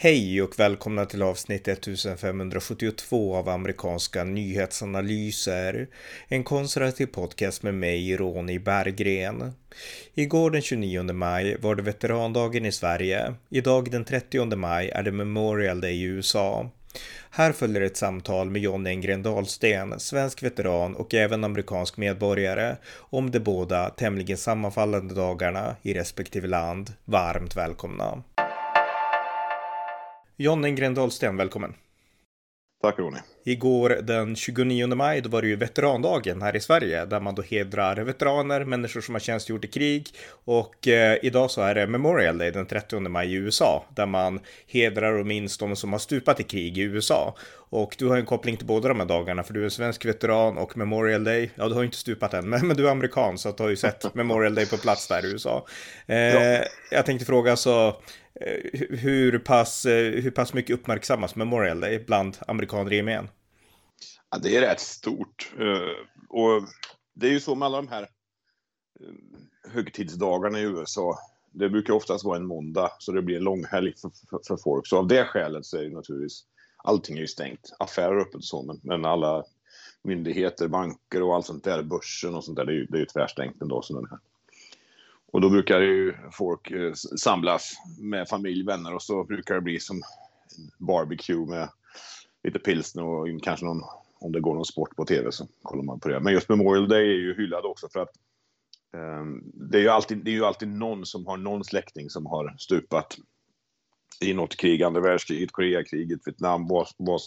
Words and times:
Hej 0.00 0.42
och 0.42 0.58
välkomna 0.58 1.04
till 1.04 1.22
avsnitt 1.22 1.68
1572 1.68 3.36
av 3.36 3.48
amerikanska 3.48 4.24
nyhetsanalyser. 4.24 5.88
En 6.28 6.44
konservativ 6.44 7.06
podcast 7.06 7.62
med 7.62 7.74
mig, 7.74 8.16
Ronny 8.16 8.58
Berggren. 8.58 9.52
Igår 10.14 10.50
den 10.50 10.62
29 10.62 11.12
maj 11.12 11.56
var 11.60 11.74
det 11.74 11.82
veterandagen 11.82 12.66
i 12.66 12.72
Sverige. 12.72 13.34
Idag 13.50 13.90
den 13.90 14.04
30 14.04 14.56
maj 14.56 14.88
är 14.88 15.02
det 15.02 15.12
Memorial 15.12 15.80
Day 15.80 15.94
i 15.94 16.02
USA. 16.02 16.70
Här 17.30 17.52
följer 17.52 17.82
ett 17.82 17.96
samtal 17.96 18.50
med 18.50 18.62
John 18.62 18.86
Engren 18.86 19.22
Dahlsten, 19.22 20.00
svensk 20.00 20.42
veteran 20.42 20.94
och 20.94 21.14
även 21.14 21.44
amerikansk 21.44 21.96
medborgare, 21.96 22.76
om 22.96 23.30
de 23.30 23.40
båda 23.40 23.90
tämligen 23.90 24.36
sammanfallande 24.36 25.14
dagarna 25.14 25.76
i 25.82 25.94
respektive 25.94 26.48
land. 26.48 26.92
Varmt 27.04 27.56
välkomna! 27.56 28.22
John 30.40 30.64
Engren 30.64 30.94
Dahlsten, 30.94 31.36
välkommen. 31.36 31.74
Tack 32.82 32.98
Ronny. 32.98 33.18
Igår 33.44 33.98
den 34.02 34.36
29 34.36 34.86
maj 34.86 35.20
då 35.20 35.28
var 35.28 35.42
det 35.42 35.48
ju 35.48 35.56
veterandagen 35.56 36.42
här 36.42 36.56
i 36.56 36.60
Sverige 36.60 37.04
där 37.04 37.20
man 37.20 37.34
då 37.34 37.42
hedrar 37.42 37.96
veteraner, 37.96 38.64
människor 38.64 39.00
som 39.00 39.14
har 39.14 39.20
tjänstgjort 39.20 39.64
i 39.64 39.68
krig 39.68 40.08
och 40.44 40.88
eh, 40.88 41.18
idag 41.22 41.50
så 41.50 41.60
är 41.60 41.74
det 41.74 41.86
Memorial 41.86 42.38
Day 42.38 42.50
den 42.50 42.66
30 42.66 43.00
maj 43.00 43.32
i 43.32 43.34
USA 43.34 43.84
där 43.94 44.06
man 44.06 44.40
hedrar 44.66 45.12
och 45.12 45.26
minns 45.26 45.58
de 45.58 45.76
som 45.76 45.92
har 45.92 45.98
stupat 45.98 46.40
i 46.40 46.42
krig 46.42 46.78
i 46.78 46.82
USA. 46.82 47.34
Och 47.70 47.96
du 47.98 48.06
har 48.06 48.16
en 48.16 48.26
koppling 48.26 48.56
till 48.56 48.66
båda 48.66 48.88
de 48.88 49.00
här 49.00 49.06
dagarna 49.06 49.42
för 49.42 49.54
du 49.54 49.64
är 49.64 49.68
svensk 49.68 50.04
veteran 50.04 50.58
och 50.58 50.76
Memorial 50.76 51.24
Day, 51.24 51.50
ja 51.54 51.68
du 51.68 51.74
har 51.74 51.84
inte 51.84 51.96
stupat 51.96 52.34
än, 52.34 52.48
men, 52.48 52.66
men 52.66 52.76
du 52.76 52.86
är 52.86 52.90
amerikan 52.90 53.38
så 53.38 53.52
du 53.52 53.62
har 53.62 53.70
ju 53.70 53.76
sett 53.76 54.14
Memorial 54.14 54.54
Day 54.54 54.66
på 54.66 54.76
plats 54.76 55.08
där 55.08 55.26
i 55.26 55.32
USA. 55.32 55.66
Eh, 56.06 56.16
ja. 56.16 56.64
Jag 56.90 57.06
tänkte 57.06 57.26
fråga 57.26 57.56
så 57.56 57.96
Eh, 58.40 58.80
hur 58.98 59.38
pass, 59.38 59.84
eh, 59.84 60.22
hur 60.22 60.30
pass 60.30 60.54
mycket 60.54 60.74
uppmärksammas 60.74 61.36
Memorial 61.36 61.80
Day 61.80 62.04
bland 62.06 62.38
amerikaner 62.46 62.92
i 62.92 62.96
gemen? 62.96 63.28
Ja, 64.30 64.38
det 64.38 64.56
är 64.56 64.60
rätt 64.60 64.80
stort. 64.80 65.52
Eh, 65.58 66.04
och 66.28 66.62
det 67.14 67.26
är 67.26 67.30
ju 67.30 67.40
så 67.40 67.54
med 67.54 67.66
alla 67.66 67.76
de 67.76 67.88
här 67.88 68.08
högtidsdagarna 69.72 70.60
i 70.60 70.62
USA. 70.62 71.18
Det 71.52 71.68
brukar 71.68 71.94
oftast 71.94 72.24
vara 72.24 72.36
en 72.36 72.46
måndag, 72.46 72.90
så 72.98 73.12
det 73.12 73.22
blir 73.22 73.36
en 73.36 73.44
lång 73.44 73.64
helg 73.64 73.94
för, 73.96 74.10
för, 74.30 74.40
för, 74.48 74.56
folk. 74.56 74.86
Så 74.86 74.98
av 74.98 75.06
det 75.06 75.24
skälet 75.24 75.66
så 75.66 75.76
är 75.76 75.82
det 75.82 75.94
naturligtvis, 75.94 76.44
allting 76.88 77.16
är 77.16 77.20
ju 77.20 77.26
stängt. 77.26 77.72
Affärer 77.78 78.20
öppet 78.20 78.34
och 78.34 78.44
så, 78.44 78.62
men, 78.62 78.80
men 78.82 79.04
alla 79.04 79.44
myndigheter, 80.02 80.68
banker 80.68 81.22
och 81.22 81.34
allt 81.34 81.46
sånt 81.46 81.64
där, 81.64 81.82
börsen 81.82 82.34
och 82.34 82.44
sånt 82.44 82.56
där, 82.56 82.64
det 82.64 82.72
är 82.72 82.76
ju, 82.76 82.86
det 82.86 82.96
är 82.96 83.00
ju 83.00 83.06
tvärstängt 83.06 83.62
en 83.62 83.68
dag 83.68 83.84
som 83.84 83.96
den 83.96 84.06
här. 84.10 84.18
Och 85.32 85.40
då 85.40 85.50
brukar 85.50 85.80
ju 85.80 86.14
folk 86.32 86.70
eh, 86.70 86.92
samlas 86.94 87.72
med 87.98 88.28
familj, 88.28 88.64
vänner 88.64 88.94
och 88.94 89.02
så 89.02 89.24
brukar 89.24 89.54
det 89.54 89.60
bli 89.60 89.80
som 89.80 90.02
barbecue 90.78 91.46
med 91.46 91.68
lite 92.42 92.58
pilsner 92.58 93.04
och 93.04 93.42
kanske 93.42 93.66
någon, 93.66 93.82
om 94.20 94.32
det 94.32 94.40
går 94.40 94.54
någon 94.54 94.64
sport 94.64 94.96
på 94.96 95.04
tv 95.04 95.32
så 95.32 95.46
kollar 95.62 95.82
man 95.82 96.00
på 96.00 96.08
det. 96.08 96.20
Men 96.20 96.32
just 96.32 96.48
Memorial 96.48 96.88
Day 96.88 97.02
är 97.02 97.18
ju 97.18 97.34
hyllad 97.34 97.64
också 97.64 97.88
för 97.92 98.00
att 98.00 98.16
eh, 98.94 99.24
det, 99.54 99.78
är 99.78 99.82
ju 99.82 99.88
alltid, 99.88 100.18
det 100.18 100.30
är 100.30 100.34
ju 100.34 100.44
alltid 100.44 100.68
någon 100.68 101.06
som 101.06 101.26
har 101.26 101.36
någon 101.36 101.64
släkting 101.64 102.10
som 102.10 102.26
har 102.26 102.56
stupat 102.58 103.18
i 104.20 104.34
något 104.34 104.56
krig, 104.56 104.82
andra 104.82 105.00
världskriget, 105.00 105.52
Koreakriget, 105.52 106.20
Vietnam, 106.24 106.68
vad, 106.68 106.88
vad, 106.96 107.20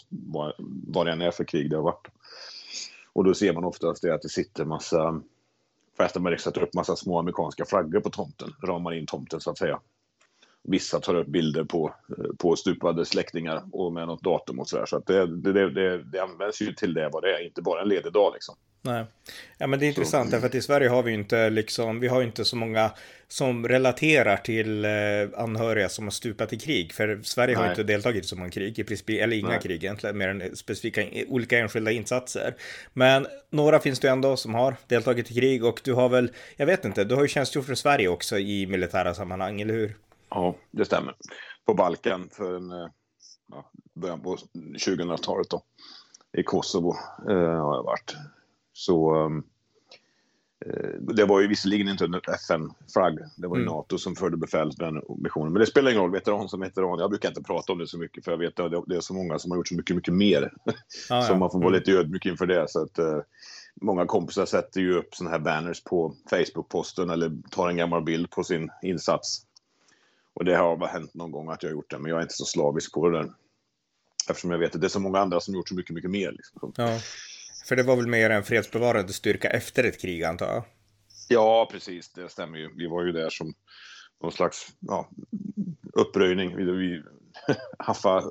vad, 0.88 1.06
det 1.06 1.12
än 1.12 1.22
är 1.22 1.32
för 1.32 1.44
krig 1.44 1.70
det 1.70 1.76
har 1.76 1.84
varit. 1.84 2.08
Och 3.14 3.24
då 3.24 3.34
ser 3.34 3.54
man 3.54 3.64
oftast 3.64 4.02
det 4.02 4.14
att 4.14 4.22
det 4.22 4.30
sitter 4.30 4.66
massa 4.66 5.22
Förresten, 5.98 6.24
man 6.24 6.38
sätter 6.38 6.64
upp 6.64 6.74
massa 6.74 6.96
små 6.96 7.20
amerikanska 7.20 7.66
flaggor 7.66 8.00
på 8.00 8.10
tomten, 8.10 8.54
ramar 8.64 8.94
in 8.94 9.06
tomten 9.06 9.42
så 9.42 9.52
att 9.52 9.58
säga. 9.58 9.80
Vissa 10.64 11.00
tar 11.00 11.16
upp 11.16 11.28
bilder 11.28 11.64
på, 11.64 11.96
eh, 12.18 12.36
på 12.38 12.56
stupade 12.56 13.06
släktingar 13.06 13.64
och 13.72 13.94
med 13.94 14.08
något 14.08 14.24
datum 14.24 14.60
och 14.60 14.70
sådär. 14.70 14.86
Så 14.86 14.98
att 14.98 15.06
det, 15.06 15.38
det, 15.38 15.70
det, 15.70 16.04
det 16.04 16.20
används 16.20 16.62
ju 16.62 16.74
till 16.74 16.94
det 16.94 17.10
vad 17.14 17.24
det 17.24 17.36
är, 17.36 17.46
inte 17.46 17.62
bara 17.62 17.82
en 17.82 17.90
ledig 17.90 18.14
dag 18.14 18.34
liksom. 18.34 18.56
Nej, 18.84 19.06
ja 19.58 19.68
men 19.68 19.80
det 19.80 19.86
är 19.86 19.88
intressant 19.88 20.30
så. 20.30 20.36
därför 20.36 20.48
att 20.48 20.56
i 20.56 20.62
Sverige 20.62 20.90
har 20.90 21.04
vi 21.04 21.12
ju 21.12 21.18
inte 21.18 21.50
liksom, 21.50 22.00
vi 22.00 22.08
har 22.08 22.22
inte 22.22 22.46
så 22.46 22.56
många 22.56 22.92
som 23.28 23.68
relaterar 23.68 24.38
till 24.38 24.86
eh, 24.86 24.92
anhöriga 25.44 25.90
som 25.90 26.06
har 26.06 26.12
stupat 26.12 26.54
i 26.54 26.60
krig. 26.60 26.94
För 26.94 27.20
Sverige 27.24 27.56
Nej. 27.56 27.64
har 27.64 27.70
inte 27.70 27.84
deltagit 27.84 28.26
i 28.26 28.28
så 28.28 28.36
många 28.36 28.50
krig, 28.50 28.80
i 28.80 28.84
princip, 28.84 29.10
eller 29.10 29.38
inga 29.38 29.48
Nej. 29.48 29.60
krig 29.62 29.84
egentligen, 29.84 30.18
mer 30.18 30.28
än 30.28 30.56
specifika 30.56 31.04
olika 31.28 31.60
enskilda 31.60 31.92
insatser. 31.92 32.56
Men 32.94 33.28
några 33.50 33.80
finns 33.80 34.00
det 34.00 34.10
ändå 34.10 34.38
som 34.38 34.56
har 34.56 34.76
deltagit 34.88 35.32
i 35.32 35.34
krig 35.34 35.66
och 35.66 35.82
du 35.84 35.94
har 35.94 36.10
väl, 36.10 36.32
jag 36.56 36.66
vet 36.66 36.86
inte, 36.86 37.04
du 37.04 37.16
har 37.16 37.22
ju 37.22 37.28
tjänstgjort 37.28 37.66
för 37.66 37.76
Sverige 37.76 38.08
också 38.08 38.40
i 38.40 38.66
militära 38.68 39.14
sammanhang, 39.14 39.62
eller 39.62 39.74
hur? 39.74 39.96
Ja, 40.32 40.56
det 40.72 40.86
stämmer. 40.86 41.16
På 41.66 41.74
Balkan 41.74 42.30
för 42.32 42.56
en, 42.56 42.72
eh, 42.72 42.88
ja, 43.52 43.72
början 43.94 44.22
på 44.22 44.36
2000-talet 44.56 45.50
då. 45.50 45.62
I 46.38 46.44
Kosovo 46.44 46.96
eh, 47.30 47.36
har 47.36 47.76
jag 47.76 47.84
varit. 47.84 48.16
Så 48.74 49.16
um, 49.16 49.44
det 51.00 51.26
var 51.26 51.42
ju 51.42 51.48
visserligen 51.48 51.88
inte 51.88 52.06
en 52.06 52.16
FN-flagg, 52.16 53.18
det 53.38 53.48
var 53.48 53.58
ju 53.58 53.62
mm. 53.62 53.74
NATO 53.74 53.98
som 53.98 54.16
förde 54.16 54.38
befälet 54.38 54.80
med 54.80 54.94
den 54.94 55.02
missionen. 55.18 55.54
Men 55.54 55.60
det 55.60 55.66
spelar 55.66 55.92
ingen 55.92 56.02
roll, 56.02 56.12
veteran 56.12 56.50
som 56.50 56.60
veteran. 56.60 57.00
Jag 57.00 57.10
brukar 57.10 57.30
inte 57.30 57.44
prata 57.44 57.74
om 57.74 57.80
det 57.80 57.88
så 57.88 57.98
mycket 57.98 58.26
för 58.26 58.32
jag 58.32 58.38
vet 58.38 58.60
att 58.60 58.72
det 58.88 58.96
är 58.96 59.02
så 59.02 59.14
många 59.14 59.40
som 59.40 59.52
har 59.52 59.58
gjort 59.58 59.68
så 59.68 59.76
mycket, 59.76 59.96
mycket 59.96 60.14
mer. 60.14 60.54
Ah, 61.10 61.22
så 61.22 61.34
ja. 61.34 61.38
man 61.38 61.52
får 61.52 61.60
vara 61.60 61.70
mm. 61.70 61.80
lite 61.80 61.92
ödmjuk 61.92 62.26
inför 62.26 62.46
det. 62.46 62.70
Så 62.70 62.84
att, 62.84 63.00
uh, 63.00 63.20
många 63.82 64.06
kompisar 64.06 64.46
sätter 64.46 64.82
ju 64.82 64.98
upp 64.98 65.16
sådana 65.16 65.32
här 65.32 65.44
banners 65.44 65.84
på 65.84 66.16
Facebook-posten 66.30 67.10
eller 67.10 67.50
tar 67.52 67.70
en 67.70 67.78
gammal 67.78 68.04
bild 68.04 68.30
på 68.30 68.44
sin 68.44 68.70
insats. 68.84 69.46
Och 70.34 70.46
det 70.46 70.56
har 70.56 70.78
bara 70.78 70.90
hänt 70.90 71.14
någon 71.14 71.32
gång 71.32 71.50
att 71.50 71.64
jag 71.64 71.70
har 71.70 71.74
gjort 71.74 71.90
det, 71.90 72.00
men 72.00 72.10
jag 72.10 72.18
är 72.18 72.22
inte 72.22 72.34
så 72.34 72.46
slavisk 72.46 72.94
på 72.94 73.10
det 73.10 73.18
där. 73.18 73.32
Eftersom 74.30 74.52
jag 74.52 74.60
vet 74.60 74.76
att 74.76 74.82
det 74.82 74.88
är 74.88 74.90
så 74.90 75.00
många 75.00 75.20
andra 75.20 75.40
som 75.40 75.56
gjort 75.56 75.70
så 75.70 75.76
mycket, 75.76 75.96
mycket 75.96 76.12
mer. 76.12 76.32
Liksom. 76.32 76.74
Ja. 76.78 77.00
För 77.68 77.76
det 77.76 77.84
var 77.84 77.96
väl 77.96 78.08
mer 78.08 78.30
en 78.30 78.44
fredsbevarande 78.44 79.14
styrka 79.14 79.50
efter 79.50 79.84
ett 79.84 80.02
krig 80.02 80.24
antar 80.24 80.48
jag? 80.48 80.64
Ja, 81.30 81.70
precis. 81.72 82.10
Det 82.14 82.30
stämmer 82.30 82.58
ju. 82.58 82.70
Vi 82.76 82.88
var 82.88 83.06
ju 83.06 83.12
där 83.12 83.30
som 83.30 83.54
någon 84.24 84.32
slags 84.32 84.68
ja, 84.80 85.10
uppröjning. 85.94 86.56
Vi, 86.56 86.64
vi 86.64 87.04
haffa 87.80 88.24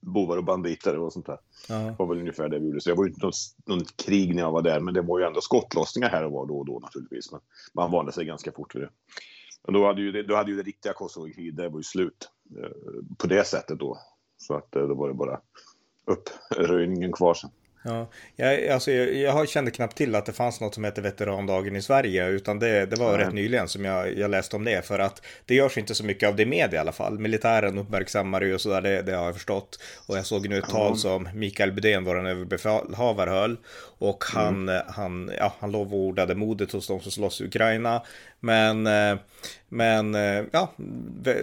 bovar 0.00 0.36
och 0.36 0.44
banditer 0.44 0.98
och 0.98 1.12
sånt 1.12 1.26
där. 1.26 1.38
Ja. 1.68 1.74
Det 1.74 1.96
var 1.98 2.06
väl 2.06 2.18
ungefär 2.18 2.48
det 2.48 2.58
vi 2.58 2.66
gjorde. 2.66 2.80
Så 2.80 2.90
jag 2.90 2.96
var 2.96 3.04
ju 3.04 3.10
inte 3.10 3.26
något, 3.26 3.36
något 3.66 3.96
krig 3.96 4.34
när 4.34 4.42
jag 4.42 4.52
var 4.52 4.62
där, 4.62 4.80
men 4.80 4.94
det 4.94 5.02
var 5.02 5.18
ju 5.18 5.24
ändå 5.24 5.40
skottlossningar 5.40 6.08
här 6.08 6.24
och 6.24 6.32
var 6.32 6.46
då 6.46 6.58
och 6.58 6.66
då 6.66 6.78
naturligtvis. 6.78 7.32
Men 7.32 7.40
man 7.74 7.90
vande 7.90 8.12
sig 8.12 8.24
ganska 8.24 8.52
fort 8.52 8.74
vid 8.74 8.82
det. 8.82 8.90
Och 9.66 9.72
då 9.72 9.86
hade 9.86 10.02
ju 10.02 10.12
det, 10.12 10.22
då 10.22 10.36
hade 10.36 10.50
ju 10.50 10.56
det 10.56 10.62
riktiga 10.62 10.92
Kosovo-kriget, 10.92 11.56
det 11.56 11.68
var 11.68 11.78
ju 11.78 11.82
slut 11.82 12.30
eh, 12.56 12.70
på 13.18 13.26
det 13.26 13.46
sättet 13.46 13.78
då. 13.78 13.98
Så 14.36 14.54
att 14.54 14.76
eh, 14.76 14.88
då 14.88 14.94
var 14.94 15.08
det 15.08 15.14
bara 15.14 15.40
uppröjningen 16.04 17.12
kvar 17.12 17.34
sen. 17.34 17.50
Ja, 17.86 18.08
jag, 18.36 18.68
alltså, 18.68 18.90
jag, 18.90 19.14
jag 19.14 19.48
kände 19.48 19.70
knappt 19.70 19.96
till 19.96 20.14
att 20.14 20.26
det 20.26 20.32
fanns 20.32 20.60
något 20.60 20.74
som 20.74 20.84
heter 20.84 21.02
veterandagen 21.02 21.76
i 21.76 21.82
Sverige, 21.82 22.28
utan 22.28 22.58
det, 22.58 22.86
det 22.86 22.96
var 22.96 23.14
mm. 23.14 23.20
rätt 23.20 23.34
nyligen 23.34 23.68
som 23.68 23.84
jag, 23.84 24.18
jag 24.18 24.30
läste 24.30 24.56
om 24.56 24.64
det, 24.64 24.86
för 24.86 24.98
att 24.98 25.22
det 25.44 25.54
görs 25.54 25.78
inte 25.78 25.94
så 25.94 26.04
mycket 26.04 26.28
av 26.28 26.36
det 26.36 26.42
i 26.42 26.46
media 26.46 26.78
i 26.78 26.80
alla 26.80 26.92
fall. 26.92 27.18
Militären 27.18 27.78
uppmärksammar 27.78 28.40
det 28.40 28.54
och 28.54 28.60
sådär, 28.60 28.80
det, 28.80 29.02
det 29.02 29.12
har 29.12 29.24
jag 29.24 29.34
förstått. 29.34 29.78
Och 30.06 30.16
jag 30.16 30.26
såg 30.26 30.48
nu 30.48 30.58
ett 30.58 30.68
tal 30.68 30.98
som 30.98 31.28
Mikael 31.34 31.72
Bydén, 31.72 32.04
vår 32.04 32.28
överbefälhavare, 32.28 33.30
höll. 33.30 33.56
Och 33.98 34.24
han, 34.34 34.68
mm. 34.68 34.82
han, 34.88 35.30
ja, 35.38 35.52
han 35.58 35.72
lovordade 35.72 36.34
modet 36.34 36.72
hos 36.72 36.86
de 36.86 37.00
som 37.00 37.12
slåss 37.12 37.40
i 37.40 37.44
Ukraina. 37.44 38.02
Men, 38.40 38.86
eh, 38.86 39.16
men 39.68 40.14
eh, 40.14 40.44
ja, 40.50 40.72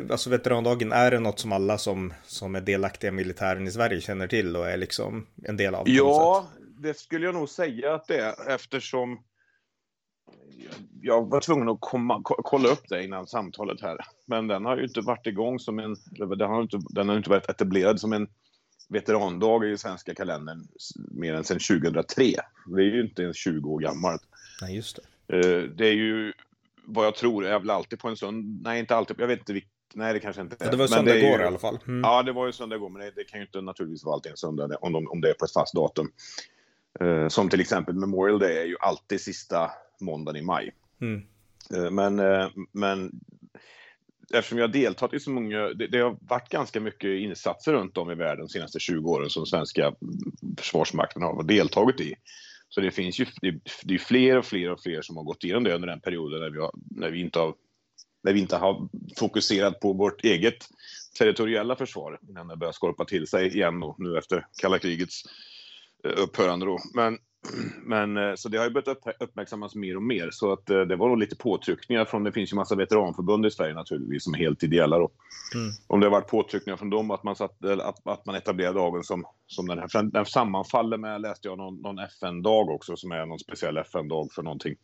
alltså 0.09 0.29
veterandagen 0.29 0.91
är 0.91 1.11
det 1.11 1.19
något 1.19 1.39
som 1.39 1.51
alla 1.51 1.77
som, 1.77 2.13
som 2.25 2.55
är 2.55 2.61
delaktiga 2.61 3.07
i 3.07 3.11
militären 3.11 3.67
i 3.67 3.71
Sverige 3.71 4.01
känner 4.01 4.27
till 4.27 4.55
och 4.55 4.69
är 4.69 4.77
liksom 4.77 5.25
en 5.43 5.57
del 5.57 5.75
av? 5.75 5.89
Ja, 5.89 6.32
det 6.77 6.97
skulle 6.97 7.25
jag 7.25 7.35
nog 7.35 7.49
säga 7.49 7.93
att 7.93 8.07
det 8.07 8.19
är 8.19 8.49
eftersom 8.49 9.19
jag 11.01 11.29
var 11.29 11.39
tvungen 11.41 11.69
att 11.69 11.77
komma, 11.81 12.21
kolla 12.23 12.69
upp 12.69 12.89
det 12.89 13.03
innan 13.03 13.27
samtalet 13.27 13.81
här. 13.81 13.97
Men 14.25 14.47
den 14.47 14.65
har 14.65 14.77
ju 14.77 14.83
inte 14.83 15.01
varit 15.01 15.27
igång 15.27 15.59
som 15.59 15.79
en, 15.79 15.95
den 16.37 16.49
har 16.49 16.61
inte, 16.61 16.79
den 16.89 17.09
har 17.09 17.17
inte 17.17 17.29
varit 17.29 17.49
etablerad 17.49 17.99
som 17.99 18.13
en 18.13 18.27
veterandag 18.89 19.65
i 19.65 19.77
svenska 19.77 20.15
kalendern 20.15 20.67
mer 21.11 21.33
än 21.33 21.43
sedan 21.43 21.59
2003. 21.81 22.23
Det 22.65 22.81
är 22.81 22.85
ju 22.85 23.01
inte 23.01 23.21
ens 23.21 23.37
20 23.37 23.69
år 23.69 23.79
gammalt. 23.79 24.21
Nej, 24.61 24.75
just 24.75 24.99
det. 25.27 25.37
Eh, 25.37 25.63
det 25.63 25.87
är 25.87 25.93
ju 25.93 26.33
vad 26.85 27.05
jag 27.05 27.15
tror 27.15 27.45
är 27.45 27.59
väl 27.59 27.69
alltid 27.69 27.99
på 27.99 28.07
en 28.07 28.17
söndag. 28.17 28.69
Nej, 28.69 28.79
inte 28.79 28.95
alltid. 28.95 29.19
Jag 29.19 29.27
vet 29.27 29.49
inte. 29.49 29.61
Nej, 29.95 30.13
det 30.13 30.19
kanske 30.19 30.41
inte 30.41 30.55
är. 30.59 30.71
Det 30.71 30.77
var 30.77 30.87
söndag 30.87 31.17
igår 31.17 31.41
i 31.41 31.45
alla 31.45 31.57
fall. 31.57 31.79
Mm. 31.87 32.01
Ja, 32.03 32.23
det 32.23 32.31
var 32.31 32.45
ju 32.45 32.51
söndag 32.51 32.75
igår, 32.75 32.89
men 32.89 33.01
det, 33.01 33.11
det, 33.15 33.23
kan 33.23 33.39
ju 33.39 33.45
inte 33.45 33.61
naturligtvis 33.61 34.03
vara 34.03 34.13
alltid 34.13 34.31
en 34.31 34.37
söndag 34.37 34.77
om, 34.81 34.93
de, 34.93 35.07
om 35.07 35.21
det 35.21 35.29
är 35.29 35.33
på 35.33 35.45
ett 35.45 35.53
fast 35.53 35.73
datum. 35.73 36.11
Uh, 37.01 37.27
som 37.27 37.49
till 37.49 37.61
exempel 37.61 37.95
Memorial 37.95 38.39
Day 38.39 38.57
är 38.57 38.65
ju 38.65 38.75
alltid 38.79 39.21
sista 39.21 39.71
måndagen 40.01 40.41
i 40.41 40.45
maj. 40.45 40.71
Mm. 41.01 41.21
Uh, 41.77 41.91
men, 41.91 42.19
uh, 42.19 42.49
men 42.71 43.11
eftersom 44.33 44.57
jag 44.57 44.71
deltagit 44.71 45.13
i 45.13 45.19
så 45.19 45.29
många, 45.29 45.57
det, 45.57 45.87
det, 45.87 45.99
har 45.99 46.17
varit 46.21 46.49
ganska 46.49 46.79
mycket 46.79 47.09
insatser 47.09 47.73
runt 47.73 47.97
om 47.97 48.11
i 48.11 48.15
världen 48.15 48.45
de 48.45 48.49
senaste 48.49 48.79
20 48.79 49.11
åren 49.11 49.29
som 49.29 49.45
svenska 49.45 49.93
försvarsmakten 50.57 51.21
har 51.21 51.43
deltagit 51.43 51.99
i. 51.99 52.15
Så 52.69 52.81
det 52.81 52.91
finns 52.91 53.19
ju 53.19 53.25
det, 53.41 53.59
det 53.83 53.93
är 53.93 53.99
fler 53.99 54.37
och 54.37 54.45
fler 54.45 54.71
och 54.71 54.81
fler 54.81 55.01
som 55.01 55.17
har 55.17 55.23
gått 55.23 55.43
igenom 55.43 55.63
det 55.63 55.75
under 55.75 55.87
den 55.87 55.99
perioden 55.99 56.39
när 56.39 56.49
vi, 56.49 56.59
har, 56.59 56.71
när 56.91 57.09
vi, 57.09 57.19
inte, 57.19 57.39
har, 57.39 57.53
när 58.23 58.33
vi 58.33 58.39
inte 58.39 58.57
har 58.57 58.87
fokuserat 59.17 59.79
på 59.79 59.93
vårt 59.93 60.23
eget 60.23 60.67
territoriella 61.19 61.75
försvar 61.75 62.19
innan 62.29 62.47
det 62.47 62.57
börjar 62.57 62.73
skorpa 62.73 63.05
till 63.05 63.27
sig 63.27 63.47
igen 63.47 63.79
då, 63.79 63.95
nu 63.97 64.17
efter 64.17 64.45
kalla 64.61 64.79
krigets 64.79 65.23
eh, 66.03 66.23
upphörande. 66.23 66.65
Då. 66.65 66.77
Men, 66.93 67.17
men, 67.83 68.17
eh, 68.17 68.35
så 68.35 68.49
det 68.49 68.57
har 68.57 68.65
ju 68.65 68.71
börjat 68.71 68.97
uppmärksammas 69.19 69.75
mer 69.75 69.95
och 69.95 70.03
mer. 70.03 70.29
Så 70.31 70.53
att 70.53 70.65
det 70.65 70.95
var 70.95 71.09
nog 71.09 71.17
lite 71.17 71.35
påtryckningar 71.35 72.05
från, 72.05 72.23
det 72.23 72.31
finns 72.31 72.51
ju 72.51 72.55
massa 72.55 72.75
veteranförbund 72.75 73.45
i 73.45 73.51
Sverige 73.51 73.73
naturligtvis 73.73 74.23
som 74.23 74.33
är 74.33 74.37
helt 74.37 74.63
ideella 74.63 74.99
då. 74.99 75.11
Mm. 75.55 75.71
Om 75.87 75.99
det 75.99 76.05
har 76.05 76.11
varit 76.11 76.27
påtryckningar 76.27 76.77
från 76.77 76.89
dem 76.89 77.11
att 77.11 77.23
man, 77.23 77.35
satt, 77.35 77.65
att, 77.65 78.07
att 78.07 78.25
man 78.25 78.35
etablerade 78.35 78.79
dagen 78.79 79.03
som, 79.03 79.25
som 79.47 79.67
den 79.67 79.79
här, 79.79 80.03
den 80.03 80.25
sammanfaller 80.25 80.97
med, 80.97 81.21
läste 81.21 81.47
jag, 81.47 81.57
någon, 81.57 81.81
någon 81.81 81.99
FN-dag 81.99 82.69
också 82.69 82.95
som 82.95 83.11
är 83.11 83.25
någon 83.25 83.39
speciell 83.39 83.77
FN-dag 83.77 84.31
för 84.31 84.43
någonting. 84.43 84.75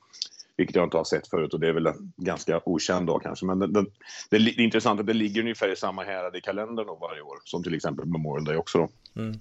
Vilket 0.59 0.75
jag 0.75 0.85
inte 0.85 0.97
har 0.97 1.03
sett 1.03 1.27
förut 1.27 1.53
och 1.53 1.59
det 1.59 1.67
är 1.67 1.73
väl 1.73 1.87
en 1.87 2.13
ganska 2.17 2.61
okänd 2.65 3.07
dag 3.07 3.21
kanske. 3.23 3.45
Men 3.45 3.59
det, 3.59 3.67
det, 3.67 3.85
det 4.29 4.37
är 4.37 4.59
intressant 4.59 4.99
att 4.99 5.07
det 5.07 5.13
ligger 5.13 5.41
ungefär 5.41 5.71
i 5.71 5.75
samma 5.75 6.03
härad 6.03 6.35
i 6.35 6.41
kalendern 6.41 6.87
då 6.87 6.95
varje 6.95 7.21
år. 7.21 7.37
Som 7.43 7.63
till 7.63 7.73
exempel 7.73 8.05
Memorial 8.05 8.45
Day 8.45 8.57
också 8.57 8.77
då. 8.77 8.89
Mm. 9.21 9.39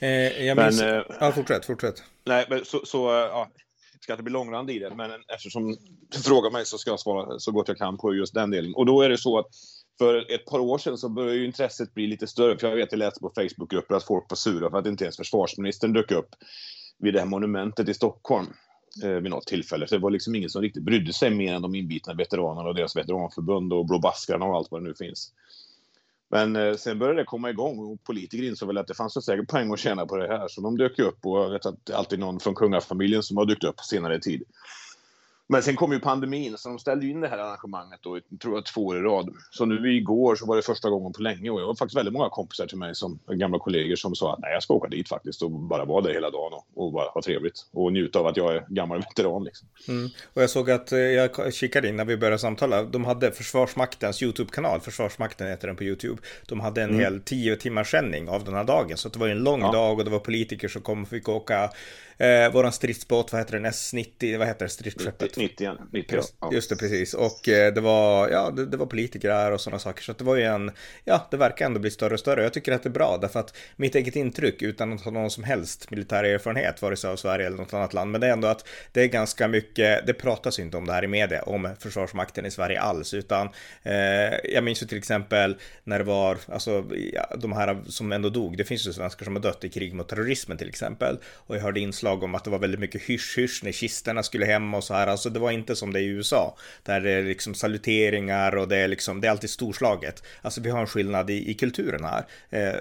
Eh, 0.00 0.46
jag 0.46 0.56
minns... 0.56 0.80
Men, 0.80 0.96
eh, 0.96 1.02
ja, 1.20 1.32
fortsätt, 1.32 1.66
fortsätt. 1.66 2.02
Nej, 2.24 2.46
men 2.50 2.64
så, 2.64 2.80
så 2.84 3.08
eh, 3.08 3.14
ja, 3.14 3.48
ska 4.00 4.12
inte 4.12 4.22
bli 4.22 4.32
långrandig 4.32 4.76
i 4.76 4.78
det, 4.78 4.94
men 4.94 5.10
eftersom 5.34 5.76
du 6.08 6.18
frågar 6.18 6.50
mig 6.50 6.66
så 6.66 6.78
ska 6.78 6.90
jag 6.90 7.00
svara 7.00 7.38
så 7.38 7.52
gott 7.52 7.68
jag 7.68 7.78
kan 7.78 7.98
på 7.98 8.14
just 8.14 8.34
den 8.34 8.50
delen. 8.50 8.74
Och 8.74 8.86
då 8.86 9.02
är 9.02 9.08
det 9.08 9.18
så 9.18 9.38
att 9.38 9.46
för 9.98 10.34
ett 10.34 10.44
par 10.44 10.58
år 10.58 10.78
sedan 10.78 10.98
så 10.98 11.08
började 11.08 11.36
ju 11.36 11.46
intresset 11.46 11.94
bli 11.94 12.06
lite 12.06 12.26
större. 12.26 12.58
För 12.58 12.68
jag 12.68 12.76
vet, 12.76 12.92
jag 12.92 12.98
läste 12.98 13.20
på 13.20 13.32
Facebookgrupper 13.34 13.94
att 13.94 14.04
folk 14.04 14.24
var 14.28 14.36
sura 14.36 14.70
för 14.70 14.78
att 14.78 14.86
inte 14.86 15.04
ens 15.04 15.16
försvarsministern 15.16 15.92
dök 15.92 16.10
upp 16.10 16.28
vid 16.98 17.14
det 17.14 17.20
här 17.20 17.26
monumentet 17.26 17.88
i 17.88 17.94
Stockholm 17.94 18.46
eh, 19.02 19.10
vid 19.10 19.30
något 19.30 19.46
tillfälle. 19.46 19.88
Så 19.88 19.94
det 19.94 20.02
var 20.02 20.10
liksom 20.10 20.34
ingen 20.34 20.50
som 20.50 20.62
riktigt 20.62 20.82
brydde 20.82 21.12
sig 21.12 21.30
mer 21.30 21.54
än 21.54 21.62
de 21.62 21.74
inbitna 21.74 22.14
veteranerna 22.14 22.68
och 22.68 22.74
deras 22.74 22.96
veteranförbund 22.96 23.72
och 23.72 23.86
Blå 23.86 23.98
Baskrarna 23.98 24.44
och 24.44 24.56
allt 24.56 24.70
vad 24.70 24.82
det 24.82 24.88
nu 24.88 24.94
finns. 24.94 25.32
Men 26.30 26.56
eh, 26.56 26.74
sen 26.74 26.98
började 26.98 27.20
det 27.20 27.24
komma 27.24 27.50
igång 27.50 27.78
och 27.78 28.04
politiker 28.04 28.44
insåg 28.44 28.66
väl 28.66 28.78
att 28.78 28.86
det 28.86 28.94
fanns 28.94 29.24
säkert 29.24 29.48
poäng 29.48 29.72
att 29.72 29.78
tjäna 29.78 30.06
på 30.06 30.16
det 30.16 30.28
här. 30.28 30.48
Så 30.48 30.60
de 30.60 30.76
dök 30.76 30.98
upp 30.98 31.26
och 31.26 31.38
jag 31.38 31.50
vet 31.50 31.66
att 31.66 31.86
det 31.86 31.92
är 31.92 31.96
alltid 31.96 32.18
någon 32.18 32.40
från 32.40 32.54
kungafamiljen 32.54 33.22
som 33.22 33.36
har 33.36 33.44
dykt 33.44 33.64
upp 33.64 33.76
på 33.76 33.84
senare 33.84 34.20
tid. 34.20 34.42
Men 35.46 35.62
sen 35.62 35.76
kom 35.76 35.92
ju 35.92 36.00
pandemin, 36.00 36.58
så 36.58 36.68
de 36.68 36.78
ställde 36.78 37.06
in 37.06 37.20
det 37.20 37.28
här 37.28 37.38
arrangemanget 37.38 38.00
då, 38.02 38.20
tror 38.42 38.54
jag, 38.54 38.66
två 38.66 38.86
år 38.86 38.98
i 38.98 39.00
rad. 39.00 39.34
Så 39.50 39.64
nu 39.64 39.96
igår 39.96 40.36
så 40.36 40.46
var 40.46 40.56
det 40.56 40.62
första 40.62 40.90
gången 40.90 41.12
på 41.12 41.22
länge 41.22 41.50
och 41.50 41.60
jag 41.60 41.66
har 41.66 41.74
faktiskt 41.74 41.96
väldigt 41.96 42.12
många 42.12 42.28
kompisar 42.28 42.66
till 42.66 42.78
mig, 42.78 42.94
som 42.94 43.18
gamla 43.26 43.58
kollegor, 43.58 43.96
som 43.96 44.14
sa 44.14 44.32
att 44.32 44.38
nej, 44.38 44.52
jag 44.52 44.62
ska 44.62 44.74
åka 44.74 44.88
dit 44.88 45.08
faktiskt 45.08 45.42
och 45.42 45.50
bara 45.50 45.84
vara 45.84 46.00
där 46.00 46.12
hela 46.12 46.30
dagen 46.30 46.52
och, 46.52 46.84
och 46.84 46.92
bara 46.92 47.08
ha 47.08 47.22
trevligt 47.22 47.66
och 47.72 47.92
njuta 47.92 48.18
av 48.18 48.26
att 48.26 48.36
jag 48.36 48.54
är 48.54 48.66
gammal 48.68 48.98
veteran. 48.98 49.44
Liksom. 49.44 49.68
Mm. 49.88 50.10
Och 50.34 50.42
jag 50.42 50.50
såg 50.50 50.70
att, 50.70 50.92
eh, 50.92 50.98
jag 50.98 51.54
kikade 51.54 51.88
in 51.88 51.96
när 51.96 52.04
vi 52.04 52.16
började 52.16 52.38
samtala, 52.38 52.82
de 52.82 53.04
hade 53.04 53.32
Försvarsmaktens 53.32 54.22
YouTube-kanal, 54.22 54.80
Försvarsmakten 54.80 55.48
heter 55.48 55.66
den 55.66 55.76
på 55.76 55.84
YouTube. 55.84 56.22
De 56.48 56.60
hade 56.60 56.82
en 56.82 56.90
mm. 56.90 57.00
hel 57.00 57.20
tio 57.20 57.56
timmars 57.56 57.90
sändning 57.90 58.28
av 58.28 58.44
den 58.44 58.54
här 58.54 58.64
dagen, 58.64 58.96
så 58.96 59.08
det 59.08 59.18
var 59.18 59.28
en 59.28 59.44
lång 59.44 59.60
ja. 59.60 59.72
dag 59.72 59.98
och 59.98 60.04
det 60.04 60.10
var 60.10 60.18
politiker 60.18 60.68
som 60.68 60.82
kom 60.82 61.02
och 61.02 61.08
fick 61.08 61.28
åka 61.28 61.70
Eh, 62.18 62.52
våran 62.52 62.72
stridsbåt, 62.72 63.32
vad 63.32 63.40
heter 63.40 63.52
den? 63.52 63.66
S90, 63.66 64.38
vad 64.38 64.46
heter 64.46 64.64
det? 64.64 64.68
Stridsskeppet? 64.68 65.33
90, 65.36 65.70
90 65.92 66.20
ja. 66.40 66.52
Just 66.52 66.70
det, 66.70 66.76
precis. 66.76 67.14
Och 67.14 67.48
eh, 67.48 67.74
det 67.74 67.80
var, 67.80 68.28
ja, 68.28 68.50
det, 68.50 68.66
det 68.66 68.76
var 68.76 68.86
politiker 68.86 69.28
där 69.28 69.52
och 69.52 69.60
sådana 69.60 69.78
saker. 69.78 70.02
Så 70.02 70.12
det 70.12 70.24
var 70.24 70.36
ju 70.36 70.42
en, 70.42 70.70
ja, 71.04 71.28
det 71.30 71.36
verkar 71.36 71.66
ändå 71.66 71.80
bli 71.80 71.90
större 71.90 72.14
och 72.14 72.20
större. 72.20 72.42
Jag 72.42 72.52
tycker 72.52 72.72
att 72.72 72.82
det 72.82 72.88
är 72.88 72.90
bra, 72.90 73.18
därför 73.20 73.40
att 73.40 73.56
mitt 73.76 73.94
eget 73.94 74.16
intryck, 74.16 74.62
utan 74.62 74.92
att 74.92 75.00
ha 75.00 75.10
någon 75.10 75.30
som 75.30 75.44
helst 75.44 75.90
militär 75.90 76.24
erfarenhet, 76.24 76.82
vare 76.82 76.96
sig 76.96 77.10
av 77.10 77.16
Sverige 77.16 77.46
eller 77.46 77.56
något 77.56 77.74
annat 77.74 77.94
land, 77.94 78.10
men 78.10 78.20
det 78.20 78.26
är 78.26 78.32
ändå 78.32 78.48
att 78.48 78.68
det 78.92 79.02
är 79.02 79.06
ganska 79.06 79.48
mycket, 79.48 80.06
det 80.06 80.14
pratas 80.14 80.58
inte 80.58 80.76
om 80.76 80.86
det 80.86 80.92
här 80.92 81.04
i 81.04 81.08
media, 81.08 81.42
om 81.42 81.68
Försvarsmakten 81.78 82.46
i 82.46 82.50
Sverige 82.50 82.80
alls, 82.80 83.14
utan 83.14 83.48
eh, 83.82 83.94
jag 84.44 84.64
minns 84.64 84.82
ju 84.82 84.86
till 84.86 84.98
exempel 84.98 85.56
när 85.84 85.98
det 85.98 86.04
var, 86.04 86.38
alltså, 86.48 86.84
de 87.38 87.52
här 87.52 87.82
som 87.88 88.12
ändå 88.12 88.28
dog, 88.28 88.56
det 88.56 88.64
finns 88.64 88.86
ju 88.86 88.92
svenskar 88.92 89.24
som 89.24 89.36
har 89.36 89.42
dött 89.42 89.64
i 89.64 89.68
krig 89.68 89.94
mot 89.94 90.08
terrorismen 90.08 90.58
till 90.58 90.68
exempel, 90.68 91.18
och 91.46 91.56
jag 91.56 91.60
hörde 91.60 91.80
inslag 91.80 92.04
inslag 92.04 92.22
om 92.22 92.34
att 92.34 92.44
det 92.44 92.50
var 92.50 92.58
väldigt 92.58 92.80
mycket 92.80 93.02
hysch-hysch 93.02 93.64
när 93.64 93.72
kisterna 93.72 94.22
skulle 94.22 94.46
hem 94.46 94.74
och 94.74 94.84
så 94.84 94.94
här. 94.94 95.06
Alltså 95.06 95.23
Alltså, 95.24 95.34
det 95.34 95.40
var 95.40 95.50
inte 95.50 95.76
som 95.76 95.92
det 95.92 96.00
är 96.00 96.02
i 96.02 96.06
USA. 96.06 96.56
Där 96.82 97.00
det 97.00 97.10
är 97.10 97.22
liksom 97.22 97.54
saluteringar 97.54 98.56
och 98.56 98.68
det 98.68 98.76
är 98.76 98.88
liksom, 98.88 99.20
det 99.20 99.26
är 99.26 99.30
alltid 99.30 99.50
storslaget. 99.50 100.22
Alltså 100.42 100.60
vi 100.60 100.70
har 100.70 100.80
en 100.80 100.86
skillnad 100.86 101.30
i, 101.30 101.50
i 101.50 101.54
kulturen 101.54 102.04
här. 102.04 102.24
Eh, 102.50 102.80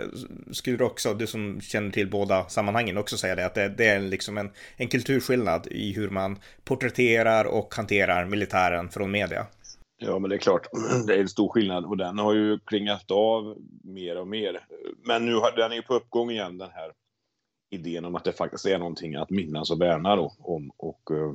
skulle 0.52 0.78
du 0.78 0.84
också, 0.84 1.14
du 1.14 1.28
som 1.28 1.62
känner 1.62 1.92
till 1.92 2.10
båda 2.10 2.50
sammanhangen, 2.50 2.98
också 2.98 3.18
säga 3.18 3.36
det 3.36 3.46
att 3.46 3.54
det, 3.54 3.70
det 3.70 3.86
är 3.86 4.00
liksom 4.00 4.38
en, 4.38 4.52
en 4.78 4.88
kulturskillnad 4.88 5.68
i 5.72 5.94
hur 5.94 6.10
man 6.10 6.40
porträtterar 6.64 7.46
och 7.46 7.76
hanterar 7.76 8.26
militären 8.26 8.90
från 8.90 9.12
media. 9.12 9.46
Ja, 9.98 10.20
men 10.20 10.30
det 10.30 10.36
är 10.36 10.40
klart, 10.40 10.68
det 11.08 11.16
är 11.16 11.20
en 11.20 11.30
stor 11.30 11.50
skillnad 11.50 11.86
och 11.86 11.98
den 11.98 12.20
har 12.20 12.34
ju 12.34 12.60
klingat 12.60 13.12
av 13.12 13.58
mer 13.84 14.18
och 14.18 14.28
mer. 14.28 14.66
Men 15.08 15.26
nu 15.26 15.36
har 15.36 15.52
den 15.56 15.72
är 15.72 15.76
ju 15.76 15.82
på 15.82 15.94
uppgång 15.94 16.32
igen 16.32 16.58
den 16.58 16.70
här 16.72 16.92
idén 17.74 18.06
om 18.06 18.16
att 18.16 18.24
det 18.24 18.34
faktiskt 18.34 18.66
är 18.66 18.78
någonting 18.78 19.16
att 19.16 19.30
minnas 19.30 19.72
och 19.72 19.82
värna 19.82 20.16
då, 20.16 20.34
om 20.40 20.72
och, 20.78 21.12
eh, 21.12 21.34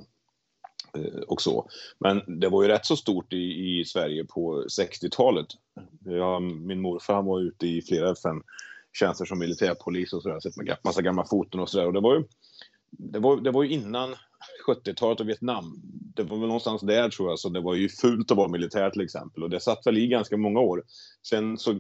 Eh, 0.99 1.21
och 1.21 1.43
så. 1.43 1.69
Men 1.99 2.41
det 2.41 2.49
var 2.49 2.63
ju 2.63 2.69
rätt 2.69 2.87
så 2.87 2.97
stort 2.97 3.33
i, 3.33 3.81
i 3.81 3.85
Sverige 3.85 4.25
på 4.25 4.65
60-talet. 4.81 5.47
Ja, 6.05 6.41
min 6.41 6.81
morfar 6.81 7.15
han 7.15 7.27
var 7.27 7.41
ute 7.41 7.67
i 7.67 7.83
flera 7.83 8.13
FN-tjänster 8.13 9.25
som 9.25 9.39
militärpolis 9.39 10.13
och 10.13 10.23
sådär, 10.23 10.41
sett 10.41 10.85
massa 10.85 11.03
gamla 11.03 11.25
foton 11.25 11.61
och 11.61 11.69
sådär. 11.69 11.87
Och 11.87 11.93
det 11.93 12.01
var 12.01 12.15
ju, 12.15 12.25
det 12.91 13.19
var, 13.19 13.41
det 13.41 13.51
var 13.51 13.63
ju 13.63 13.71
innan 13.71 14.15
70-talet 14.67 15.21
och 15.21 15.29
Vietnam. 15.29 15.81
Det 16.17 16.23
var 16.23 16.39
väl 16.39 16.47
någonstans 16.47 16.83
där 16.83 17.09
tror 17.09 17.29
jag, 17.29 17.39
så 17.39 17.49
det 17.49 17.61
var 17.61 17.75
ju 17.75 17.89
fult 17.89 18.31
att 18.31 18.37
vara 18.37 18.49
militär 18.49 18.91
till 18.91 19.03
exempel. 19.03 19.43
Och 19.43 19.51
det 19.51 19.61
satt 19.61 19.87
väl 19.87 19.99
i 19.99 20.07
ganska 20.07 20.37
många 20.37 20.61
år. 20.61 20.83
Sen 21.29 21.59
så 21.59 21.79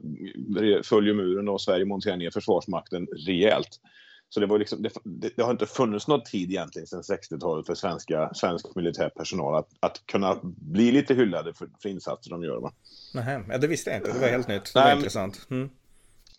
följer 0.84 1.14
muren 1.14 1.48
och 1.48 1.60
Sverige 1.60 1.84
monterade 1.84 2.18
ner 2.18 2.30
Försvarsmakten 2.30 3.06
rejält. 3.26 3.80
Så 4.30 4.40
det, 4.40 4.46
var 4.46 4.58
liksom, 4.58 4.82
det, 4.82 4.92
det, 5.36 5.42
har 5.42 5.50
inte 5.50 5.66
funnits 5.66 6.08
någon 6.08 6.24
tid 6.24 6.50
egentligen 6.50 6.86
sedan 6.86 7.02
60-talet 7.02 7.66
för 7.66 7.74
svenska, 7.74 8.30
svensk 8.34 8.74
militär 8.74 9.08
personal 9.08 9.54
att, 9.58 9.68
att 9.80 10.06
kunna 10.06 10.38
bli 10.42 10.92
lite 10.92 11.14
hyllade 11.14 11.54
för, 11.54 11.68
för 11.82 11.88
insatser 11.88 12.30
de 12.30 12.42
gör. 12.42 12.60
Va? 12.60 12.72
Nähä, 13.14 13.44
ja, 13.48 13.58
det 13.58 13.66
visste 13.66 13.90
jag 13.90 13.98
inte. 13.98 14.12
Det 14.12 14.18
var 14.18 14.28
helt 14.28 14.48
nytt. 14.48 14.64
Det 14.74 14.80
var 14.80 14.84
Nej, 14.84 14.96
intressant. 14.96 15.46
Mm. 15.50 15.70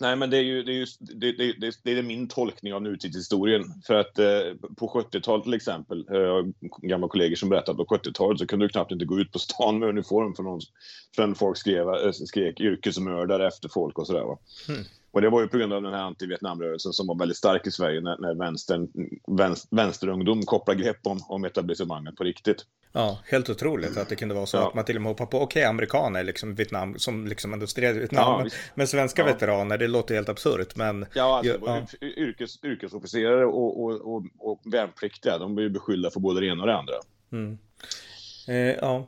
Nej, 0.02 0.16
men 0.16 0.30
det 0.30 0.38
är 0.38 0.42
ju, 0.42 0.64
det 0.64 0.72
är, 0.72 0.76
ju, 0.76 0.86
det, 1.00 1.32
det, 1.32 1.80
det, 1.84 1.92
är 1.92 2.04
min 2.04 2.28
tolkning 2.28 2.74
av 2.74 2.82
nutidshistorien. 2.82 3.64
För 3.88 3.94
att 3.94 4.20
eh, 4.20 4.28
på 4.78 4.88
70-talet 4.88 5.44
till 5.44 5.54
exempel, 5.54 6.06
eh, 6.12 6.70
gamla 6.82 7.08
kollegor 7.08 7.36
som 7.36 7.50
berättade 7.50 7.82
att 7.82 7.88
på 7.88 7.96
70-talet 7.96 8.40
så 8.40 8.48
kunde 8.48 8.66
du 8.66 8.70
knappt 8.70 8.92
inte 8.92 9.06
gå 9.06 9.20
ut 9.20 9.32
på 9.32 9.40
stan 9.40 9.80
med 9.80 9.90
uniform 9.90 10.36
för 10.36 10.44
någon, 10.44 10.60
förrän 11.16 11.36
folk 11.36 11.58
skrev, 11.58 11.90
äh, 11.90 12.12
skrek 12.12 12.60
yrkesmördare 12.60 13.48
efter 13.48 13.70
folk 13.70 14.00
och 14.00 14.08
sådär. 14.08 14.24
Va? 14.24 14.38
Mm. 14.70 14.84
Och 15.12 15.22
det 15.22 15.30
var 15.30 15.42
ju 15.42 15.48
på 15.48 15.58
grund 15.58 15.74
av 15.74 15.82
den 15.82 15.94
här 15.94 16.04
anti-Vietnamrörelsen 16.04 16.94
som 16.94 17.08
var 17.08 17.16
väldigt 17.16 17.38
stark 17.38 17.68
i 17.68 17.72
Sverige 17.72 18.02
när, 18.02 18.18
när 18.18 18.34
vänstern, 18.36 18.88
vänster, 19.28 19.76
vänsterungdom 19.76 20.44
kopplade 20.44 20.84
grepp 20.84 21.00
om, 21.04 21.20
om 21.28 21.46
etablissemanget 21.46 22.16
på 22.16 22.24
riktigt. 22.24 22.66
Ja, 22.92 23.20
helt 23.26 23.50
otroligt 23.50 23.98
att 23.98 24.10
det 24.10 24.16
kunde 24.16 24.36
vara 24.36 24.46
så 24.46 24.58
ja. 24.58 24.68
att 24.68 24.74
man 24.74 24.86
till 24.86 24.96
och 24.96 25.02
med 25.02 25.10
hoppar 25.10 25.26
på, 25.26 25.38
okej, 25.38 25.62
okay, 25.62 25.70
amerikaner 25.70 26.24
liksom 26.24 26.56
Vietnam, 26.56 27.00
som 27.00 27.28
liksom 27.28 27.54
ändå 27.54 27.68
stred 27.68 27.96
i 27.96 28.00
Vietnam, 28.00 28.32
ja, 28.32 28.38
men, 28.38 28.50
men, 28.76 28.88
svenska 28.88 29.22
ja. 29.22 29.26
veteraner, 29.26 29.78
det 29.78 29.88
låter 29.88 30.16
helt 30.16 30.30
absurt, 30.30 30.76
men... 30.76 31.06
Ja, 31.14 31.38
alltså, 31.38 31.58
ja. 32.02 32.08
Yrkes, 32.08 32.64
yrkesofficerare 32.64 33.46
och, 33.46 33.84
och, 33.84 34.16
och, 34.16 34.24
och 34.40 34.62
värnpliktiga, 34.66 35.38
de 35.38 35.56
blir 35.56 35.66
ju 35.66 35.70
beskyllda 35.70 36.10
för 36.12 36.20
både 36.20 36.40
det 36.40 36.48
ena 36.48 36.62
och 36.62 36.68
det 36.68 36.76
andra. 36.76 36.94
Mm. 37.32 37.58
Eh, 38.48 38.56
ja, 38.56 39.08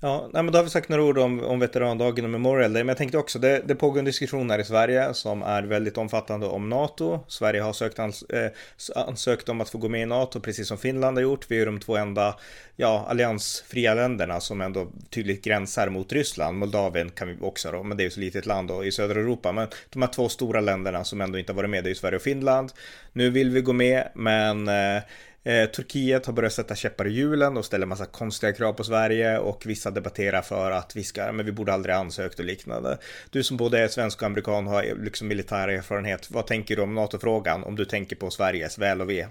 Ja, 0.00 0.30
nej, 0.32 0.42
men 0.42 0.52
då 0.52 0.58
har 0.58 0.64
vi 0.64 0.70
sagt 0.70 0.88
några 0.88 1.02
ord 1.02 1.18
om, 1.18 1.44
om 1.44 1.60
veterandagen 1.60 2.24
och 2.24 2.30
Memorial 2.30 2.72
Day, 2.72 2.82
men 2.82 2.88
jag 2.88 2.96
tänkte 2.96 3.18
också, 3.18 3.38
det, 3.38 3.62
det 3.64 3.74
pågår 3.74 3.98
en 3.98 4.04
diskussion 4.04 4.50
här 4.50 4.58
i 4.58 4.64
Sverige 4.64 5.14
som 5.14 5.42
är 5.42 5.62
väldigt 5.62 5.98
omfattande 5.98 6.46
om 6.46 6.68
NATO. 6.68 7.20
Sverige 7.28 7.60
har 7.60 7.72
sökt 7.72 7.98
ans 7.98 8.22
äh, 8.22 8.50
ansökt 8.94 9.48
om 9.48 9.60
att 9.60 9.68
få 9.68 9.78
gå 9.78 9.88
med 9.88 10.02
i 10.02 10.06
NATO, 10.06 10.40
precis 10.40 10.68
som 10.68 10.78
Finland 10.78 11.16
har 11.16 11.22
gjort. 11.22 11.50
Vi 11.50 11.60
är 11.60 11.66
de 11.66 11.80
två 11.80 11.96
enda 11.96 12.36
ja, 12.76 13.06
alliansfria 13.08 13.94
länderna 13.94 14.40
som 14.40 14.60
ändå 14.60 14.86
tydligt 15.10 15.44
gränsar 15.44 15.88
mot 15.88 16.12
Ryssland. 16.12 16.58
Moldavien 16.58 17.10
kan 17.10 17.28
vi 17.28 17.36
också 17.40 17.72
då, 17.72 17.82
men 17.82 17.96
det 17.96 18.02
är 18.02 18.04
ju 18.04 18.10
så 18.10 18.20
litet 18.20 18.46
land 18.46 18.68
då 18.68 18.84
i 18.84 18.92
södra 18.92 19.20
Europa. 19.20 19.52
Men 19.52 19.68
de 19.90 20.02
här 20.02 20.08
två 20.08 20.28
stora 20.28 20.60
länderna 20.60 21.04
som 21.04 21.20
ändå 21.20 21.38
inte 21.38 21.52
har 21.52 21.56
varit 21.56 21.70
med, 21.70 21.84
det 21.84 21.88
är 21.88 21.90
ju 21.90 21.94
Sverige 21.94 22.16
och 22.16 22.22
Finland. 22.22 22.72
Nu 23.12 23.30
vill 23.30 23.50
vi 23.50 23.60
gå 23.60 23.72
med, 23.72 24.08
men 24.14 24.68
eh, 24.68 25.02
Eh, 25.48 25.70
Turkiet 25.70 26.26
har 26.26 26.32
börjat 26.32 26.52
sätta 26.52 26.74
käppar 26.74 27.06
i 27.06 27.10
hjulen 27.10 27.56
och 27.56 27.64
ställer 27.64 27.86
massa 27.86 28.06
konstiga 28.06 28.52
krav 28.52 28.72
på 28.72 28.84
Sverige 28.84 29.38
och 29.38 29.62
vissa 29.66 29.90
debatterar 29.90 30.42
för 30.42 30.70
att 30.70 30.96
vi 30.96 31.04
ska, 31.04 31.32
men 31.32 31.46
vi 31.46 31.52
borde 31.52 31.72
aldrig 31.72 31.94
ansökt 31.94 32.38
och 32.38 32.44
liknande. 32.44 32.98
Du 33.30 33.42
som 33.42 33.56
både 33.56 33.78
är 33.78 33.88
svensk 33.88 34.22
och 34.22 34.26
amerikan 34.26 34.66
och 34.66 34.72
har 34.72 35.04
liksom 35.04 35.28
militär 35.28 35.68
erfarenhet, 35.68 36.30
vad 36.30 36.46
tänker 36.46 36.76
du 36.76 36.82
om 36.82 36.94
NATO-frågan 36.94 37.64
om 37.64 37.76
du 37.76 37.84
tänker 37.84 38.16
på 38.16 38.30
Sveriges 38.30 38.78
väl 38.78 39.00
och 39.00 39.10
ve? 39.10 39.26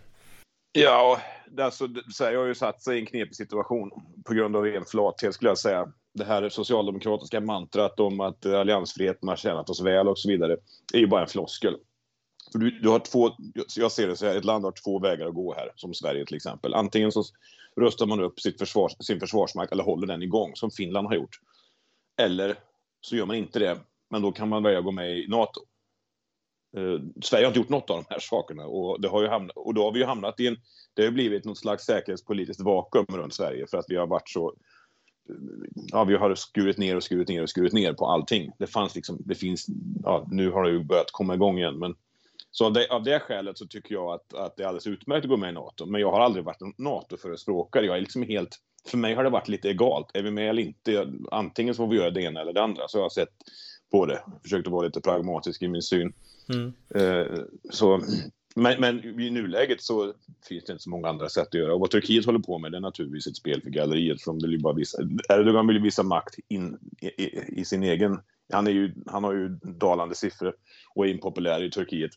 Ja, 0.72 1.22
alltså, 1.60 1.88
Sverige 2.14 2.38
har 2.38 2.46
ju 2.46 2.56
satt 2.56 2.82
sig 2.82 2.98
i 2.98 3.00
en 3.00 3.06
knepig 3.06 3.36
situation 3.36 3.92
på 4.26 4.34
grund 4.34 4.56
av 4.56 4.64
ren 4.64 4.86
flathet 4.86 5.34
skulle 5.34 5.50
jag 5.50 5.58
säga. 5.58 5.88
Det 6.14 6.26
här 6.26 6.50
socialdemokratiska 6.50 7.42
mantrat 7.42 8.00
om 8.00 8.20
att 8.20 8.46
alliansfriheten 8.46 9.30
har 9.30 9.36
tjänat 9.36 9.70
oss 9.70 9.82
väl 9.82 10.08
och 10.08 10.20
så 10.20 10.30
vidare 10.30 10.58
är 10.94 11.00
ju 11.00 11.08
bara 11.08 11.22
en 11.22 11.28
floskel. 11.28 11.76
För 12.52 12.60
du, 12.60 12.72
du 12.72 12.90
har 12.90 13.00
två, 13.00 13.32
jag 13.76 13.92
ser 13.92 14.08
det 14.08 14.16
så 14.16 14.26
här, 14.26 14.36
ett 14.36 14.46
land 14.46 14.66
har 14.66 14.74
två 14.84 15.00
vägar 15.00 15.28
att 15.28 15.34
gå 15.34 15.54
här, 15.54 15.72
som 15.76 15.94
Sverige 15.94 16.26
till 16.26 16.36
exempel. 16.36 16.74
Antingen 16.74 17.12
så 17.12 17.24
rustar 17.76 18.06
man 18.06 18.20
upp 18.20 18.40
sitt 18.40 18.60
försvars, 18.60 18.92
sin 19.00 19.20
försvarsmakt 19.20 19.72
eller 19.72 19.84
håller 19.84 20.08
den 20.08 20.24
igång, 20.24 20.52
som 20.56 20.72
Finland 20.72 21.08
har 21.08 21.16
gjort. 21.16 21.40
Eller 22.18 22.56
så 23.02 23.16
gör 23.16 23.26
man 23.26 23.36
inte 23.36 23.60
det, 23.60 23.80
men 24.10 24.22
då 24.22 24.32
kan 24.32 24.50
man 24.50 24.64
välja 24.64 24.80
att 24.80 24.86
gå 24.86 24.92
med 24.92 25.18
i 25.18 25.28
NATO. 25.28 25.62
Eh, 26.78 27.00
Sverige 27.22 27.46
har 27.46 27.48
inte 27.48 27.60
gjort 27.60 27.70
något 27.70 27.90
av 27.90 27.98
de 27.98 28.06
här 28.10 28.20
sakerna 28.20 28.66
och, 28.66 29.02
det 29.02 29.08
har 29.08 29.22
ju 29.22 29.28
hamnat, 29.28 29.58
och 29.58 29.74
då 29.74 29.84
har 29.84 29.92
vi 29.92 30.00
ju 30.00 30.06
hamnat 30.06 30.40
i 30.40 30.48
en... 30.48 30.58
Det 30.94 31.04
har 31.04 31.12
blivit 31.12 31.46
något 31.46 31.58
slags 31.58 31.86
säkerhetspolitiskt 31.86 32.64
vakuum 32.64 33.06
runt 33.10 33.34
Sverige 33.34 33.68
för 33.68 33.78
att 33.78 33.86
vi 33.88 33.96
har 33.96 34.08
varit 34.08 34.30
så... 34.30 34.54
Ja, 35.74 36.04
vi 36.04 36.16
har 36.16 36.36
skurit 36.36 36.78
ner 36.78 36.96
och 36.96 37.04
skurit 37.04 37.28
ner 37.28 37.44
och 37.44 37.50
skurit 37.50 37.74
ner 37.74 37.94
på 37.94 38.06
allting. 38.06 38.52
Det 38.60 38.68
fanns 38.68 38.96
liksom, 38.96 39.18
det 39.20 39.36
finns, 39.36 39.66
ja, 40.04 40.28
nu 40.32 40.52
har 40.52 40.64
det 40.64 40.70
ju 40.70 40.84
börjat 40.84 41.12
komma 41.12 41.34
igång 41.34 41.58
igen, 41.58 41.80
men 41.80 41.96
så 42.52 42.66
av 42.66 42.74
det, 42.74 42.88
av 42.90 43.04
det 43.04 43.20
skälet 43.20 43.58
så 43.58 43.68
tycker 43.68 43.96
jag 43.96 44.14
att, 44.14 44.34
att 44.34 44.58
det 44.58 44.64
är 44.64 44.68
alldeles 44.68 44.88
utmärkt 44.88 45.26
att 45.26 45.30
gå 45.30 45.38
med 45.38 45.50
i 45.50 45.54
NATO. 45.54 45.86
Men 45.86 46.02
jag 46.02 46.12
har 46.12 46.20
aldrig 46.20 46.46
varit 46.46 46.62
en 46.62 46.74
NATO-förespråkare. 46.78 47.86
Jag 47.86 47.98
är 47.98 48.02
liksom 48.02 48.24
helt, 48.24 48.58
för 48.90 48.98
mig 48.98 49.16
har 49.16 49.24
det 49.24 49.30
varit 49.30 49.48
lite 49.48 49.70
egalt. 49.70 50.12
Är 50.14 50.24
vi 50.24 50.32
med 50.32 50.50
eller 50.50 50.62
inte? 50.62 51.14
Antingen 51.32 51.74
så 51.74 51.78
får 51.78 51.88
vi 51.88 51.98
göra 51.98 52.10
det 52.10 52.22
ena 52.22 52.42
eller 52.42 52.54
det 52.54 52.64
andra. 52.64 52.88
Så 52.88 52.98
jag 52.98 53.04
har 53.04 53.10
sett 53.10 53.34
på 53.92 54.06
det. 54.06 54.24
Försökt 54.44 54.68
att 54.68 54.74
vara 54.74 54.86
lite 54.86 55.02
pragmatisk 55.02 55.62
i 55.62 55.68
min 55.68 55.82
syn. 55.82 56.14
Mm. 56.50 56.74
Uh, 56.96 57.44
så, 57.70 58.02
men, 58.56 58.82
men, 58.82 59.20
i 59.20 59.30
nuläget 59.30 59.82
så 59.82 60.14
finns 60.48 60.64
det 60.66 60.72
inte 60.72 60.84
så 60.84 60.90
många 60.90 61.10
andra 61.10 61.30
sätt 61.30 61.48
att 61.48 61.54
göra. 61.54 61.74
Och 61.74 61.80
vad 61.80 61.92
Turkiet 61.92 62.26
håller 62.26 62.40
på 62.40 62.58
med 62.58 62.72
det 62.72 62.78
är 62.78 62.82
naturligtvis 62.82 63.28
ett 63.28 63.36
spel 63.36 63.62
för 63.62 63.70
galleriet. 63.70 64.22
För 64.22 64.32
de 64.32 64.50
vill 64.50 64.62
bara 64.62 64.74
visa, 64.74 64.98
Erdogan 65.30 65.68
vill 65.68 65.82
visa 65.82 66.04
makt 66.04 66.36
in, 66.48 66.78
i, 67.02 67.08
i, 67.08 67.44
i, 67.48 67.66
sin 67.66 67.84
egen... 67.84 68.20
Han, 68.54 68.68
är 68.68 68.72
ju, 68.72 68.94
han 69.06 69.24
har 69.24 69.34
ju 69.34 69.50
dalande 69.64 70.16
siffror 70.16 70.54
och 70.96 71.06
är 71.06 71.10
impopulär 71.10 71.64
i 71.64 71.72
Turkiet. 71.72 72.12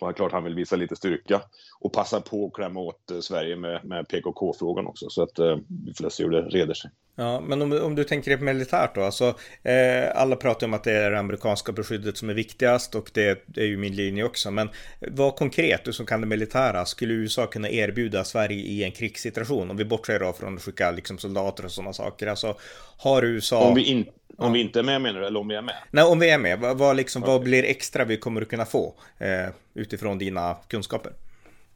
Och 0.00 0.16
klart 0.16 0.32
han 0.32 0.44
vill 0.44 0.54
visa 0.54 0.76
lite 0.76 0.96
styrka 0.96 1.42
och 1.80 1.92
passa 1.92 2.20
på 2.20 2.46
att 2.46 2.52
klämma 2.52 2.80
åt 2.80 3.10
eh, 3.10 3.20
Sverige 3.20 3.56
med, 3.56 3.84
med 3.84 4.08
PKK-frågan 4.08 4.86
också. 4.86 5.10
Så 5.10 5.22
att 5.22 5.38
eh, 5.38 5.56
vi 5.86 5.94
får 5.94 6.08
se 6.08 6.24
hur 6.24 6.30
det 6.30 6.42
reder 6.42 6.74
sig. 6.74 6.90
Ja, 7.20 7.40
men 7.40 7.62
om, 7.62 7.72
om 7.72 7.94
du 7.94 8.04
tänker 8.04 8.30
dig 8.30 8.40
militärt 8.40 8.94
då, 8.94 9.02
alltså 9.02 9.34
eh, 9.62 10.10
alla 10.14 10.36
pratar 10.36 10.66
om 10.66 10.74
att 10.74 10.84
det 10.84 10.92
är 10.92 11.10
det 11.10 11.18
amerikanska 11.18 11.72
beskyddet 11.72 12.16
som 12.16 12.30
är 12.30 12.34
viktigast 12.34 12.94
och 12.94 13.10
det, 13.14 13.42
det, 13.46 13.60
är 13.60 13.66
ju 13.66 13.76
min 13.76 13.96
linje 13.96 14.24
också. 14.24 14.50
Men 14.50 14.68
vad 15.00 15.36
konkret, 15.36 15.84
du 15.84 15.92
som 15.92 16.06
kan 16.06 16.20
det 16.20 16.26
militära, 16.26 16.84
skulle 16.84 17.14
USA 17.14 17.46
kunna 17.46 17.70
erbjuda 17.70 18.24
Sverige 18.24 18.58
i 18.58 18.84
en 18.84 18.92
krigssituation? 18.92 19.70
Om 19.70 19.76
vi 19.76 19.84
bortser 19.84 20.18
då 20.18 20.32
från 20.32 20.56
att 20.56 20.62
skicka 20.62 20.90
liksom 20.90 21.18
soldater 21.18 21.64
och 21.64 21.72
sådana 21.72 21.92
saker. 21.92 22.26
Alltså 22.26 22.56
har 22.98 23.22
USA... 23.22 23.68
Om 23.68 23.74
vi 23.74 23.84
inte 23.84 24.12
om 24.36 24.52
vi 24.52 24.60
inte 24.60 24.78
är 24.78 24.82
med 24.82 25.00
menar 25.00 25.20
du, 25.20 25.26
eller 25.26 25.40
om 25.40 25.48
vi 25.48 25.54
är 25.54 25.62
med? 25.62 25.74
Nej, 25.90 26.04
om 26.04 26.18
vi 26.18 26.30
är 26.30 26.38
med. 26.38 26.58
Vad, 26.58 26.78
vad, 26.78 26.96
liksom, 26.96 27.22
okay. 27.22 27.32
vad 27.32 27.42
blir 27.42 27.64
extra 27.64 28.04
vi 28.04 28.16
kommer 28.16 28.42
att 28.42 28.48
kunna 28.48 28.64
få 28.64 28.94
eh, 29.18 29.48
utifrån 29.74 30.18
dina 30.18 30.56
kunskaper? 30.68 31.12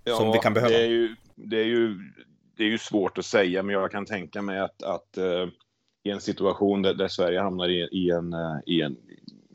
Ja, 0.05 0.17
som 0.17 0.33
vi 0.33 0.39
kan 0.39 0.55
behöva? 0.55 0.73
Det 0.73 0.83
är, 0.83 0.89
ju, 0.89 1.17
det, 1.35 1.57
är 1.57 1.65
ju, 1.65 1.99
det 2.57 2.65
är 2.65 2.69
ju 2.69 2.79
svårt 2.79 3.19
att 3.19 3.25
säga, 3.25 3.63
men 3.63 3.73
jag 3.73 3.91
kan 3.91 4.07
tänka 4.07 4.43
mig 4.43 4.61
att, 4.61 4.83
att 4.83 5.19
uh, 5.19 5.49
i 6.03 6.11
en 6.11 6.21
situation 6.21 6.83
där, 6.83 6.95
där 6.95 7.09
Sverige 7.09 7.41
hamnar 7.41 7.69
i, 7.69 7.89
i, 7.93 8.11
en, 8.11 8.35
uh, 8.35 8.59
i 8.67 8.81
en 8.81 8.97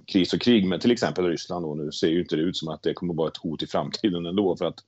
kris 0.06 0.34
och 0.34 0.42
krig 0.42 0.68
med 0.68 0.82
till 0.82 0.92
exempel 0.92 1.26
Ryssland 1.26 1.66
och 1.66 1.78
nu 1.78 1.92
ser 1.92 2.08
ju 2.08 2.20
inte 2.20 2.36
det 2.36 2.42
ut 2.42 2.58
som 2.58 2.68
att 2.68 2.84
det 2.84 2.94
kommer 2.94 3.14
att 3.14 3.18
vara 3.18 3.28
ett 3.28 3.38
hot 3.38 3.64
i 3.64 3.68
framtiden 3.68 4.26
ändå 4.26 4.56
för 4.56 4.66
att 4.66 4.80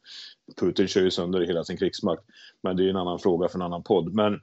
Putin 0.59 0.87
kör 0.87 1.01
ju 1.01 1.11
sönder 1.11 1.41
hela 1.41 1.63
sin 1.63 1.77
krigsmakt. 1.77 2.23
Men 2.63 2.77
det 2.77 2.85
är 2.85 2.89
en 2.89 2.95
annan 2.95 3.19
fråga 3.19 3.47
för 3.47 3.57
en 3.57 3.65
annan 3.65 3.83
podd. 3.83 4.13
Men 4.13 4.41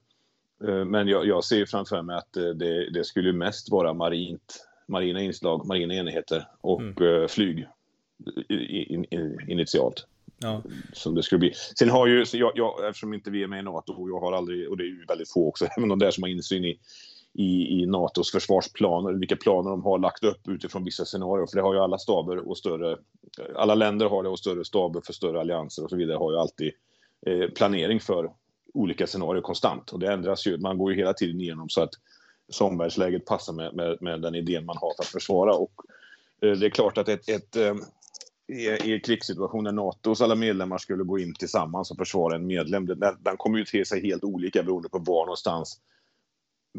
Eh, 0.64 0.85
men 0.85 1.08
jag, 1.08 1.26
jag 1.26 1.44
ser 1.44 1.66
framför 1.66 2.02
mig 2.02 2.16
att 2.16 2.32
det, 2.32 2.90
det 2.90 3.04
skulle 3.04 3.32
mest 3.32 3.70
vara 3.70 3.94
marint, 3.94 4.66
marina 4.88 5.20
inslag, 5.20 5.66
marina 5.66 5.94
enheter 5.94 6.49
och 6.61 6.80
mm. 6.80 7.28
Flyg 7.28 7.66
in, 8.49 9.04
in, 9.11 9.38
initialt. 9.49 10.06
Ja. 10.38 10.62
Som 10.92 11.14
det 11.14 11.22
skulle 11.22 11.38
bli. 11.38 11.52
Sen 11.78 11.90
har 11.90 12.06
ju, 12.06 12.24
jag, 12.32 12.52
jag, 12.54 12.88
eftersom 12.88 13.14
inte 13.14 13.30
vi 13.30 13.42
är 13.42 13.46
med 13.46 13.58
i 13.58 13.62
NATO, 13.62 13.92
och 13.92 14.10
jag 14.10 14.20
har 14.20 14.32
aldrig, 14.32 14.70
och 14.70 14.76
det 14.76 14.84
är 14.84 14.86
ju 14.86 15.04
väldigt 15.08 15.32
få 15.32 15.48
också, 15.48 15.66
även 15.76 15.88
de 15.88 15.98
där 15.98 16.10
som 16.10 16.22
har 16.22 16.28
insyn 16.28 16.64
i, 16.64 16.78
i, 17.34 17.82
i 17.82 17.86
NATOs 17.86 18.30
försvarsplaner, 18.30 19.12
vilka 19.12 19.36
planer 19.36 19.70
de 19.70 19.82
har 19.82 19.98
lagt 19.98 20.24
upp 20.24 20.48
utifrån 20.48 20.84
vissa 20.84 21.04
scenarier. 21.04 21.46
För 21.46 21.56
det 21.56 21.62
har 21.62 21.74
ju 21.74 21.80
alla 21.80 21.98
staber 21.98 22.48
och 22.48 22.58
större, 22.58 22.96
alla 23.56 23.74
länder 23.74 24.06
har 24.06 24.22
det 24.22 24.28
och 24.28 24.38
större 24.38 24.64
staber 24.64 25.00
för 25.00 25.12
större 25.12 25.40
allianser 25.40 25.84
och 25.84 25.90
så 25.90 25.96
vidare 25.96 26.16
har 26.16 26.32
ju 26.32 26.38
alltid 26.38 26.72
eh, 27.26 27.50
planering 27.50 28.00
för 28.00 28.30
olika 28.74 29.06
scenarier 29.06 29.42
konstant 29.42 29.92
och 29.92 29.98
det 29.98 30.12
ändras 30.12 30.46
ju. 30.46 30.58
Man 30.58 30.78
går 30.78 30.92
ju 30.92 30.98
hela 30.98 31.12
tiden 31.12 31.40
igenom 31.40 31.68
så 31.68 31.82
att 31.82 31.90
omvärldsläget 32.60 33.24
passar 33.24 33.52
med, 33.52 33.74
med, 33.74 33.98
med, 34.00 34.22
den 34.22 34.34
idén 34.34 34.64
man 34.64 34.76
har 34.76 34.92
för 34.96 35.02
att 35.02 35.08
försvara. 35.08 35.54
Och 35.54 35.72
eh, 36.42 36.52
det 36.52 36.66
är 36.66 36.70
klart 36.70 36.98
att 36.98 37.08
ett, 37.08 37.28
ett 37.28 37.56
eh, 37.56 37.74
i, 38.48 38.94
i 38.94 39.00
krigssituationer 39.00 39.72
NATOs 39.72 40.20
alla 40.20 40.34
medlemmar 40.34 40.78
skulle 40.78 41.04
gå 41.04 41.18
in 41.18 41.34
tillsammans 41.34 41.90
och 41.90 41.96
försvara 41.96 42.34
en 42.34 42.46
medlem, 42.46 42.86
den, 42.86 42.98
den 43.20 43.36
kommer 43.36 43.58
ju 43.58 43.64
te 43.64 43.84
sig 43.84 44.02
helt 44.02 44.24
olika 44.24 44.62
beroende 44.62 44.88
på 44.88 44.98
var 44.98 45.26
någonstans, 45.26 45.80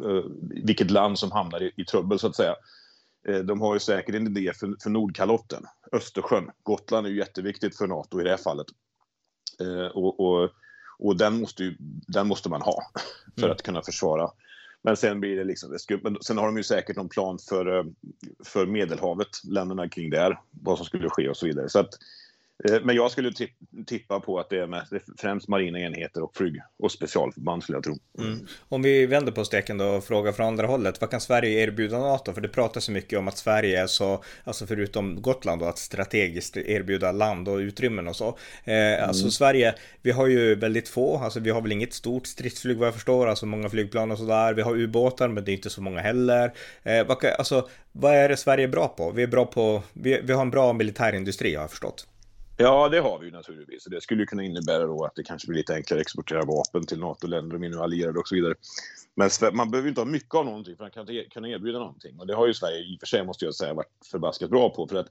eh, 0.06 0.24
vilket 0.66 0.92
land 0.92 1.20
som 1.20 1.32
hamnar 1.32 1.64
i, 1.64 1.72
i 1.76 1.86
trubbel 1.86 2.20
så 2.20 2.28
att 2.28 2.36
säga. 2.36 2.56
Eh, 3.28 3.40
de 3.40 3.62
har 3.62 3.74
ju 3.74 3.80
säkert 3.80 4.16
en 4.16 4.38
idé 4.38 4.54
för, 4.54 4.76
för 4.84 4.90
Nordkalotten, 4.90 5.64
Östersjön. 5.92 6.52
Gotland 6.64 7.08
är 7.08 7.12
ju 7.12 7.18
jätteviktigt 7.18 7.78
för 7.78 7.88
NATO 7.88 8.22
i 8.22 8.24
det 8.24 8.30
här 8.30 8.38
fallet. 8.38 8.68
Eh, 9.60 9.88
och, 9.88 10.20
och 10.20 10.52
och 11.00 11.18
den 11.18 11.40
måste, 11.40 11.64
ju, 11.64 11.76
den 12.08 12.28
måste 12.28 12.50
man 12.50 12.62
ha 12.62 12.92
för 13.36 13.44
mm. 13.44 13.52
att 13.52 13.62
kunna 13.62 13.82
försvara. 13.82 14.30
Men 14.84 14.98
sen 14.98 15.20
blir 15.20 15.38
det 15.38 15.44
liksom, 15.44 15.72
det 15.72 15.80
skulle, 15.80 16.00
men 16.04 16.18
sen 16.22 16.38
har 16.38 16.46
de 16.46 16.58
ju 16.58 16.64
säkert 16.64 16.96
någon 16.96 17.10
plan 17.10 17.40
för, 17.50 17.78
eh, 17.78 17.86
för 18.46 18.66
Medelhavet, 18.66 19.44
länderna 19.44 19.90
kring 19.90 20.10
där, 20.10 20.40
vad 20.52 20.78
som 20.78 20.86
skulle 20.86 21.10
ske 21.10 21.30
och 21.30 21.38
så 21.38 21.46
vidare. 21.46 21.70
Så 21.70 21.80
att 21.80 21.90
Eh, 21.90 22.27
men 22.82 22.96
jag 22.96 23.12
skulle 23.12 23.32
tippa 23.86 24.20
på 24.20 24.40
att 24.40 24.50
det 24.50 24.60
är, 24.60 24.68
mest, 24.68 24.94
främst 25.18 25.48
marina 25.48 25.80
enheter 25.80 26.24
och 26.24 26.36
flyg 26.36 26.62
och 26.80 26.92
specialförband 26.92 27.64
skulle 27.64 27.76
jag 27.76 27.84
tro. 27.84 27.98
Mm. 28.20 28.48
Om 28.70 28.82
vi 28.82 29.06
vänder 29.06 29.32
på 29.32 29.46
steken 29.46 29.78
då 29.78 29.86
och 29.86 30.04
frågar 30.04 30.32
från 30.32 30.48
andra 30.48 30.68
hållet. 30.68 31.02
Vad 31.02 31.10
kan 31.10 31.22
Sverige 31.22 31.64
erbjuda 31.64 32.00
NATO? 32.00 32.34
För 32.34 32.42
det 32.42 32.48
pratas 32.48 32.84
så 32.84 32.92
mycket 32.92 33.20
om 33.20 33.28
att 33.28 33.38
Sverige 33.38 33.82
är 33.82 33.88
så, 33.88 34.24
alltså 34.44 34.68
förutom 34.68 35.22
Gotland 35.22 35.62
då, 35.62 35.66
att 35.66 35.78
strategiskt 35.78 36.58
erbjuda 36.58 37.12
land 37.12 37.48
och 37.48 37.58
utrymmen 37.58 38.08
och 38.08 38.16
så. 38.16 38.28
Eh, 38.64 38.74
mm. 38.76 39.10
Alltså 39.10 39.32
Sverige, 39.32 39.76
vi 40.02 40.12
har 40.12 40.28
ju 40.28 40.56
väldigt 40.56 40.90
få, 40.90 41.18
alltså 41.18 41.40
vi 41.40 41.50
har 41.50 41.62
väl 41.62 41.72
inget 41.72 41.94
stort 41.94 42.28
stridsflyg 42.28 42.78
vad 42.78 42.88
jag 42.88 42.94
förstår, 42.94 43.28
alltså 43.28 43.46
många 43.46 43.70
flygplan 43.70 44.12
och 44.12 44.18
sådär. 44.18 44.54
Vi 44.54 44.62
har 44.62 44.76
ubåtar 44.76 45.28
men 45.28 45.46
det 45.46 45.52
är 45.52 45.56
inte 45.56 45.70
så 45.70 45.82
många 45.82 46.02
heller. 46.02 46.54
Eh, 46.84 47.08
vad, 47.08 47.26
alltså, 47.26 47.70
vad 47.92 48.16
är 48.16 48.30
det 48.30 48.38
Sverige 48.38 48.64
är 48.64 48.68
bra 48.68 48.88
på? 48.88 49.12
Vi 49.12 49.24
är 49.24 49.28
bra 49.28 49.46
på, 49.46 49.84
vi, 49.94 50.22
vi 50.24 50.34
har 50.34 50.42
en 50.42 50.52
bra 50.52 50.74
militärindustri 50.74 51.56
har 51.56 51.64
jag 51.64 51.70
förstått. 51.70 52.08
Ja, 52.60 52.90
det 52.90 53.00
har 53.00 53.20
vi 53.20 53.26
ju 53.26 53.32
naturligtvis. 53.32 53.86
Det 53.86 54.02
skulle 54.02 54.26
kunna 54.26 54.44
innebära 54.44 54.86
då 54.86 55.06
att 55.06 55.16
det 55.16 55.24
kanske 55.24 55.48
blir 55.48 55.58
lite 55.58 55.76
enklare 55.76 56.00
att 56.00 56.02
exportera 56.02 56.46
vapen 56.46 56.86
till 56.86 57.00
NATO-länder 57.00 57.56
och 57.56 57.62
mindre 57.62 57.82
allierade 57.82 58.20
och 58.20 58.28
så 58.28 58.36
vidare. 58.36 58.56
Men 59.16 59.30
man 59.54 59.72
behöver 59.72 59.90
inte 59.90 60.02
ha 60.02 60.06
mycket 60.06 60.36
av 60.36 60.46
någonting 60.46 60.78
för 60.78 60.84
att 60.84 61.10
e- 61.10 61.28
kunna 61.30 61.50
erbjuda 61.50 61.80
någonting. 61.80 62.20
Och 62.20 62.28
det 62.28 62.36
har 62.36 62.48
ju 62.48 62.54
Sverige 62.54 62.80
i 62.80 62.96
och 62.96 63.00
för 63.00 63.08
sig, 63.08 63.26
måste 63.26 63.46
jag 63.46 63.56
säga, 63.56 63.74
varit 63.74 63.92
förbaskat 64.12 64.50
bra 64.50 64.70
på. 64.70 64.88
För 64.88 64.96
att 64.96 65.08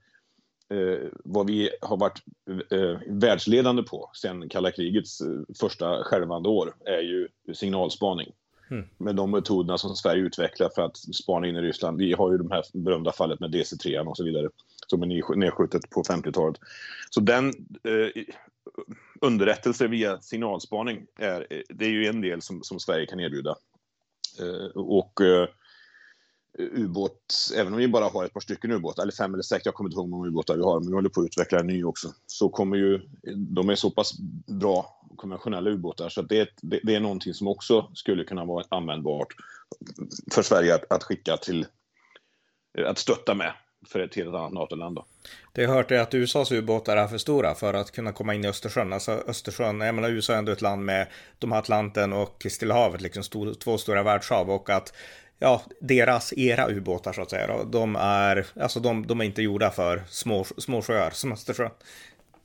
eh, 0.70 1.08
vad 1.24 1.46
vi 1.46 1.70
har 1.80 1.96
varit 1.96 2.22
eh, 2.70 2.98
världsledande 3.06 3.82
på 3.82 4.10
sedan 4.14 4.48
kalla 4.48 4.70
krigets 4.70 5.20
eh, 5.20 5.40
första 5.60 6.04
skälvande 6.04 6.48
år 6.48 6.74
är 6.84 7.00
ju 7.00 7.28
signalspaning. 7.54 8.32
Mm. 8.70 8.84
Med 8.98 9.16
de 9.16 9.30
metoderna 9.30 9.78
som 9.78 9.96
Sverige 9.96 10.22
utvecklar 10.22 10.70
för 10.74 10.82
att 10.82 10.96
spana 10.96 11.46
in 11.46 11.56
i 11.56 11.60
Ryssland. 11.60 11.98
Vi 11.98 12.12
har 12.12 12.32
ju 12.32 12.38
de 12.38 12.50
här 12.50 12.64
berömda 12.72 13.12
fallet 13.12 13.40
med 13.40 13.50
DC-3 13.50 14.06
och 14.06 14.16
så 14.16 14.24
vidare 14.24 14.48
som 14.86 15.02
är 15.02 15.36
nedskjutet 15.36 15.90
på 15.90 16.02
50-talet. 16.02 16.60
Så 17.10 17.20
den 17.20 17.48
eh, 17.84 18.24
underrättelse 19.20 19.86
via 19.86 20.20
signalspaning 20.20 21.06
är, 21.18 21.46
eh, 21.50 21.60
det 21.68 21.84
är 21.84 21.90
ju 21.90 22.06
en 22.06 22.20
del 22.20 22.42
som, 22.42 22.62
som 22.62 22.80
Sverige 22.80 23.06
kan 23.06 23.20
erbjuda. 23.20 23.56
Eh, 24.40 24.66
och 24.74 25.20
eh, 25.20 25.48
ubåt, 26.58 27.34
även 27.56 27.72
om 27.72 27.78
vi 27.78 27.88
bara 27.88 28.04
har 28.04 28.24
ett 28.24 28.32
par 28.32 28.40
stycken 28.40 28.70
ubåtar, 28.70 29.02
eller 29.02 29.12
fem 29.12 29.34
eller 29.34 29.42
sex, 29.42 29.66
jag 29.66 29.74
kommer 29.74 29.90
inte 29.90 29.96
ihåg 29.96 30.06
hur 30.06 30.10
många 30.10 30.28
ubåtar 30.28 30.56
vi 30.56 30.62
har, 30.62 30.80
men 30.80 30.88
vi 30.88 30.94
håller 30.94 31.08
på 31.08 31.20
att 31.20 31.26
utveckla 31.26 31.60
en 31.60 31.66
ny 31.66 31.84
också, 31.84 32.12
så 32.26 32.48
kommer 32.48 32.76
ju, 32.76 33.00
de 33.36 33.68
är 33.68 33.74
så 33.74 33.90
pass 33.90 34.18
bra 34.46 34.95
konventionella 35.16 35.70
ubåtar 35.70 36.08
så 36.08 36.22
det, 36.22 36.48
det, 36.62 36.80
det 36.82 36.94
är 36.94 37.00
någonting 37.00 37.34
som 37.34 37.48
också 37.48 37.90
skulle 37.94 38.24
kunna 38.24 38.44
vara 38.44 38.64
användbart 38.68 39.28
för 40.32 40.42
Sverige 40.42 40.74
att, 40.74 40.92
att 40.92 41.02
skicka 41.02 41.36
till, 41.36 41.66
att 42.86 42.98
stötta 42.98 43.34
med 43.34 43.52
för 43.88 44.00
ett 44.00 44.14
helt 44.14 44.34
annat 44.34 44.52
NATO-land. 44.52 44.98
Det 45.52 45.62
jag 45.62 45.68
hört 45.68 45.90
är 45.90 45.98
att 45.98 46.14
USAs 46.14 46.52
ubåtar 46.52 46.96
är 46.96 47.06
för 47.06 47.18
stora 47.18 47.54
för 47.54 47.74
att 47.74 47.90
kunna 47.90 48.12
komma 48.12 48.34
in 48.34 48.44
i 48.44 48.48
Östersjön. 48.48 48.92
Alltså 48.92 49.12
Östersjön, 49.12 49.80
jag 49.80 49.94
menar 49.94 50.10
USA 50.10 50.34
är 50.34 50.38
ändå 50.38 50.52
ett 50.52 50.62
land 50.62 50.84
med 50.84 51.06
de 51.38 51.52
här 51.52 51.58
Atlanten 51.58 52.12
och 52.12 52.46
Stilla 52.50 52.74
havet, 52.74 53.00
liksom 53.00 53.22
stor, 53.22 53.54
två 53.54 53.78
stora 53.78 54.02
världshav 54.02 54.50
och 54.50 54.70
att 54.70 54.92
ja, 55.38 55.62
deras 55.80 56.32
era 56.32 56.68
ubåtar 56.68 57.12
så 57.12 57.22
att 57.22 57.30
säga, 57.30 57.46
då, 57.46 57.64
de 57.64 57.96
är, 57.96 58.46
alltså 58.60 58.80
de, 58.80 59.06
de 59.06 59.20
är 59.20 59.24
inte 59.24 59.42
gjorda 59.42 59.70
för 59.70 60.04
små, 60.08 60.44
små 60.44 60.82
sjöar 60.82 61.10
som 61.10 61.32
Östersjön. 61.32 61.70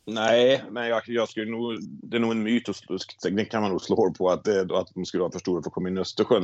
Nej, 0.05 0.63
men 0.71 0.87
jag, 0.87 1.01
jag 1.05 1.29
skulle 1.29 1.51
nog, 1.51 1.77
det 1.81 2.17
är 2.17 2.21
nog 2.21 2.31
en 2.31 2.43
myt, 2.43 2.69
och 2.69 2.75
kan 3.49 3.61
man 3.61 3.71
nog 3.71 3.81
slå 3.81 4.13
på, 4.13 4.29
att, 4.29 4.47
eh, 4.47 4.61
att 4.61 4.91
de 4.93 5.05
skulle 5.05 5.21
vara 5.21 5.31
för 5.31 5.39
stora 5.39 5.61
för 5.61 5.69
att 5.69 5.73
komma 5.73 5.89
in 5.89 5.97
i 5.97 6.01
Östersjön. 6.01 6.43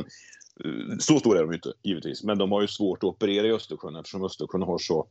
Eh, 0.64 0.98
så 0.98 1.18
stora 1.18 1.38
är 1.38 1.42
de 1.42 1.52
inte, 1.52 1.72
givetvis, 1.82 2.24
men 2.24 2.38
de 2.38 2.52
har 2.52 2.60
ju 2.60 2.68
svårt 2.68 2.98
att 2.98 3.04
operera 3.04 3.46
i 3.46 3.52
Östersjön 3.52 3.96
eftersom 3.96 4.24
Östersjön 4.24 4.62
har 4.62 4.78
så 4.78 5.08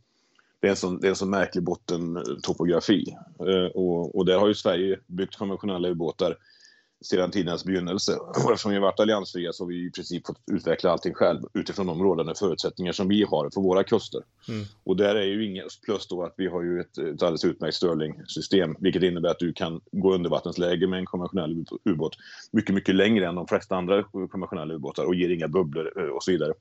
det 0.59 0.67
är 0.67 0.71
en 0.71 0.77
sån, 0.77 0.99
det 0.99 1.07
är 1.07 1.09
en 1.09 1.15
sån 1.15 1.29
märklig 1.29 1.63
bottentopografi. 1.63 3.15
Eh, 3.39 3.71
och, 3.75 4.15
och 4.15 4.25
där 4.25 4.39
har 4.39 4.47
ju 4.47 4.53
Sverige 4.53 4.99
byggt 5.07 5.35
konventionella 5.35 5.89
ubåtar 5.89 6.37
sedan 7.05 7.31
tidens 7.31 7.65
begynnelse. 7.65 8.15
Och 8.15 8.51
eftersom 8.51 8.71
vi 8.71 8.77
har 8.77 8.81
varit 8.81 8.99
alliansfria 8.99 9.53
så 9.53 9.63
har 9.63 9.67
vi 9.67 9.85
i 9.85 9.91
princip 9.91 10.27
fått 10.27 10.41
utveckla 10.51 10.91
allting 10.91 11.13
själv 11.13 11.41
utifrån 11.53 11.87
de 11.87 12.03
rådande 12.03 12.35
förutsättningar 12.35 12.91
som 12.91 13.07
vi 13.07 13.23
har 13.23 13.49
för 13.53 13.61
våra 13.61 13.83
kuster. 13.83 14.21
Mm. 14.49 14.65
Och 14.83 14.97
där 14.97 15.15
är 15.15 15.25
ju 15.25 15.45
inget 15.45 15.81
plus 15.85 16.07
då 16.07 16.23
att 16.23 16.33
vi 16.37 16.47
har 16.47 16.63
ju 16.63 16.81
ett, 16.81 16.97
ett 16.97 17.23
alldeles 17.23 17.45
utmärkt 17.45 17.75
Stirling-system, 17.75 18.75
vilket 18.79 19.03
innebär 19.03 19.29
att 19.29 19.39
du 19.39 19.53
kan 19.53 19.81
gå 19.91 20.13
undervattensläge 20.13 20.87
med 20.87 20.99
en 20.99 21.05
konventionell 21.05 21.65
ubåt 21.85 22.17
mycket, 22.51 22.75
mycket 22.75 22.95
längre 22.95 23.27
än 23.27 23.35
de 23.35 23.47
flesta 23.47 23.75
andra 23.75 24.03
konventionella 24.03 24.73
ubåtar 24.73 25.03
och 25.03 25.15
ger 25.15 25.29
inga 25.29 25.47
bubblor 25.47 25.93
eh, 25.99 26.09
och 26.09 26.23
så 26.23 26.31
vidare. 26.31 26.53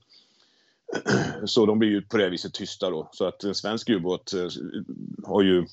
Så 1.44 1.66
de 1.66 1.78
blir 1.78 1.88
ju 1.88 2.02
på 2.02 2.16
det 2.16 2.28
viset 2.28 2.54
tysta 2.54 2.90
då. 2.90 3.08
Så 3.12 3.24
att 3.26 3.44
en 3.44 3.54
svensk 3.54 3.90
ubåt 3.90 4.32
eh, 4.32 4.48
har 5.24 5.42
ju 5.42 5.66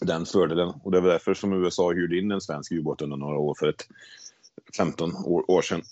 den 0.00 0.26
fördelen. 0.26 0.68
Och 0.84 0.90
det 0.90 1.00
var 1.00 1.08
därför 1.08 1.34
som 1.34 1.52
USA 1.52 1.90
hyrde 1.90 2.18
in 2.18 2.30
en 2.30 2.40
svensk 2.40 2.72
ubåt 2.72 3.02
under 3.02 3.16
några 3.16 3.38
år 3.38 3.54
för 3.58 3.68
ett 3.68 3.86
15 4.76 5.16
år, 5.24 5.50
år 5.50 5.62
sedan. 5.62 5.82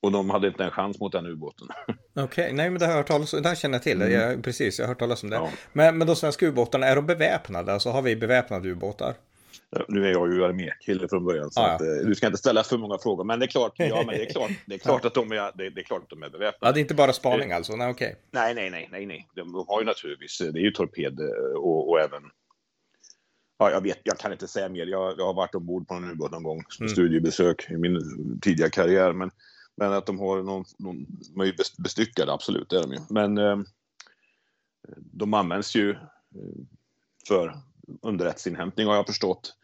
Och 0.00 0.12
de 0.12 0.30
hade 0.30 0.48
inte 0.48 0.64
en 0.64 0.70
chans 0.70 1.00
mot 1.00 1.12
den 1.12 1.26
ubåten. 1.26 1.68
Okej, 1.88 2.24
okay. 2.24 2.52
nej 2.52 2.70
men 2.70 2.78
det 2.78 2.86
har 2.86 2.92
jag 2.92 2.98
hört 2.98 3.06
talas 3.06 3.34
om, 3.34 3.42
det 3.42 3.48
här 3.48 3.56
känner 3.56 3.74
jag 3.74 3.82
till. 3.82 4.02
Mm. 4.02 4.12
Jag, 4.12 4.44
precis, 4.44 4.78
jag 4.78 4.86
har 4.86 4.88
hört 4.88 4.98
talas 4.98 5.22
om 5.22 5.30
det. 5.30 5.36
Ja. 5.36 5.50
Men, 5.72 5.98
men 5.98 6.06
de 6.06 6.16
svenska 6.16 6.46
ubåtarna, 6.46 6.86
är 6.86 6.96
de 6.96 7.06
beväpnade? 7.06 7.72
Alltså 7.72 7.90
har 7.90 8.02
vi 8.02 8.16
beväpnade 8.16 8.68
ubåtar? 8.68 9.14
Nu 9.88 10.06
är 10.06 10.12
jag 10.12 10.34
ju 10.34 10.44
armékille 10.44 11.08
från 11.08 11.24
början, 11.24 11.50
så 11.50 11.60
ah, 11.60 11.66
ja. 11.66 11.74
att, 11.74 11.80
eh, 11.80 12.06
du 12.06 12.14
ska 12.14 12.26
inte 12.26 12.38
ställa 12.38 12.64
för 12.64 12.78
många 12.78 12.98
frågor. 12.98 13.24
Men 13.24 13.38
det 13.38 13.44
är 13.44 13.46
klart, 13.46 13.72
ja, 13.76 14.02
men 14.06 14.06
det 14.06 14.22
är 14.22 14.30
klart, 14.30 14.50
det 14.66 14.74
är 14.74 14.78
klart 14.88 15.04
att 15.04 15.14
de 15.14 15.32
är, 15.32 15.36
det, 15.36 15.70
det 15.70 15.80
är 15.80 15.84
klart 15.84 16.02
att 16.02 16.10
de 16.10 16.22
är 16.22 16.30
beväpnade. 16.30 16.68
Ja, 16.68 16.72
det 16.72 16.78
är 16.78 16.82
inte 16.82 16.94
bara 16.94 17.12
spaning 17.12 17.52
alltså? 17.52 17.76
Nej, 17.76 17.90
okej. 17.90 18.08
Okay. 18.08 18.20
Nej, 18.30 18.54
nej, 18.54 18.70
nej, 18.70 18.88
nej, 18.92 19.06
nej. 19.06 19.28
De, 19.34 19.52
de 19.52 19.64
har 19.68 19.80
ju 19.80 19.86
naturligtvis, 19.86 20.38
det 20.38 20.58
är 20.58 20.62
ju 20.62 20.70
torped 20.70 21.20
och, 21.56 21.90
och 21.90 22.00
även 22.00 22.22
Ja, 23.58 23.70
jag 23.70 23.80
vet, 23.80 24.00
jag 24.02 24.18
kan 24.18 24.32
inte 24.32 24.48
säga 24.48 24.68
mer. 24.68 24.86
Jag, 24.86 25.14
jag 25.18 25.26
har 25.26 25.34
varit 25.34 25.54
ombord 25.54 25.88
på 25.88 25.94
en 25.94 26.10
ubåt 26.10 26.30
någon 26.30 26.42
gång 26.42 26.62
mm. 26.80 26.88
studiebesök 26.88 27.70
i 27.70 27.76
min 27.76 28.00
tidiga 28.40 28.70
karriär. 28.70 29.12
Men, 29.12 29.30
men 29.76 29.92
att 29.92 30.06
de 30.06 30.18
har 30.18 30.42
någon, 30.42 30.64
någon 30.78 31.06
de 31.34 31.40
är 31.40 31.44
ju 31.44 31.52
bestyckade, 31.78 32.32
absolut, 32.32 32.70
det 32.70 32.76
är 32.76 32.82
de 32.82 32.92
ju. 32.92 32.98
Men 33.10 33.38
eh, 33.38 33.58
de 34.96 35.34
används 35.34 35.76
ju 35.76 35.90
eh, 35.90 35.96
för 37.28 37.58
underrättelseinhämtning 38.02 38.86
har 38.86 38.94
jag 38.94 39.06
förstått 39.06 39.54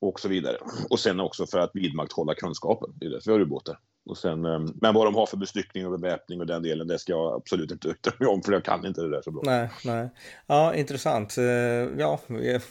och 0.00 0.20
så 0.20 0.28
vidare. 0.28 0.56
Och 0.90 1.00
sen 1.00 1.20
också 1.20 1.46
för 1.46 1.58
att 1.58 1.70
vidmakthålla 1.74 2.34
kunskapen. 2.34 2.90
Det 2.94 3.06
är 3.06 3.10
därför 3.10 3.30
vi 3.30 3.32
har 3.32 3.40
ubåtar. 3.40 3.78
Och 4.06 4.18
sen, 4.18 4.44
ehm, 4.44 4.66
men 4.80 4.94
vad 4.94 5.06
de 5.06 5.14
har 5.14 5.26
för 5.26 5.36
bestyckning 5.36 5.86
och 5.86 6.00
beväpning 6.00 6.40
och 6.40 6.46
den 6.46 6.62
delen, 6.62 6.86
det 6.86 6.98
ska 6.98 7.12
jag 7.12 7.34
absolut 7.34 7.70
inte 7.70 7.88
yttra 7.88 8.12
mig 8.18 8.28
om, 8.28 8.42
för 8.42 8.52
jag 8.52 8.64
kan 8.64 8.86
inte 8.86 9.00
det 9.00 9.10
där 9.10 9.22
så 9.22 9.30
bra. 9.30 9.42
Nej, 9.44 9.70
nej. 9.84 10.08
Ja, 10.46 10.74
intressant. 10.74 11.38
Eh, 11.38 11.44
ja, 11.98 12.20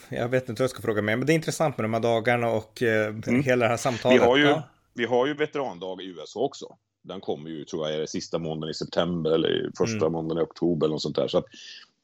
jag 0.09 0.29
vet 0.29 0.49
inte 0.49 0.61
vad 0.61 0.63
jag 0.63 0.69
ska 0.69 0.81
fråga 0.81 1.01
mer, 1.01 1.15
men 1.15 1.27
det 1.27 1.33
är 1.33 1.35
intressant 1.35 1.77
med 1.77 1.83
de 1.83 1.93
här 1.93 2.01
dagarna 2.01 2.49
och 2.49 2.83
eh, 2.83 3.07
mm. 3.07 3.43
hela 3.43 3.65
det 3.65 3.69
här 3.69 3.77
samtalet. 3.77 4.21
Vi 4.21 4.25
har 4.25 4.37
ju, 4.37 4.43
ja. 4.43 4.63
vi 4.93 5.05
har 5.05 5.27
ju 5.27 5.33
veterandag 5.33 6.01
i 6.01 6.05
USA 6.05 6.39
också. 6.39 6.75
Den 7.01 7.21
kommer 7.21 7.49
ju, 7.49 7.65
tror 7.65 7.87
jag, 7.87 8.01
är 8.01 8.05
sista 8.05 8.39
måndagen 8.39 8.71
i 8.71 8.73
september 8.73 9.31
eller 9.31 9.71
första 9.77 9.97
mm. 9.97 10.11
måndagen 10.11 10.41
i 10.41 10.45
oktober 10.45 10.85
eller 10.85 10.93
något 10.93 11.01
sånt 11.01 11.15
där. 11.15 11.27
Så, 11.27 11.37
att, 11.37 11.45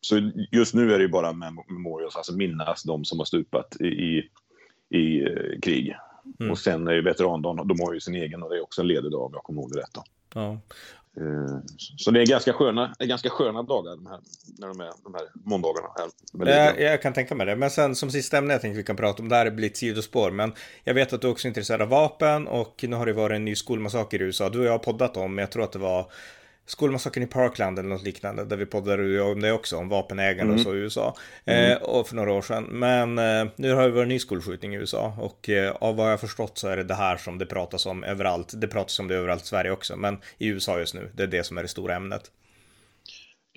så 0.02 0.32
just 0.52 0.74
nu 0.74 0.94
är 0.94 0.98
det 0.98 1.04
ju 1.04 1.10
bara 1.10 1.34
memorials, 1.34 2.16
alltså 2.16 2.34
minnas 2.34 2.84
de 2.84 3.06
som 3.06 3.20
har 3.20 3.26
stupat 3.26 3.82
i, 3.82 3.86
i, 3.86 4.30
i 4.90 5.24
eh, 5.24 5.60
krig. 5.62 5.96
Mm. 6.40 6.52
Och 6.52 6.60
sen 6.60 6.88
är 6.88 6.94
ju 6.94 7.02
veterandagen, 7.02 7.68
de 7.68 7.80
har 7.80 7.94
ju 7.94 8.00
sin 8.00 8.16
egen 8.16 8.44
och 8.44 8.50
det 8.50 8.58
är 8.58 8.64
också 8.64 8.82
en 8.82 8.88
ledig 8.88 9.12
dag 9.12 9.22
om 9.22 9.32
jag 9.34 9.44
kommer 9.44 9.62
ihåg 9.62 9.72
det 9.72 9.80
rätt. 9.80 9.98
Ja. 10.34 10.60
Eh, 11.18 11.58
så 11.98 12.12
det 12.12 12.22
är 12.22 12.26
ganska 12.26 12.54
sköna, 12.54 12.96
är 13.00 13.06
ganska 13.06 13.30
sköna 13.30 13.64
dagar 13.64 13.96
de 13.96 14.06
här, 14.06 14.20
när 14.58 14.68
de, 14.68 14.80
är, 14.80 14.92
de 15.04 15.14
här 15.14 15.24
måndagarna. 15.34 15.88
Här 15.96 16.48
jag, 16.48 16.82
jag 16.82 17.02
kan 17.02 17.14
tänka 17.14 17.36
mig 17.36 17.46
det. 17.46 17.56
Men 17.56 17.70
sen 17.70 17.96
som 17.96 18.12
sista 18.12 18.38
ämne 18.38 18.54
jag 18.54 18.62
tänkte 18.62 18.78
vi 18.78 18.84
kan 18.84 18.96
prata 18.96 19.24
om, 19.24 19.30
det 19.30 19.36
här 19.36 19.52
blir 19.52 19.68
ett 19.68 19.78
sidospår. 19.78 20.32
Men 20.32 20.54
jag 20.84 20.94
vet 20.94 21.14
att 21.14 21.22
du 21.22 21.28
också 21.28 21.48
är 21.48 21.50
intresserad 21.50 21.82
av 21.82 21.90
vapen 21.90 22.48
och 22.48 22.86
nu 22.88 22.96
har 22.96 23.06
det 23.06 23.14
varit 23.14 23.36
en 23.36 23.46
ny 23.46 23.56
skolmassaker 23.56 24.22
i 24.22 24.26
USA. 24.26 24.50
Du 24.50 24.60
och 24.60 24.66
jag 24.66 24.72
har 24.72 24.80
poddat 24.80 25.18
om, 25.18 25.38
jag 25.38 25.52
tror 25.52 25.64
att 25.64 25.72
det 25.72 25.80
var 25.80 26.12
Skolmassakern 26.66 27.24
i 27.24 27.28
Parkland 27.28 27.80
eller 27.80 27.90
något 27.90 28.04
liknande, 28.04 28.46
där 28.46 28.58
vi 28.58 28.66
poddade 28.66 29.22
om 29.22 29.42
det 29.42 29.52
också, 29.52 29.78
om 29.78 29.90
vapenägande 29.90 30.54
mm. 30.54 30.56
och 30.56 30.62
så 30.62 30.76
i 30.76 30.78
USA. 30.78 31.16
Mm. 31.46 31.72
Eh, 31.72 31.78
och 31.78 32.08
för 32.08 32.16
några 32.16 32.34
år 32.34 32.42
sedan. 32.42 32.64
Men 32.64 33.18
eh, 33.18 33.52
nu 33.56 33.74
har 33.74 33.84
det 33.84 33.90
varit 33.90 34.04
en 34.04 34.10
ny 34.10 34.20
skolskjutning 34.20 34.74
i 34.74 34.78
USA 34.78 35.16
och 35.20 35.50
eh, 35.50 35.72
av 35.72 35.96
vad 35.96 36.12
jag 36.12 36.20
förstått 36.20 36.58
så 36.58 36.68
är 36.68 36.78
det 36.78 36.84
det 36.84 36.94
här 36.94 37.18
som 37.18 37.38
det 37.38 37.46
pratas 37.46 37.86
om 37.86 38.04
överallt. 38.04 38.54
Det 38.56 38.68
pratas 38.68 39.00
om 39.00 39.08
det 39.08 39.16
överallt 39.16 39.44
i 39.44 39.48
Sverige 39.48 39.72
också, 39.72 39.96
men 39.96 40.18
i 40.38 40.48
USA 40.48 40.80
just 40.80 40.94
nu, 40.94 41.12
det 41.14 41.24
är 41.24 41.28
det 41.28 41.44
som 41.44 41.58
är 41.58 41.62
det 41.62 41.68
stora 41.68 41.96
ämnet. 41.96 42.32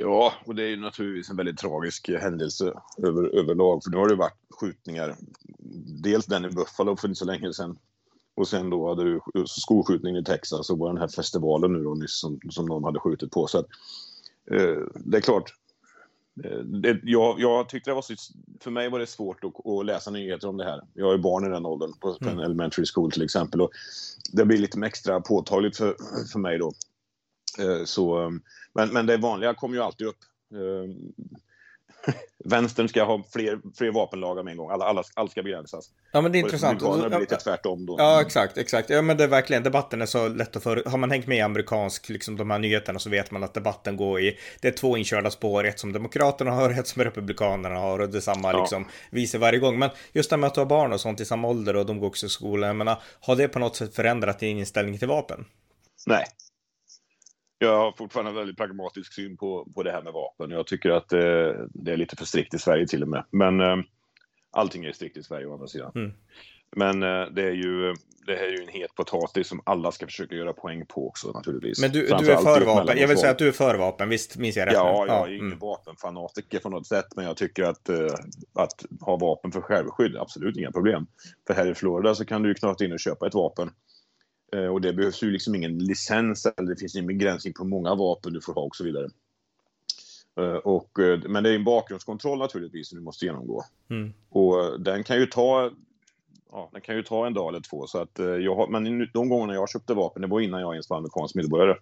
Ja, 0.01 0.33
och 0.45 0.55
det 0.55 0.63
är 0.63 0.69
ju 0.69 0.77
naturligtvis 0.77 1.31
en 1.31 1.37
väldigt 1.37 1.59
tragisk 1.59 2.09
händelse 2.09 2.65
över, 2.99 3.39
överlag, 3.39 3.85
för 3.85 3.91
nu 3.91 3.97
har 3.97 4.09
det 4.09 4.15
varit 4.15 4.39
skjutningar. 4.61 5.17
Dels 6.03 6.27
den 6.27 6.45
i 6.45 6.49
Buffalo 6.49 6.97
för 6.97 7.09
inte 7.09 7.19
så 7.19 7.25
länge 7.25 7.53
sedan 7.53 7.79
och 8.39 8.49
sen 8.49 8.71
då 8.71 8.89
hade 8.89 9.05
du 9.05 9.21
skolskjutningen 9.47 10.23
i 10.23 10.25
Texas 10.25 10.71
och 10.71 10.89
den 10.89 10.99
här 10.99 11.09
festivalen 11.09 11.73
nu 11.73 11.85
då 11.85 11.95
nyss 11.95 12.21
som, 12.21 12.41
som 12.51 12.67
någon 12.67 12.85
hade 12.85 13.01
skjutit 13.01 13.31
på. 13.31 13.47
Så 13.47 13.59
att, 13.59 13.67
eh, 14.51 14.83
det 14.95 15.17
är 15.17 15.21
klart, 15.21 15.55
eh, 16.45 16.59
det, 16.59 17.01
jag, 17.03 17.41
jag 17.41 17.69
tyckte 17.69 17.91
det 17.91 17.95
var 17.95 18.03
så, 18.03 18.15
för 18.61 18.71
mig 18.71 18.91
var 18.91 18.99
det 18.99 19.07
svårt 19.07 19.45
att, 19.45 19.67
att, 19.67 19.87
läsa 19.87 20.11
nyheter 20.11 20.49
om 20.49 20.57
det 20.57 20.65
här. 20.65 20.83
Jag 20.95 21.15
är 21.15 21.19
barn 21.19 21.47
i 21.47 21.49
den 21.49 21.67
åldern 21.67 21.93
på, 21.93 22.15
på 22.15 22.25
en 22.25 22.33
mm. 22.33 22.45
elementary 22.45 22.85
school 22.95 23.13
till 23.13 23.23
exempel. 23.23 23.61
Och 23.61 23.71
det 24.33 24.45
blir 24.45 24.59
lite 24.59 24.87
extra 24.87 25.21
påtagligt 25.21 25.77
för, 25.77 25.97
för 26.33 26.39
mig 26.39 26.59
då. 26.59 26.73
Eh, 27.59 27.85
så, 27.85 28.31
men, 28.73 28.89
men 28.93 29.07
det 29.07 29.17
vanliga 29.17 29.55
kommer 29.55 29.75
ju 29.75 29.83
alltid 29.83 30.07
upp. 30.07 30.19
Vänstern 32.45 32.89
ska 32.89 33.05
ha 33.05 33.25
fler, 33.33 33.59
fler 33.79 33.91
vapenlagar 33.91 34.43
med 34.43 34.51
en 34.51 34.57
gång. 34.57 34.71
Alla, 34.71 34.85
alla, 34.85 35.03
allt 35.15 35.31
ska 35.31 35.43
begränsas. 35.43 35.91
Ja, 36.13 36.21
men 36.21 36.33
det 36.33 36.39
är 36.39 36.41
intressant. 36.41 36.81
Det 36.81 37.09
blir 37.09 37.21
lite 37.21 37.37
tvärtom 37.37 37.87
då. 37.87 37.97
Ja, 37.99 38.21
exakt, 38.21 38.59
exakt. 38.59 38.91
Ja, 38.91 39.03
men 39.03 39.17
det 39.17 39.25
är 39.25 39.29
verkligen, 39.29 39.63
debatten 39.63 40.03
är 40.03 40.07
så 40.07 40.29
lätt 40.29 40.57
att 40.57 40.63
för. 40.63 40.83
Har 40.87 40.99
man 40.99 41.11
hängt 41.11 41.27
med 41.27 41.39
i 41.39 41.41
amerikansk, 41.41 42.09
liksom 42.09 42.37
de 42.37 42.51
här 42.51 42.59
nyheterna 42.59 42.99
så 42.99 43.11
vet 43.11 43.31
man 43.31 43.45
att 43.45 43.55
debatten 43.55 43.97
går 43.97 44.21
i, 44.21 44.39
det 44.61 44.69
är 44.69 44.73
två 44.73 44.97
inkörda 44.97 45.31
spår, 45.31 45.67
ett 45.67 45.79
som 45.79 45.93
Demokraterna 45.93 46.51
har, 46.51 46.71
ett 46.71 46.87
som 46.87 47.05
Republikanerna 47.05 47.77
har 47.77 47.99
och 47.99 48.09
detsamma 48.09 48.53
ja. 48.53 48.61
liksom 48.61 48.87
visar 49.11 49.39
varje 49.39 49.59
gång. 49.59 49.79
Men 49.79 49.91
just 50.13 50.31
det 50.31 50.37
med 50.37 50.49
att 50.49 50.57
ha 50.57 50.65
barn 50.65 50.93
och 50.93 51.01
sånt 51.01 51.21
i 51.21 51.25
samma 51.25 51.49
ålder 51.49 51.77
och 51.77 51.87
de 51.87 52.01
går 52.01 52.07
också 52.07 52.27
i 52.27 52.29
skolan, 52.29 52.67
jag 52.67 52.77
menar, 52.77 53.03
har 53.21 53.37
det 53.37 53.49
på 53.49 53.59
något 53.59 53.77
sätt 53.77 53.95
förändrat 53.95 54.39
din 54.39 54.59
inställning 54.59 54.99
till 54.99 55.09
vapen? 55.09 55.45
Nej, 56.07 56.25
jag 57.59 57.79
har 57.79 57.93
fortfarande 57.93 58.31
en 58.31 58.37
väldigt 58.37 58.57
pragmatisk 58.57 59.13
syn 59.13 59.37
på, 59.37 59.69
på 59.75 59.83
det 59.83 59.93
här 59.93 60.03
med 60.03 60.13
vapen. 60.13 60.51
Jag 60.51 60.67
tycker 60.67 60.91
att 60.91 61.13
eh, 61.13 61.21
det 61.75 61.93
är 61.93 61.97
lite 61.97 62.17
för 62.17 62.25
strikt 62.25 62.55
i 62.55 62.59
Sverige 62.59 62.87
till 62.87 63.03
och 63.03 63.09
med. 63.09 63.25
Men 63.31 63.61
eh, 63.61 63.77
allting 64.51 64.85
är 64.85 64.93
strikt 64.93 65.17
i 65.17 65.23
Sverige 65.23 65.47
å 65.47 65.53
andra 65.53 65.67
sidan. 65.67 65.93
Mm. 65.95 66.13
Men 66.77 67.03
eh, 67.03 67.27
det, 67.31 67.43
är 67.43 67.53
ju, 67.53 67.95
det 68.27 68.37
här 68.37 68.45
är 68.45 68.51
ju 68.51 68.63
en 68.63 68.69
het 68.69 68.95
potatis 68.95 69.49
som 69.49 69.61
alla 69.65 69.93
ska 69.93 70.07
försöka 70.07 70.35
göra 70.35 70.53
poäng 70.53 70.87
på 70.87 71.09
också 71.09 71.31
naturligtvis. 71.31 71.81
Men 71.81 71.93
du, 71.93 72.07
du 72.07 72.33
är 72.33 72.37
för 72.37 72.61
vapen? 72.65 72.99
Jag 72.99 73.09
vill 73.09 73.19
säga 73.19 73.31
att 73.31 73.39
du 73.39 73.49
är 73.49 73.53
för 73.53 73.75
vapen, 73.75 74.09
visst 74.09 74.37
minns 74.37 74.57
jag 74.57 74.67
rätt? 74.67 74.75
Ja, 74.75 75.07
jag 75.07 75.29
är 75.29 75.33
ingen 75.33 75.47
mm. 75.47 75.59
vapenfanatiker 75.59 76.59
på 76.59 76.69
något 76.69 76.87
sätt, 76.87 77.07
men 77.17 77.25
jag 77.25 77.37
tycker 77.37 77.63
att, 77.65 77.91
uh, 77.91 78.09
att 78.55 78.85
ha 79.01 79.17
vapen 79.17 79.53
för 79.53 79.61
självskydd, 79.61 80.17
absolut 80.17 80.57
inga 80.57 80.73
problem. 80.73 81.07
För 81.47 81.55
här 81.55 81.67
i 81.67 81.75
Florida 81.75 82.15
så 82.15 82.25
kan 82.25 82.43
du 82.43 82.49
ju 82.49 82.55
knata 82.55 82.85
in 82.85 82.93
och 82.93 83.01
köpa 83.01 83.27
ett 83.27 83.35
vapen 83.35 83.71
Eh, 83.71 83.98
och 84.53 84.81
det 84.81 84.93
behövs 84.93 85.23
ju 85.23 85.31
liksom 85.31 85.55
ingen 85.55 85.79
licens 85.79 86.47
eller 86.47 86.69
det 86.69 86.77
finns 86.77 86.95
ingen 86.95 87.07
begränsning 87.07 87.55
på 87.55 87.65
många 87.65 87.95
vapen 87.95 88.33
du 88.33 88.41
får 88.41 88.55
ha 88.55 88.63
och 88.63 88.77
så 88.77 88.85
vidare. 88.85 89.09
Eh, 90.39 90.57
och, 90.57 90.99
eh, 90.99 91.21
men 91.29 91.43
det 91.43 91.51
är 91.51 91.55
en 91.55 91.65
bakgrundskontroll 91.65 92.39
naturligtvis 92.39 92.89
som 92.89 92.99
du 92.99 93.05
måste 93.05 93.27
genomgå. 93.27 93.65
Mm. 93.91 94.13
Och 94.29 94.81
den 94.81 95.05
kan 95.05 95.17
ju 95.17 95.27
ta 95.27 95.71
ja, 96.53 96.71
den 96.73 96.81
kan 96.81 96.97
ju 96.97 97.03
ta 97.03 97.27
en 97.27 97.35
dag 97.35 97.49
eller 97.49 97.61
två. 97.61 97.87
Så 97.87 97.99
att, 97.99 98.19
jag 98.19 98.71
men 98.71 99.09
de 99.13 99.29
gångerna 99.29 99.55
jag 99.55 99.71
köpte 99.71 99.95
vapen, 99.95 100.23
det 100.23 100.29
var 100.29 100.41
innan 100.41 100.61
jag 100.61 100.75
ens 100.75 100.91
var 100.91 100.97
amerikansk 100.97 101.35
medborgare. 101.35 101.77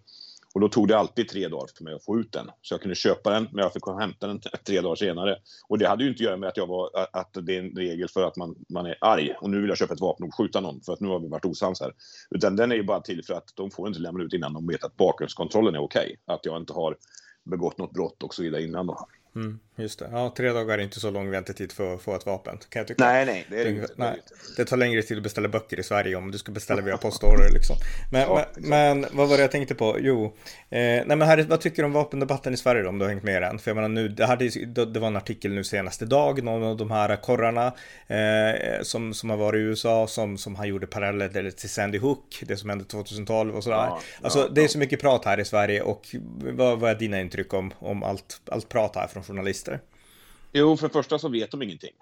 Och 0.56 0.60
då 0.60 0.68
tog 0.68 0.88
det 0.88 0.98
alltid 0.98 1.28
tre 1.28 1.48
dagar 1.48 1.68
för 1.76 1.84
mig 1.84 1.94
att 1.94 2.04
få 2.04 2.18
ut 2.18 2.32
den. 2.32 2.50
Så 2.62 2.74
jag 2.74 2.80
kunde 2.80 2.94
köpa 2.94 3.30
den, 3.30 3.48
men 3.52 3.62
jag 3.62 3.72
fick 3.72 3.86
hämta 3.86 4.26
den 4.26 4.40
tre 4.66 4.80
dagar 4.80 4.96
senare. 4.96 5.38
Och 5.68 5.78
det 5.78 5.88
hade 5.88 6.04
ju 6.04 6.10
inte 6.10 6.18
att 6.18 6.24
göra 6.24 6.36
med 6.36 6.48
att, 6.48 6.56
jag 6.56 6.66
var, 6.66 6.90
att 7.12 7.36
det 7.42 7.56
är 7.56 7.58
en 7.58 7.70
regel 7.70 8.08
för 8.08 8.22
att 8.22 8.36
man, 8.36 8.54
man 8.68 8.86
är 8.86 8.96
arg 9.00 9.34
och 9.40 9.50
nu 9.50 9.60
vill 9.60 9.68
jag 9.68 9.78
köpa 9.78 9.94
ett 9.94 10.00
vapen 10.00 10.26
och 10.26 10.34
skjuta 10.34 10.60
någon 10.60 10.80
för 10.80 10.92
att 10.92 11.00
nu 11.00 11.08
har 11.08 11.20
vi 11.20 11.28
varit 11.28 11.44
osams 11.44 11.80
här. 11.80 11.92
Utan 12.30 12.56
den 12.56 12.72
är 12.72 12.76
ju 12.76 12.82
bara 12.82 13.00
till 13.00 13.24
för 13.24 13.34
att 13.34 13.52
de 13.54 13.70
får 13.70 13.88
inte 13.88 14.00
lämna 14.00 14.24
ut 14.24 14.32
innan 14.32 14.52
de 14.52 14.66
vet 14.66 14.84
att 14.84 14.96
bakgrundskontrollen 14.96 15.74
är 15.74 15.82
okej. 15.82 16.16
Okay. 16.24 16.34
Att 16.34 16.46
jag 16.46 16.56
inte 16.56 16.72
har 16.72 16.96
begått 17.44 17.78
något 17.78 17.92
brott 17.92 18.22
och 18.22 18.34
så 18.34 18.42
vidare 18.42 18.62
innan 18.62 18.86
då. 18.86 19.08
Mm, 19.34 19.58
just 19.76 19.98
det. 19.98 20.08
Ja, 20.12 20.34
tre 20.36 20.52
dagar 20.52 20.78
är 20.78 20.82
inte 20.82 21.00
så 21.00 21.10
lång 21.10 21.30
väntetid 21.30 21.72
för 21.72 21.94
att 21.94 22.02
få 22.02 22.16
ett 22.16 22.26
vapen. 22.26 22.58
Kan 22.68 22.80
jag 22.80 22.88
tycka. 22.88 23.04
Nej, 23.04 23.26
nej. 23.26 23.46
Det, 23.50 23.60
är 23.60 23.64
det, 23.64 23.70
inte, 23.70 23.88
nej. 23.96 24.20
det 24.56 24.64
tar 24.64 24.76
längre 24.76 25.02
tid 25.02 25.16
att 25.16 25.22
beställa 25.22 25.48
böcker 25.48 25.80
i 25.80 25.82
Sverige 25.82 26.16
om 26.16 26.30
du 26.30 26.38
ska 26.38 26.52
beställa 26.52 26.82
via 26.82 26.96
postorder 26.96 27.50
liksom. 27.52 27.76
Men, 28.12 28.20
ja, 28.20 28.46
men, 28.56 29.00
men, 29.00 29.10
vad 29.12 29.28
var 29.28 29.36
det 29.36 29.42
jag 29.42 29.50
tänkte 29.50 29.74
på? 29.74 29.96
Jo, 30.00 30.24
eh, 30.24 30.80
nej 30.80 31.06
men 31.06 31.22
Harry, 31.22 31.42
vad 31.42 31.60
tycker 31.60 31.82
du 31.82 31.86
om 31.86 31.92
vapendebatten 31.92 32.54
i 32.54 32.56
Sverige 32.56 32.82
då, 32.82 32.88
om 32.88 32.98
du 32.98 33.04
har 33.04 33.10
hängt 33.10 33.22
med 33.22 33.36
i 33.36 33.40
den? 33.40 33.58
För 33.58 33.70
jag 33.70 33.76
menar 33.76 33.88
nu, 33.88 34.08
det, 34.08 34.26
hade, 34.26 34.48
det 34.84 35.00
var 35.00 35.08
en 35.08 35.16
artikel 35.16 35.52
nu 35.52 35.64
senast 35.64 36.02
idag, 36.02 36.42
någon 36.42 36.62
av 36.62 36.76
de 36.76 36.90
här 36.90 37.16
korrarna 37.16 37.72
eh, 38.06 38.82
som, 38.82 39.14
som 39.14 39.30
har 39.30 39.36
varit 39.36 39.58
i 39.58 39.62
USA, 39.62 40.06
som, 40.06 40.38
som 40.38 40.54
han 40.54 40.68
gjorde 40.68 40.86
paralleller 40.86 41.50
till 41.50 41.70
Sandy 41.70 41.98
Hook, 41.98 42.42
det 42.46 42.56
som 42.56 42.70
hände 42.70 42.84
2012 42.84 43.56
och 43.56 43.64
sådär. 43.64 43.76
Ja, 43.76 44.00
alltså 44.22 44.38
ja, 44.38 44.48
det 44.48 44.64
är 44.64 44.68
så 44.68 44.78
mycket 44.78 45.00
prat 45.00 45.24
här 45.24 45.40
i 45.40 45.44
Sverige 45.44 45.82
och 45.82 46.06
vad, 46.38 46.78
vad 46.78 46.90
är 46.90 46.94
dina 46.94 47.20
intryck 47.20 47.54
om, 47.54 47.72
om 47.78 48.02
allt, 48.02 48.40
allt 48.50 48.68
prat 48.68 48.96
här 48.96 49.06
från 49.06 49.22
journalister? 49.22 49.65
Jo, 50.58 50.76
för 50.76 50.88
det 50.88 50.92
första 50.92 51.18
så 51.18 51.28
vet 51.28 51.50
de 51.50 51.62
ingenting 51.62 51.94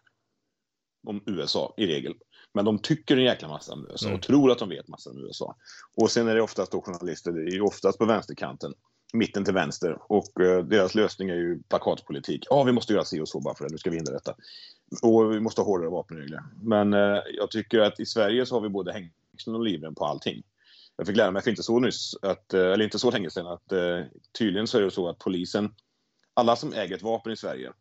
om 1.07 1.23
USA 1.27 1.75
i 1.77 1.87
regel. 1.87 2.15
Men 2.55 2.65
de 2.65 2.79
tycker 2.79 3.17
en 3.17 3.23
jäkla 3.25 3.49
massa 3.49 3.73
om 3.73 3.87
USA 3.91 4.07
Mm. 4.07 4.17
och 4.19 4.23
tror 4.23 4.51
att 4.51 4.59
de 4.59 4.69
vet 4.69 4.89
massa 4.89 5.11
om 5.11 5.19
USA. 5.19 5.57
Och 5.97 6.11
sen 6.11 6.29
är 6.29 6.35
det 6.35 6.43
oftast 6.43 6.73
då 6.73 6.81
journalister, 6.83 7.33
det 7.33 7.41
är 7.41 7.55
ju 7.55 7.61
oftast 7.61 7.99
på 7.99 8.05
vänsterkanten, 8.05 8.75
mitten 9.13 9.45
till 9.45 9.55
vänster. 9.55 9.99
Och 10.09 10.41
eh, 10.41 10.65
deras 10.65 10.95
lösning 10.95 11.29
är 11.31 11.35
ju 11.35 11.63
plakatpolitik. 11.63 12.47
Ja, 12.51 12.63
vi 12.63 12.73
måste 12.73 12.93
göra 12.93 13.05
si 13.05 13.21
och 13.21 13.29
så 13.29 13.41
bara 13.41 13.55
för 13.55 13.65
det, 13.65 13.71
nu 13.73 13.79
ska 13.79 13.91
vi 13.91 13.97
hindra 13.97 14.13
detta. 14.13 14.35
Och 15.03 15.33
vi 15.33 15.41
måste 15.41 15.61
ha 15.61 15.67
hårdare 15.67 15.91
vapenregler. 15.91 16.41
Men 16.63 16.93
eh, 16.93 17.23
jag 17.37 17.51
tycker 17.51 17.81
att 17.81 18.01
i 18.01 18.07
Sverige 18.07 18.47
så 18.47 18.55
har 18.57 18.61
vi 18.61 18.69
både 18.69 18.93
hängslen 18.93 19.57
och 19.57 19.65
livrem 19.65 19.95
på 19.95 20.05
allting. 20.05 20.43
Jag 20.97 21.07
fick 21.07 21.17
lära 21.17 21.31
mig 21.31 21.43
för 21.43 21.51
inte 21.51 21.63
så 21.63 21.79
nyss, 21.79 22.15
att, 22.23 22.55
eh, 22.55 22.61
eller 22.61 22.85
inte 22.85 22.99
så 22.99 23.11
länge 23.11 23.31
sedan, 23.31 23.47
att 23.47 23.73
eh, 23.73 24.01
tydligen 24.39 24.67
så 24.67 24.79
är 24.79 24.83
det 24.83 24.91
så 24.91 25.09
att 25.09 25.19
polisen, 25.19 25.75
alla 26.35 26.57
som 26.57 26.73
äger 26.73 26.97
ett 26.97 27.03
vapen 27.03 27.33
i 27.33 27.37
Sverige, 27.37 27.73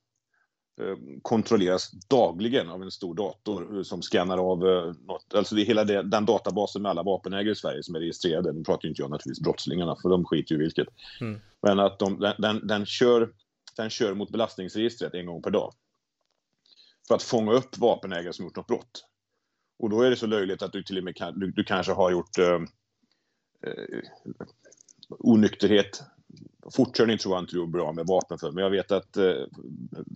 kontrolleras 1.22 1.92
dagligen 1.92 2.70
av 2.70 2.84
en 2.84 2.92
stor 2.92 3.16
dator 3.16 3.78
eh, 3.78 3.84
som 3.84 4.02
scannar 4.02 4.38
av 4.38 4.68
eh, 4.68 4.94
något. 5.08 5.34
Alltså 5.34 5.56
det 5.56 5.62
är 5.62 5.66
hela 5.66 5.84
det, 5.84 6.02
den 6.04 6.26
databasen 6.26 6.82
med 6.82 6.90
alla 6.90 7.04
vapenägare 7.04 7.52
i 7.52 7.56
Sverige 7.56 7.84
som 7.84 7.96
är 7.96 8.00
registrerade. 8.00 8.54
Nu 8.54 8.64
pratar 8.64 8.84
ju 8.84 8.90
inte 8.90 9.02
jag 9.02 9.12
naturligtvis 9.12 9.44
brottslingarna, 9.44 9.96
för 10.02 10.10
de 10.10 10.26
skiter 10.26 10.56
ju 10.56 10.62
vilket. 10.62 10.88
Mm. 11.22 11.40
Men 11.62 11.80
att 11.80 12.00
de, 12.00 12.20
den, 12.20 12.36
den, 12.38 12.68
den, 12.68 12.86
kör, 12.86 13.34
den 13.78 13.90
kör 13.90 14.14
mot 14.14 14.32
belastningsregistret 14.32 15.14
en 15.14 15.26
gång 15.26 15.42
per 15.42 15.52
dag. 15.52 15.74
För 17.08 17.16
att 17.16 17.24
fånga 17.24 17.52
upp 17.52 17.78
vapenägare 17.78 18.34
som 18.34 18.46
gjort 18.46 18.56
något 18.56 18.68
brott. 18.68 19.06
Och 19.80 19.90
då 19.90 20.02
är 20.02 20.10
det 20.10 20.16
så 20.16 20.28
löjligt 20.28 20.62
att 20.62 20.72
du 20.72 20.84
till 20.84 20.98
och 20.98 21.04
med 21.04 21.16
kan, 21.16 21.40
du, 21.40 21.52
du 21.52 21.64
kanske 21.64 21.92
har 21.94 22.12
gjort 22.12 22.38
eh, 22.38 22.62
eh, 23.68 24.02
onykterhet. 25.10 26.04
Fortkörning 26.72 27.18
tror 27.18 27.36
jag 27.36 27.44
inte 27.44 27.56
du 27.56 27.64
är 27.64 27.68
bra 27.68 27.92
med 27.92 28.06
vapen 28.08 28.38
för, 28.38 28.52
men 28.52 28.64
jag 28.64 28.72
vet 28.72 28.92
att 28.92 29.18
eh, 29.18 29.34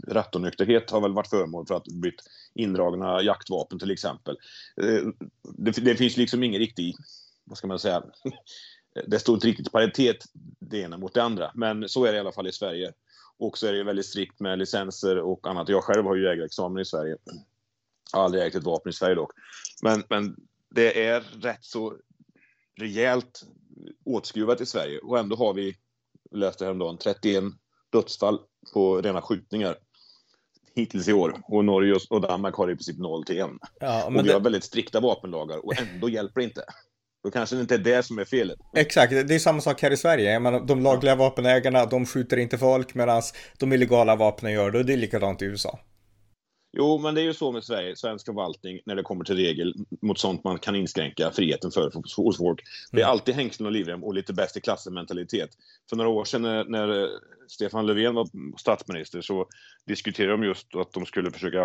rattonykterhet 0.07 0.91
har 0.91 1.01
väl 1.01 1.13
varit 1.13 1.29
föremål 1.29 1.65
för 1.67 1.75
att 1.75 1.87
blivit 1.87 2.21
indragna 2.53 3.21
jaktvapen 3.21 3.79
till 3.79 3.91
exempel. 3.91 4.37
Eh, 4.81 5.03
det, 5.57 5.71
det 5.71 5.95
finns 5.95 6.17
liksom 6.17 6.43
ingen 6.43 6.59
riktig, 6.59 6.95
vad 7.43 7.57
ska 7.57 7.67
man 7.67 7.79
säga, 7.79 8.03
det 9.07 9.19
står 9.19 9.35
inte 9.35 9.47
riktigt 9.47 9.67
i 9.67 9.71
paritet 9.71 10.25
det 10.59 10.77
ena 10.77 10.97
mot 10.97 11.13
det 11.13 11.23
andra, 11.23 11.51
men 11.55 11.89
så 11.89 12.05
är 12.05 12.11
det 12.11 12.17
i 12.17 12.19
alla 12.19 12.31
fall 12.31 12.47
i 12.47 12.51
Sverige. 12.51 12.93
Och 13.39 13.57
så 13.57 13.67
är 13.67 13.71
det 13.71 13.77
ju 13.77 13.83
väldigt 13.83 14.05
strikt 14.05 14.39
med 14.39 14.59
licenser 14.59 15.17
och 15.17 15.47
annat. 15.47 15.69
Jag 15.69 15.83
själv 15.83 16.05
har 16.05 16.15
ju 16.15 16.23
jägarexamen 16.23 16.81
i 16.81 16.85
Sverige. 16.85 17.17
Jag 18.11 18.19
har 18.19 18.25
aldrig 18.25 18.43
ägt 18.43 18.55
ett 18.55 18.63
vapen 18.63 18.89
i 18.89 18.93
Sverige 18.93 19.15
dock. 19.15 19.31
Men, 19.81 20.03
men 20.09 20.35
det 20.69 21.05
är 21.05 21.21
rätt 21.21 21.63
så 21.65 21.97
rejält 22.75 23.45
åtskruvat 24.05 24.61
i 24.61 24.65
Sverige 24.65 24.99
och 24.99 25.19
ändå 25.19 25.35
har 25.35 25.53
vi, 25.53 25.77
läste 26.31 26.65
häromdagen, 26.65 26.97
31 26.97 27.43
dödsfall 27.91 28.39
på 28.73 29.01
rena 29.01 29.21
skjutningar 29.21 29.75
hittills 30.75 31.07
i 31.07 31.13
år. 31.13 31.41
Och 31.43 31.65
Norge 31.65 31.93
och- 31.93 32.01
och 32.09 32.21
Danmark 32.21 32.55
har 32.55 32.71
i 32.71 32.75
princip 32.75 32.97
0 32.97 33.23
till 33.23 33.39
1. 33.39 33.49
Ja, 33.79 34.05
Och 34.05 34.13
men 34.13 34.25
vi 34.25 34.31
har 34.31 34.39
det, 34.39 34.43
väldigt 34.43 34.63
strikta 34.63 34.99
vapenlagar 34.99 35.65
och 35.65 35.73
ändå 35.79 36.09
hjälper 36.09 36.41
det 36.41 36.43
inte. 36.43 36.63
Då 37.23 37.31
kanske 37.31 37.55
det 37.55 37.61
inte 37.61 37.73
är 37.73 37.79
det 37.79 38.03
som 38.03 38.19
är 38.19 38.25
felet. 38.25 38.57
exakt, 38.75 39.11
det 39.11 39.35
är 39.35 39.39
samma 39.39 39.61
sak 39.61 39.81
här 39.81 39.91
i 39.91 39.97
Sverige. 39.97 40.31
Jag 40.31 40.41
menar, 40.41 40.59
de 40.59 40.81
lagliga 40.83 41.15
vapenägarna, 41.15 41.85
de 41.85 42.05
skjuter 42.05 42.37
inte 42.37 42.57
folk 42.57 42.95
medan 42.95 43.21
de 43.59 43.73
illegala 43.73 44.15
vapnen 44.15 44.51
gör 44.51 44.71
det. 44.71 44.79
Och 44.79 44.85
det 44.85 44.93
är 44.93 44.97
likadant 44.97 45.41
i 45.41 45.45
USA. 45.45 45.79
Jo, 46.77 46.97
men 46.97 47.15
det 47.15 47.21
är 47.21 47.23
ju 47.23 47.33
så 47.33 47.51
med 47.51 47.63
Sverige, 47.63 47.95
svensk 47.95 48.25
förvaltning, 48.25 48.79
när 48.85 48.95
det 48.95 49.03
kommer 49.03 49.25
till 49.25 49.35
regel 49.35 49.73
mot 50.01 50.19
sånt 50.19 50.43
man 50.43 50.59
kan 50.59 50.75
inskränka 50.75 51.31
friheten 51.31 51.71
för 51.71 51.91
hos 52.17 52.37
folk. 52.37 52.63
Det 52.91 52.97
är 52.97 53.01
Mm. 53.01 53.11
alltid 53.11 53.35
hängslen 53.35 53.65
och 53.65 53.71
livrem 53.71 54.03
och 54.03 54.13
lite 54.13 54.33
bäst 54.33 54.57
i 54.57 54.61
klassen-mentalitet. 54.61 55.49
För 55.89 55.95
några 55.95 56.09
år 56.09 56.25
sedan 56.25 56.41
när, 56.41 56.65
när 56.65 57.03
eh, 57.03 57.09
Stefan 57.47 57.85
Löfven 57.85 58.15
var 58.15 58.27
statsminister 58.59 59.21
så 59.21 59.47
diskuterade 59.85 60.33
de 60.33 60.43
just 60.43 60.75
att 60.75 60.93
de 60.93 61.05
skulle 61.05 61.31
försöka 61.31 61.61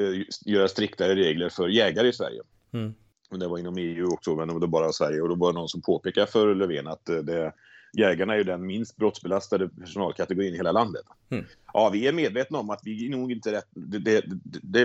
eh, 0.00 0.22
göra 0.46 0.68
striktare 0.68 1.14
regler 1.14 1.48
för 1.48 1.68
jägare 1.68 2.08
i 2.08 2.12
Sverige. 2.12 2.40
Mm. 2.72 2.94
Det 3.30 3.48
var 3.48 3.58
inom 3.58 3.78
EU 3.78 4.06
också, 4.12 4.36
men 4.36 4.48
det 4.48 4.54
var 4.54 4.66
bara 4.66 4.92
Sverige. 4.92 5.20
Och 5.20 5.28
då 5.28 5.34
var 5.34 5.52
det 5.52 5.58
någon 5.58 5.68
som 5.68 5.82
påpekade 5.82 6.26
för 6.26 6.54
Löfven 6.54 6.86
att 6.86 7.08
eh, 7.08 7.16
det, 7.16 7.52
jägarna 7.96 8.32
är 8.32 8.38
ju 8.38 8.44
den 8.44 8.66
minst 8.66 8.96
brottsbelastade 8.96 9.68
personalkategorin 9.68 10.54
i 10.54 10.56
hela 10.56 10.72
landet. 10.72 11.02
Mm. 11.30 11.44
Ja, 11.72 11.90
vi 11.92 12.06
är 12.06 12.12
medvetna 12.12 12.58
om 12.58 12.70
att 12.70 12.80
vi 12.84 13.06
är 13.06 13.10
nog 13.10 13.32
inte 13.32 13.52
rätt... 13.52 13.68
Det, 13.70 13.98
det, 13.98 14.24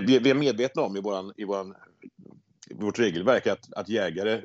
vi 0.00 0.30
är 0.30 0.34
medvetna 0.34 0.82
om 0.82 0.96
i, 0.96 1.00
våran, 1.00 1.32
i, 1.36 1.44
våran, 1.44 1.74
i 2.70 2.74
vårt 2.74 2.98
regelverk 2.98 3.46
att, 3.46 3.72
att 3.72 3.88
jägare, 3.88 4.42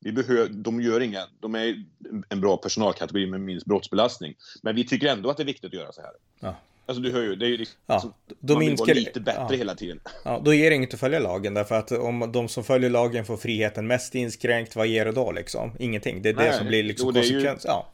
vi 0.00 0.12
behöver, 0.12 0.48
de 0.48 0.80
gör 0.80 1.00
inga... 1.00 1.26
De 1.40 1.54
är 1.54 1.84
en 2.28 2.40
bra 2.40 2.56
personalkategori 2.56 3.26
med 3.26 3.40
minst 3.40 3.66
brottsbelastning. 3.66 4.34
Men 4.62 4.76
vi 4.76 4.84
tycker 4.84 5.06
ändå 5.06 5.30
att 5.30 5.36
det 5.36 5.42
är 5.42 5.46
viktigt 5.46 5.64
att 5.64 5.80
göra 5.80 5.92
så 5.92 6.00
här. 6.00 6.12
Ja. 6.40 6.56
Alltså 6.92 7.02
du 7.02 7.12
hör 7.12 7.22
ju, 7.22 7.36
det 7.36 7.46
är 7.46 7.48
ju 7.48 7.56
liksom, 7.56 7.76
Ja, 7.86 8.12
då 8.40 8.54
man 8.54 8.60
vill 8.66 8.76
vara 8.76 8.86
det- 8.86 8.94
lite 8.94 9.20
bättre 9.20 9.46
ja. 9.50 9.56
hela 9.56 9.74
tiden. 9.74 10.00
Ja, 10.24 10.40
då 10.44 10.54
ger 10.54 10.70
det 10.70 10.76
inget 10.76 10.94
att 10.94 11.00
följa 11.00 11.18
lagen 11.18 11.54
därför 11.54 11.74
att 11.74 11.92
om 11.92 12.30
de 12.32 12.48
som 12.48 12.64
följer 12.64 12.90
lagen 12.90 13.24
får 13.24 13.36
friheten 13.36 13.86
mest 13.86 14.14
inskränkt, 14.14 14.76
vad 14.76 14.86
ger 14.86 15.04
det 15.04 15.12
då 15.12 15.32
liksom? 15.32 15.72
Ingenting. 15.78 16.22
Det 16.22 16.28
är 16.28 16.32
det 16.32 16.42
Nej, 16.42 16.58
som 16.58 16.66
blir 16.66 16.82
liksom 16.82 17.12
det 17.12 17.20
ju- 17.20 17.32
konsekvens. 17.32 17.62
Ja. 17.68 17.88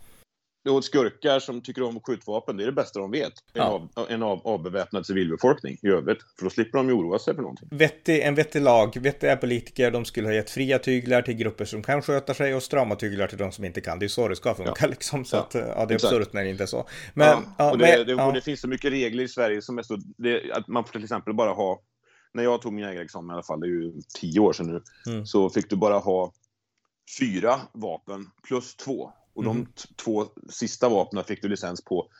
Och 0.69 0.85
skurkar 0.85 1.39
som 1.41 1.61
tycker 1.61 1.83
om 1.83 2.01
skjutvapen, 2.01 2.57
det 2.57 2.65
är 2.65 2.67
det 2.67 2.73
bästa 2.73 3.01
de 3.01 3.11
vet. 3.11 3.27
En, 3.27 3.33
Ja. 3.55 3.89
av, 3.95 4.07
en 4.11 4.23
av, 4.23 4.47
avbeväpnad 4.47 5.07
civilbefolkning 5.07 5.77
i 5.83 5.89
övrigt. 5.89 6.19
För 6.39 6.45
då 6.45 6.51
slipper 6.51 6.79
de 6.79 6.89
ju 6.89 6.95
oroa 6.95 7.19
sig 7.19 7.35
för 7.35 7.43
någonting. 7.43 7.69
Vettig, 7.73 8.21
en 8.23 8.35
vettig 8.35 8.63
lag, 8.63 8.97
vettiga 9.01 9.37
politiker, 9.37 9.91
de 9.91 10.05
skulle 10.05 10.29
ha 10.29 10.35
gett 10.35 10.51
fria 10.51 10.79
tyglar 10.79 11.23
till 11.23 11.35
grupper 11.35 11.65
som 11.65 11.83
kan 11.83 12.03
sköta 12.03 12.35
sig 12.35 12.55
och 12.55 12.63
strama 12.63 12.95
tyglar 12.97 13.27
till 13.27 13.39
de 13.39 13.53
som 13.53 13.65
inte 13.65 13.81
kan. 13.81 13.99
Det 13.99 14.07
är 14.07 14.09
så 14.09 14.29
det 14.29 14.37
ska 14.37 14.55
funka 14.55 14.87
liksom. 14.87 15.25
Så 15.25 15.37
Ja. 15.37 15.41
att, 15.41 15.55
ja, 15.55 15.87
det 15.87 15.95
är 15.95 16.07
absurt 16.07 16.33
när 16.33 16.45
det 16.45 16.51
inte 16.51 16.63
är 16.63 16.67
så. 16.67 16.89
Men, 17.15 17.27
ja, 17.29 17.43
ja, 17.59 17.71
och, 17.71 17.79
det, 17.79 17.85
men, 17.99 18.07
det, 18.07 18.13
ja. 18.13 18.27
och 18.27 18.33
det 18.33 18.41
finns 18.41 18.61
så 18.61 18.69
mycket 18.69 18.91
regler 18.93 19.25
i 19.25 19.29
Sverige 19.29 19.63
som 19.63 19.79
är 19.79 19.83
så... 19.83 19.99
Det, 20.17 20.53
att 20.53 20.69
man 20.69 20.85
får 20.85 20.93
till 20.93 21.03
exempel 21.05 21.35
bara 21.35 21.51
ha... 21.53 21.83
När 22.35 22.43
jag 22.43 22.63
tog 22.63 22.73
min 22.73 22.85
jägarexamen 22.85 23.31
i 23.31 23.35
alla 23.35 23.43
fall, 23.43 23.61
det 23.61 23.67
är 23.67 23.69
ju 23.69 23.93
tio 24.21 24.41
år 24.41 24.53
sedan 24.53 24.67
nu, 24.67 24.83
Mm. 25.13 25.27
så 25.27 25.51
fick 25.51 25.71
du 25.71 25.77
bara 25.77 25.99
ha 25.99 26.33
fyra 27.21 27.61
vapen 27.73 28.27
plus 28.49 28.77
två. 28.77 29.13
Och 29.39 29.45
Mm. 29.45 29.57
de 29.57 29.67
t- 29.73 29.89
två 29.97 30.27
sista 30.51 30.89
vapnen 30.89 31.25
fick 31.25 31.43
du 31.43 31.49
licens 31.49 31.85
på 31.85 32.11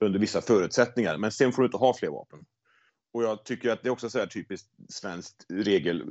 under 0.00 0.18
vissa 0.18 0.40
förutsättningar. 0.40 1.18
Men 1.18 1.32
sen 1.32 1.52
får 1.52 1.62
du 1.62 1.66
inte 1.66 1.76
ha 1.76 1.94
fler 1.94 2.08
vapen. 2.10 2.38
Och 3.12 3.22
jag 3.22 3.44
tycker 3.44 3.70
att 3.70 3.82
det 3.82 3.88
är 3.88 3.90
också 3.90 4.10
så 4.10 4.18
här 4.18 4.26
typiskt 4.26 4.68
svenskt 4.88 5.46
regel... 5.48 6.04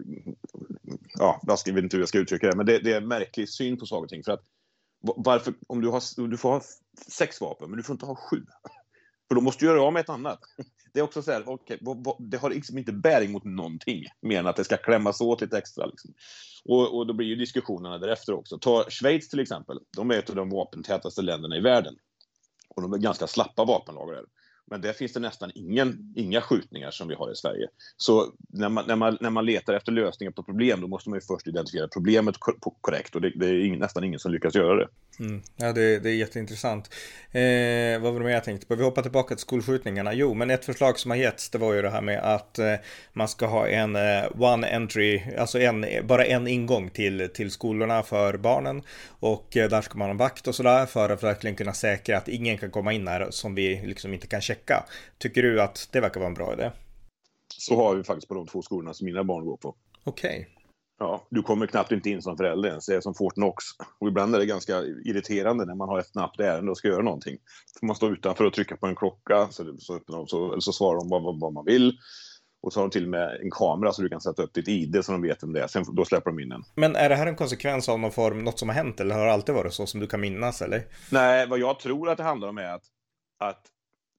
Ja, 1.19 1.41
jag 1.65 1.73
vet 1.73 1.83
inte 1.83 1.97
hur 1.97 2.01
jag 2.01 2.09
ska 2.09 2.17
uttrycka 2.19 2.49
det, 2.49 2.55
men 2.57 2.65
det, 2.65 2.79
det 2.79 2.93
är 2.93 2.97
en 3.01 3.07
märklig 3.07 3.49
syn 3.49 3.77
på 3.77 3.85
saker 3.85 4.03
och 4.03 4.09
ting. 4.09 4.23
För 4.23 4.31
att 4.31 4.43
va- 5.03 5.13
varför, 5.17 5.53
om 5.67 5.81
du, 5.81 5.87
har, 5.87 6.27
du 6.29 6.37
får 6.37 6.49
ha 6.49 6.61
sex 7.07 7.41
vapen, 7.41 7.69
men 7.69 7.77
du 7.77 7.83
får 7.83 7.93
inte 7.93 8.05
ha 8.05 8.15
sju. 8.15 8.45
För 9.27 9.35
då 9.35 9.41
måste 9.41 9.65
du 9.65 9.69
göra 9.69 9.81
av 9.81 9.93
med 9.93 9.99
ett 9.99 10.09
annat. 10.09 10.39
Det 10.95 10.99
är 10.99 11.03
också 11.03 11.21
så 11.21 11.31
här, 11.31 11.49
okay, 11.49 11.77
vad- 11.81 12.03
vad- 12.03 12.15
det 12.19 12.37
har 12.37 12.49
liksom 12.49 12.77
inte 12.77 12.91
bäring 12.91 13.31
mot 13.31 13.43
någonting, 13.43 14.03
mer 14.21 14.39
än 14.39 14.47
att 14.47 14.55
det 14.55 14.63
ska 14.63 14.77
klämmas 14.77 15.21
åt 15.21 15.41
lite 15.41 15.57
extra. 15.57 15.85
Liksom. 15.85 16.13
Och, 16.65 16.97
och 16.97 17.07
då 17.07 17.13
blir 17.13 17.27
ju 17.27 17.35
diskussionerna 17.35 17.97
därefter 17.97 18.33
också. 18.33 18.57
Ta 18.59 18.85
Schweiz 18.89 19.29
till 19.29 19.39
exempel. 19.39 19.79
De 19.97 20.11
är 20.11 20.15
ett 20.19 20.29
av 20.29 20.35
de 20.35 20.49
vapentätaste 20.49 21.21
länderna 21.21 21.57
i 21.57 21.61
världen. 21.61 21.95
Och 22.69 22.81
de 22.81 22.93
är 22.93 22.97
ganska 22.97 23.27
slappa 23.27 23.65
vapenlagar. 23.65 24.25
Men 24.71 24.81
där 24.81 24.93
finns 24.93 25.13
det 25.13 25.19
nästan 25.19 25.51
ingen, 25.55 26.13
inga 26.15 26.41
skjutningar 26.41 26.91
som 26.91 27.07
vi 27.07 27.15
har 27.15 27.31
i 27.31 27.35
Sverige. 27.35 27.67
Så 27.97 28.33
när 28.49 28.69
man, 28.69 28.87
när, 28.87 28.95
man, 28.95 29.17
när 29.21 29.29
man 29.29 29.45
letar 29.45 29.73
efter 29.73 29.91
lösningar 29.91 30.31
på 30.31 30.43
problem, 30.43 30.81
då 30.81 30.87
måste 30.87 31.09
man 31.09 31.17
ju 31.17 31.21
först 31.21 31.47
identifiera 31.47 31.87
problemet 31.87 32.35
korrekt. 32.81 33.15
Och 33.15 33.21
det, 33.21 33.31
det 33.35 33.47
är 33.47 33.65
ing, 33.65 33.79
nästan 33.79 34.03
ingen 34.03 34.19
som 34.19 34.31
lyckas 34.31 34.55
göra 34.55 34.75
det. 34.75 34.87
Mm. 35.19 35.41
Ja, 35.55 35.73
det, 35.73 35.99
det 35.99 36.09
är 36.09 36.15
jätteintressant. 36.15 36.93
Eh, 37.31 38.01
vad 38.01 38.13
var 38.13 38.19
det 38.19 38.25
mer 38.25 38.33
jag 38.33 38.43
tänkte 38.43 38.67
på? 38.67 38.75
Vi 38.75 38.83
hoppar 38.83 39.01
tillbaka 39.01 39.35
till 39.35 39.41
skolskjutningarna. 39.41 40.13
Jo, 40.13 40.33
men 40.33 40.49
ett 40.49 40.65
förslag 40.65 40.99
som 40.99 41.11
har 41.11 41.17
getts, 41.17 41.49
det 41.49 41.57
var 41.57 41.73
ju 41.73 41.81
det 41.81 41.89
här 41.89 42.01
med 42.01 42.19
att 42.19 42.59
eh, 42.59 42.73
man 43.13 43.27
ska 43.27 43.45
ha 43.47 43.67
en 43.67 43.95
eh, 43.95 44.41
one 44.41 44.67
entry, 44.67 45.21
alltså 45.37 45.59
en, 45.59 45.85
bara 46.03 46.25
en 46.25 46.47
ingång 46.47 46.89
till, 46.89 47.29
till 47.33 47.51
skolorna 47.51 48.03
för 48.03 48.37
barnen. 48.37 48.81
Och 49.07 49.57
eh, 49.57 49.69
där 49.69 49.81
ska 49.81 49.97
man 49.97 50.07
ha 50.07 50.11
en 50.11 50.17
vakt 50.17 50.47
och 50.47 50.55
sådär 50.55 50.85
för 50.85 51.09
att 51.09 51.23
verkligen 51.23 51.55
kunna 51.55 51.73
säkra 51.73 52.17
att 52.17 52.27
ingen 52.27 52.57
kan 52.57 52.71
komma 52.71 52.93
in 52.93 53.07
här 53.07 53.27
som 53.29 53.55
vi 53.55 53.81
liksom 53.85 54.13
inte 54.13 54.27
kan 54.27 54.41
checka. 54.41 54.54
Tycker 55.17 55.43
du 55.43 55.61
att 55.61 55.89
det 55.91 55.99
verkar 55.99 56.19
vara 56.19 56.27
en 56.27 56.33
bra 56.33 56.53
idé? 56.53 56.71
Så 57.57 57.75
har 57.75 57.95
vi 57.95 58.03
faktiskt 58.03 58.27
på 58.27 58.33
de 58.33 58.47
två 58.47 58.61
skolorna 58.61 58.93
som 58.93 59.05
mina 59.05 59.23
barn 59.23 59.45
går 59.45 59.57
på. 59.57 59.75
Okej. 60.03 60.49
Ja, 60.99 61.27
du 61.29 61.41
kommer 61.41 61.67
knappt 61.67 61.91
inte 61.91 62.09
in 62.09 62.21
som 62.21 62.37
förälder 62.37 62.69
ens. 62.69 62.85
Det 62.85 62.95
är 62.95 63.01
som 63.01 63.13
Fort 63.13 63.33
Knox. 63.33 63.63
Och 63.99 64.07
ibland 64.07 64.35
är 64.35 64.39
det 64.39 64.45
ganska 64.45 64.81
irriterande 64.81 65.65
när 65.65 65.75
man 65.75 65.89
har 65.89 65.99
ett 65.99 66.07
snabbt 66.07 66.39
ärende 66.39 66.71
och 66.71 66.77
ska 66.77 66.87
göra 66.87 67.03
någonting. 67.03 67.37
Får 67.79 67.87
man 67.87 67.95
stå 67.95 68.09
utanför 68.09 68.43
och 68.43 68.53
trycka 68.53 68.77
på 68.77 68.87
en 68.87 68.95
klocka 68.95 69.47
så, 69.51 69.77
så, 69.77 69.99
så, 70.27 70.51
eller 70.51 70.59
så 70.59 70.71
svarar 70.71 70.97
de 70.97 71.09
vad, 71.09 71.23
vad, 71.23 71.39
vad 71.39 71.53
man 71.53 71.65
vill. 71.65 71.97
Och 72.61 72.73
så 72.73 72.79
har 72.79 72.87
de 72.87 72.91
till 72.91 73.03
och 73.03 73.09
med 73.09 73.39
en 73.41 73.51
kamera 73.51 73.93
så 73.93 74.01
du 74.01 74.09
kan 74.09 74.21
sätta 74.21 74.43
upp 74.43 74.53
ditt 74.53 74.67
ID 74.67 75.05
så 75.05 75.11
de 75.11 75.21
vet 75.21 75.43
vem 75.43 75.53
det 75.53 75.63
är. 75.63 75.67
Sen 75.67 75.85
då 75.95 76.05
släpper 76.05 76.31
de 76.31 76.39
in 76.39 76.51
en. 76.51 76.63
Men 76.75 76.95
är 76.95 77.09
det 77.09 77.15
här 77.15 77.27
en 77.27 77.35
konsekvens 77.35 77.89
av 77.89 77.99
någon 77.99 78.11
form, 78.11 78.43
något 78.43 78.59
som 78.59 78.69
har 78.69 78.75
hänt 78.75 78.99
eller 78.99 79.15
har 79.15 79.25
det 79.25 79.33
alltid 79.33 79.55
varit 79.55 79.73
så 79.73 79.85
som 79.85 79.99
du 79.99 80.07
kan 80.07 80.21
minnas 80.21 80.61
eller? 80.61 80.83
Nej, 81.11 81.47
vad 81.47 81.59
jag 81.59 81.79
tror 81.79 82.09
att 82.09 82.17
det 82.17 82.23
handlar 82.23 82.47
om 82.47 82.57
är 82.57 82.73
att, 82.73 82.83
att 83.39 83.61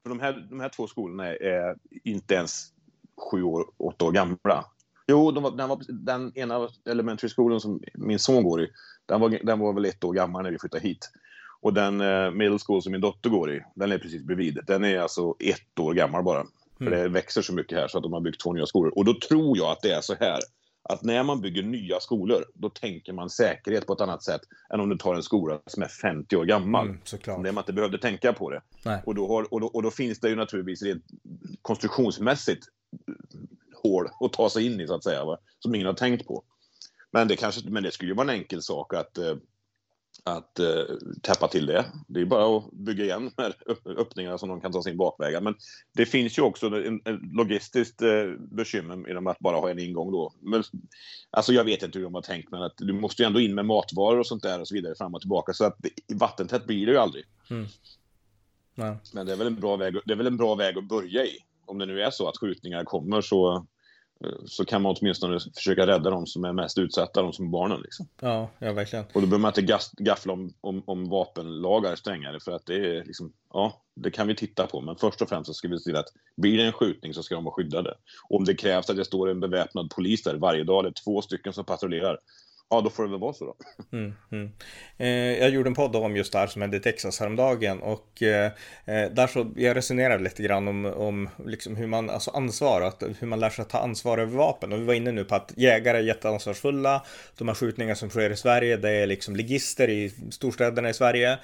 för 0.07 0.11
de 0.11 0.21
här, 0.21 0.47
de 0.51 0.61
här 0.61 0.69
två 0.69 0.87
skolorna 0.87 1.27
är, 1.27 1.77
inte 2.05 2.35
ens 2.35 2.73
sju 3.31 3.43
år, 3.43 3.65
åtta 3.77 4.05
år 4.05 4.13
gamla. 4.13 4.65
Jo, 5.07 5.31
de 5.31 5.43
var, 5.43 5.51
den, 5.51 5.69
var, 5.69 5.81
den 5.89 6.39
ena 6.39 6.69
elementary 6.85 7.29
skolan 7.29 7.61
som 7.61 7.81
min 7.95 8.19
son 8.19 8.45
går 8.45 8.63
i, 8.63 8.69
den 9.07 9.21
var, 9.21 9.39
den 9.43 9.59
var 9.59 9.73
väl 9.73 9.85
ett 9.85 10.05
år 10.05 10.13
gammal 10.13 10.43
när 10.43 10.51
vi 10.51 10.59
flyttade 10.59 10.83
hit. 10.83 11.11
Och 11.61 11.75
den 11.75 12.01
eh, 12.01 12.31
middle 12.31 12.59
school 12.67 12.83
som 12.83 12.93
min 12.93 13.01
dotter 13.01 13.31
går 13.31 13.53
i, 13.53 13.63
den 13.75 13.93
är 13.93 13.99
precis 13.99 14.23
bredvid. 14.23 14.61
Den 14.67 14.85
är 14.85 14.99
alltså 14.99 15.35
ett 15.39 15.79
år 15.81 15.95
gammal 15.95 16.25
bara. 16.25 16.47
För 16.79 16.87
Mm. 16.87 16.99
det 16.99 17.09
växer 17.09 17.43
så 17.43 17.55
mycket 17.55 17.79
här 17.79 17.89
så 17.89 17.99
att 17.99 18.03
de 18.03 18.13
har 18.13 18.21
byggt 18.21 18.41
två 18.41 18.53
nya 18.53 18.67
skolor. 18.67 18.93
Och 18.97 19.05
då 19.05 19.15
tror 19.29 19.59
jag 19.59 19.71
att 19.71 19.83
det 19.83 19.93
är 19.93 20.01
så 20.01 20.15
här 20.21 20.39
att 20.89 21.03
när 21.03 21.23
man 21.23 21.41
bygger 21.41 21.63
nya 21.63 22.01
skolor, 22.01 22.45
då 22.55 22.69
tänker 22.71 23.13
man 23.13 23.31
säkerhet 23.31 23.87
på 23.87 23.93
ett 23.93 24.01
annat 24.01 24.23
sätt 24.23 24.41
än 24.75 24.81
om 24.81 24.89
du 24.89 24.97
tar 24.97 25.15
en 25.15 25.23
skola 25.23 25.61
som 25.67 25.83
är 25.83 25.89
50 25.89 26.37
år 26.37 26.45
gammal. 26.45 26.87
Mm, 26.87 27.01
såklart. 27.05 27.45
Det 27.45 27.53
man 27.53 27.63
inte 27.63 27.73
behövde 27.73 27.99
tänka 27.99 28.33
på 28.33 28.51
det. 28.51 28.63
Och 29.05 29.15
då, 29.15 29.29
har, 29.29 29.55
och, 29.55 29.61
då, 29.61 29.67
och 29.67 29.83
då 29.83 29.91
finns 29.91 30.21
det 30.21 30.29
ju 30.29 30.37
naturligtvis 30.37 30.83
rent 30.83 31.05
konstruktionsmässigt 31.63 32.67
hål 33.83 34.09
att 34.21 34.33
ta 34.33 34.51
sig 34.51 34.67
in 34.67 34.81
i, 34.81 34.87
så 34.87 34.95
att 34.95 35.05
säga, 35.05 35.25
va? 35.25 35.39
som 35.59 35.75
ingen 35.75 35.87
har 35.87 35.95
tänkt 35.95 36.27
på. 36.27 36.43
Men 37.11 37.29
det, 37.29 37.37
kanske, 37.37 37.71
men 37.71 37.83
det 37.83 37.91
skulle 37.91 38.11
ju 38.11 38.15
vara 38.15 38.33
en 38.33 38.39
enkel 38.39 38.63
sak 38.63 38.95
att 38.95 39.19
eh, 39.19 39.35
att 40.27 40.59
eh, 40.59 40.85
täppa 41.23 41.49
till 41.49 41.67
det. 41.67 41.85
Det 42.09 42.21
är 42.21 42.25
bara 42.25 42.57
att 42.57 42.73
bygga 42.73 43.05
igen 43.05 43.31
med 43.37 43.55
öppningar 43.99 44.37
som 44.37 44.49
de 44.49 44.61
kan 44.61 44.73
ta 44.73 44.83
sin 44.83 44.97
bakvägar. 44.97 45.41
Men 45.41 45.55
det 45.93 46.07
finns 46.07 46.39
ju 46.39 46.43
också 46.43 46.67
en, 46.67 47.01
en 47.05 47.31
logistiskt 47.33 48.03
eh, 48.03 48.25
bekymmer 48.39 49.09
genom 49.09 49.27
att 49.27 49.39
bara 49.39 49.57
ha 49.57 49.71
en 49.71 49.79
ingång 49.79 50.13
då. 50.13 50.33
Men, 50.41 50.63
alltså 51.31 51.53
jag 51.53 51.65
vet 51.65 51.83
inte 51.83 51.99
hur 51.99 52.05
de 52.05 52.15
har 52.15 52.23
tänkt, 52.23 52.51
men 52.51 52.63
att 52.63 52.75
du 52.77 52.93
måste 52.93 53.23
ju 53.23 53.27
ändå 53.27 53.41
in 53.41 53.55
med 53.55 53.67
matvaror 53.67 54.19
och 54.19 54.27
sånt 54.27 54.43
där 54.43 54.61
och 54.61 54.69
så 54.69 54.75
vidare 54.75 54.95
fram 54.95 55.15
och 55.15 55.21
tillbaka. 55.21 55.53
Så 55.53 55.65
att 55.65 55.77
vattentätt 56.15 56.67
blir 56.67 56.87
det 56.87 56.93
ju 56.93 56.99
aldrig. 56.99 57.25
Mm. 57.51 57.67
Men 59.15 59.27
det 59.27 59.33
är, 59.33 59.37
väl 59.37 59.47
en 59.47 59.61
bra 59.61 59.77
väg, 59.77 59.97
det 60.05 60.13
är 60.13 60.17
väl 60.17 60.27
en 60.27 60.37
bra 60.37 60.55
väg 60.55 60.79
att 60.79 60.89
börja 60.89 61.25
i. 61.25 61.39
Om 61.67 61.79
det 61.79 61.87
nu 61.87 62.03
är 62.03 62.11
så 62.11 62.29
att 62.29 62.39
skjutningar 62.39 62.85
kommer 62.85 63.21
så 63.21 63.67
så 64.47 64.65
kan 64.65 64.83
man 64.83 64.97
åtminstone 65.01 65.41
försöka 65.55 65.87
rädda 65.87 66.11
de 66.11 66.27
som 66.27 66.45
är 66.45 66.53
mest 66.53 66.79
utsatta, 66.79 67.23
de 67.23 67.33
som 67.33 67.47
är 67.47 67.51
barnen. 67.51 67.81
Liksom. 67.81 68.09
Ja, 68.21 68.51
ja, 68.59 68.73
verkligen. 68.73 69.05
Och 69.05 69.21
då 69.21 69.27
behöver 69.27 69.39
man 69.39 69.53
inte 69.57 69.79
gaffla 70.03 70.33
om, 70.33 70.53
om, 70.61 70.83
om 70.87 71.09
vapenlagar 71.09 71.97
strängare 71.97 72.41
för 72.41 72.53
att 72.53 72.67
det 72.67 72.75
är 72.75 73.05
liksom, 73.05 73.33
ja, 73.53 73.83
det 73.95 74.11
kan 74.11 74.27
vi 74.27 74.35
titta 74.35 74.67
på. 74.67 74.81
Men 74.81 74.97
först 74.97 75.23
och 75.23 75.29
främst 75.29 75.47
så 75.47 75.55
ska 75.55 75.69
vi 75.69 75.79
se 75.79 75.85
till 75.85 75.97
att 75.97 76.13
blir 76.37 76.59
det 76.59 76.65
en 76.65 76.73
skjutning 76.73 77.15
så 77.15 77.23
ska 77.23 77.35
de 77.35 77.45
vara 77.45 77.55
skyddade. 77.55 77.95
Och 78.29 78.37
om 78.37 78.45
det 78.45 78.55
krävs 78.55 78.91
att 78.91 78.97
det 78.97 79.05
står 79.05 79.31
en 79.31 79.41
beväpnad 79.41 79.91
polis 79.91 80.23
där 80.23 80.35
varje 80.35 80.65
dag, 80.65 80.81
eller 80.81 80.93
två 81.05 81.23
stycken 81.23 81.53
som 81.53 81.65
patrullerar, 81.65 82.19
Ja, 82.71 82.81
då 82.81 82.91
får 82.91 83.03
det 83.03 83.11
väl 83.11 83.21
vara 83.21 83.33
så 83.33 83.45
då. 83.45 83.57
Mm, 83.97 84.15
mm. 84.33 84.51
Eh, 84.97 85.39
jag 85.41 85.51
gjorde 85.51 85.69
en 85.69 85.75
podd 85.75 85.97
om 85.97 86.17
just 86.17 86.33
det 86.33 86.39
här 86.39 86.47
som 86.47 86.63
hände 86.63 86.77
i 86.77 86.81
Texas 86.81 87.21
häromdagen 87.21 87.83
och 87.83 88.23
eh, 88.23 88.53
eh, 88.85 89.11
där 89.11 89.27
så 89.27 89.53
jag 89.57 89.77
resonerade 89.77 90.25
lite 90.25 90.43
grann 90.43 90.69
om, 90.69 90.85
om 90.87 91.29
liksom 91.45 91.77
hur 91.77 91.87
man, 91.87 92.11
alltså 92.11 92.31
ansvar, 92.31 92.83
att, 92.83 93.03
hur 93.19 93.27
man 93.27 93.41
lär 93.41 93.51
sig 93.51 93.63
att 93.63 93.69
ta 93.69 93.79
ansvar 93.79 94.19
över 94.19 94.37
vapen 94.37 94.73
och 94.73 94.81
vi 94.81 94.85
var 94.85 94.95
inne 94.95 95.13
nu 95.13 95.25
på 95.25 95.35
att 95.35 95.53
jägare 95.57 95.99
är 95.99 96.03
jätteansvarsfulla. 96.03 97.05
De 97.39 97.49
här 97.49 97.55
skjutningar 97.55 97.95
som 97.95 98.11
sker 98.11 98.31
i 98.31 98.37
Sverige, 98.37 98.77
det 98.77 98.91
är 98.91 99.07
liksom 99.07 99.37
ligister 99.37 99.91
i 99.91 100.13
storstäderna 100.31 100.89
i 100.91 100.95
Sverige 100.95 101.39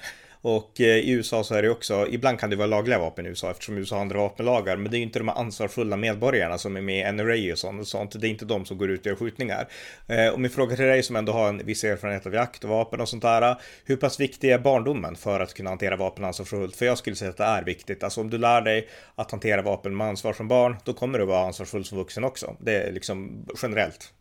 och 0.45 0.81
eh, 0.81 0.97
i 0.97 1.11
USA 1.11 1.43
så 1.43 1.55
är 1.55 1.61
det 1.61 1.69
också, 1.69 2.07
ibland 2.09 2.39
kan 2.39 2.49
det 2.49 2.55
vara 2.55 2.67
lagliga 2.67 2.99
vapen 2.99 3.25
i 3.25 3.29
USA 3.29 3.51
eftersom 3.51 3.77
USA 3.77 3.95
har 3.95 4.01
andra 4.01 4.17
vapenlagar, 4.19 4.77
men 4.77 4.91
det 4.91 4.97
är 4.97 4.99
inte 4.99 5.19
de 5.19 5.29
ansvarsfulla 5.29 5.97
medborgarna 5.97 6.57
som 6.57 6.75
är 6.75 6.81
med 6.81 7.09
i 7.09 7.11
NRA 7.11 7.51
och 7.51 7.57
sånt, 7.57 7.87
sånt. 7.87 8.21
Det 8.21 8.27
är 8.27 8.29
inte 8.29 8.45
de 8.45 8.65
som 8.65 8.77
går 8.77 8.91
ut 8.91 8.99
och 8.99 9.05
gör 9.05 9.15
skjutningar. 9.15 9.67
Eh, 10.07 10.27
och 10.27 10.39
min 10.39 10.51
fråga 10.51 10.75
till 10.75 10.85
dig 10.85 11.03
som 11.03 11.15
ändå 11.15 11.31
har 11.33 11.49
en 11.49 11.65
viss 11.65 11.83
erfarenhet 11.83 12.25
av 12.25 12.33
jakt 12.33 12.63
och 12.63 12.69
vapen 12.69 13.01
och 13.01 13.09
sånt 13.09 13.21
där, 13.21 13.55
hur 13.85 13.95
pass 13.95 14.19
viktig 14.19 14.51
är 14.51 14.59
barndomen 14.59 15.15
för 15.15 15.39
att 15.39 15.53
kunna 15.53 15.69
hantera 15.69 15.95
vapen 15.95 16.25
ansvarsfullt? 16.25 16.75
För 16.75 16.85
jag 16.85 16.97
skulle 16.97 17.15
säga 17.15 17.31
att 17.31 17.37
det 17.37 17.43
är 17.43 17.63
viktigt. 17.63 18.03
Alltså 18.03 18.21
om 18.21 18.29
du 18.29 18.37
lär 18.37 18.61
dig 18.61 18.87
att 19.15 19.31
hantera 19.31 19.61
vapen 19.61 19.97
med 19.97 20.07
ansvar 20.07 20.33
som 20.33 20.47
barn, 20.47 20.75
då 20.83 20.93
kommer 20.93 21.19
du 21.19 21.25
vara 21.25 21.45
ansvarsfull 21.45 21.85
som 21.85 21.97
vuxen 21.97 22.23
också. 22.23 22.55
Det 22.59 22.83
är 22.83 22.91
liksom 22.91 23.45
generellt. 23.61 24.13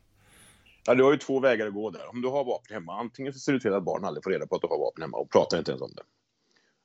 Ja, 0.85 0.95
du 0.95 1.03
har 1.03 1.13
ju 1.13 1.19
två 1.19 1.41
vägar 1.41 1.67
att 1.67 1.75
gå 1.75 1.91
där. 1.91 2.11
Om 2.11 2.23
du 2.23 2.29
har 2.29 2.45
vapen 2.45 2.75
hemma, 2.75 3.01
antingen 3.01 3.33
så 3.33 3.39
ser 3.39 3.53
du 3.53 3.61
till 3.61 3.75
att 3.75 3.85
barn 3.85 4.05
aldrig 4.05 4.25
får 4.25 4.31
reda 4.31 4.47
på 4.47 4.55
att 4.55 4.63
du 4.63 4.69
har 4.69 4.79
vapen 4.79 5.03
hemma 5.03 5.17
och 5.17 5.31
pratar 5.31 5.59
inte 5.59 5.71
ens 5.71 5.83
om 5.83 5.93
det. 5.97 6.03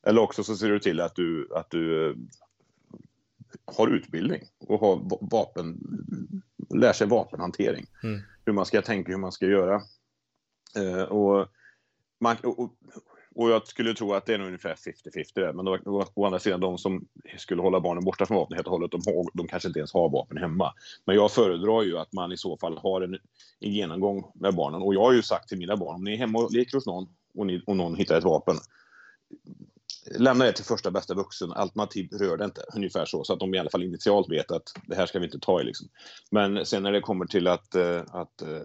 Eller 0.10 0.22
också 0.22 0.44
så 0.44 0.56
ser 0.56 0.70
du 0.70 0.80
till 0.80 1.02
att 1.02 1.16
du, 1.16 1.50
att 1.56 1.70
du 1.70 2.10
eh, 2.10 2.16
har 3.66 3.88
utbildning 3.88 4.42
och 4.60 4.80
har 4.80 5.02
vapen, 5.32 5.80
lär 6.70 6.94
sig 6.94 7.08
vapenhantering. 7.08 7.86
Mm. 8.04 8.22
Hur 8.46 8.54
man 8.54 8.66
ska 8.66 8.82
tänka, 8.82 9.12
hur 9.12 9.18
man 9.18 9.32
ska 9.32 9.46
göra. 9.46 9.82
Eh, 10.76 11.04
och, 11.04 11.48
man, 12.20 12.38
och, 12.44 12.60
och 12.60 12.74
jag 13.38 13.68
skulle 13.68 13.94
tro 13.94 14.14
att 14.14 14.26
det 14.26 14.34
är 14.34 14.40
ungefär 14.40 14.76
50-50 14.76 15.54
Men 15.54 15.66
då, 15.66 15.78
å, 15.86 16.06
å 16.14 16.26
andra 16.26 16.40
sidan, 16.40 16.60
de 16.60 16.78
som 16.78 17.08
skulle 17.38 17.62
hålla 17.62 17.80
barnen 17.80 18.04
borta 18.04 18.26
från 18.26 18.38
vapen 18.38 18.56
helt 18.56 18.68
och 18.68 18.74
hållet, 18.74 18.92
de, 18.92 19.02
har, 19.06 19.26
de 19.34 19.48
kanske 19.48 19.68
inte 19.68 19.80
ens 19.80 19.94
har 19.94 20.10
vapen 20.10 20.38
hemma. 20.38 20.74
Men 21.06 21.16
jag 21.16 21.32
föredrar 21.32 21.84
ju 21.84 21.98
att 21.98 22.14
man 22.14 22.32
i 22.32 22.38
så 22.38 22.58
fall 22.58 22.78
har 22.78 23.02
en, 23.02 23.14
en 23.60 23.72
genomgång 23.72 24.32
med 24.34 24.56
barnen. 24.56 24.82
Och 24.82 24.94
jag 24.94 25.02
har 25.02 25.14
ju 25.14 25.22
sagt 25.22 25.50
till 25.50 25.58
mina 25.58 25.78
barn, 25.78 25.96
om 25.96 26.04
ni 26.04 26.14
är 26.14 26.18
hemma 26.18 26.40
och 26.40 26.52
leker 26.52 26.78
hos 26.78 26.86
någon 26.86 27.08
och, 27.36 27.46
ni, 27.46 27.64
och 27.66 27.76
någon 27.76 27.96
hittar 27.96 28.18
ett 28.18 28.24
vapen, 28.24 28.56
lämna 30.16 30.46
det 30.46 30.52
till 30.52 30.66
första 30.66 30.92
bästa 30.92 31.14
vuxen, 31.14 31.52
alternativt 31.52 32.14
rör 32.14 32.38
det 32.38 32.46
inte. 32.46 32.62
Ungefär 32.76 33.06
så, 33.06 33.24
så 33.24 33.34
att 33.34 33.40
de 33.40 33.56
i 33.56 33.60
alla 33.60 33.70
fall 33.70 33.84
initialt 33.84 34.30
vet 34.30 34.52
att 34.52 34.74
det 34.86 34.96
här 34.96 35.06
ska 35.06 35.20
vi 35.20 35.26
inte 35.26 35.40
ta 35.40 35.62
i. 35.62 35.64
Liksom. 35.64 35.88
Men 36.32 36.66
sen 36.66 36.84
när 36.84 36.92
det 36.92 37.02
kommer 37.02 37.26
till 37.26 37.48
att, 37.48 37.76
eh, 37.76 38.02
att 38.08 38.44
uh, 38.44 38.62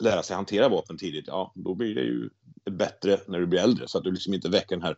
lära 0.00 0.22
sig 0.22 0.36
hantera 0.36 0.68
vapen 0.68 0.98
tidigt, 0.98 1.24
ja, 1.26 1.52
då 1.54 1.74
blir 1.74 1.94
det 1.94 2.02
ju 2.02 2.30
bättre 2.70 3.20
när 3.26 3.40
du 3.40 3.46
blir 3.46 3.60
äldre. 3.60 3.88
Så 3.88 3.98
att 3.98 4.04
du 4.04 4.10
liksom 4.10 4.34
inte 4.34 4.48
väcker 4.48 4.76
den 4.76 4.82
här 4.82 4.96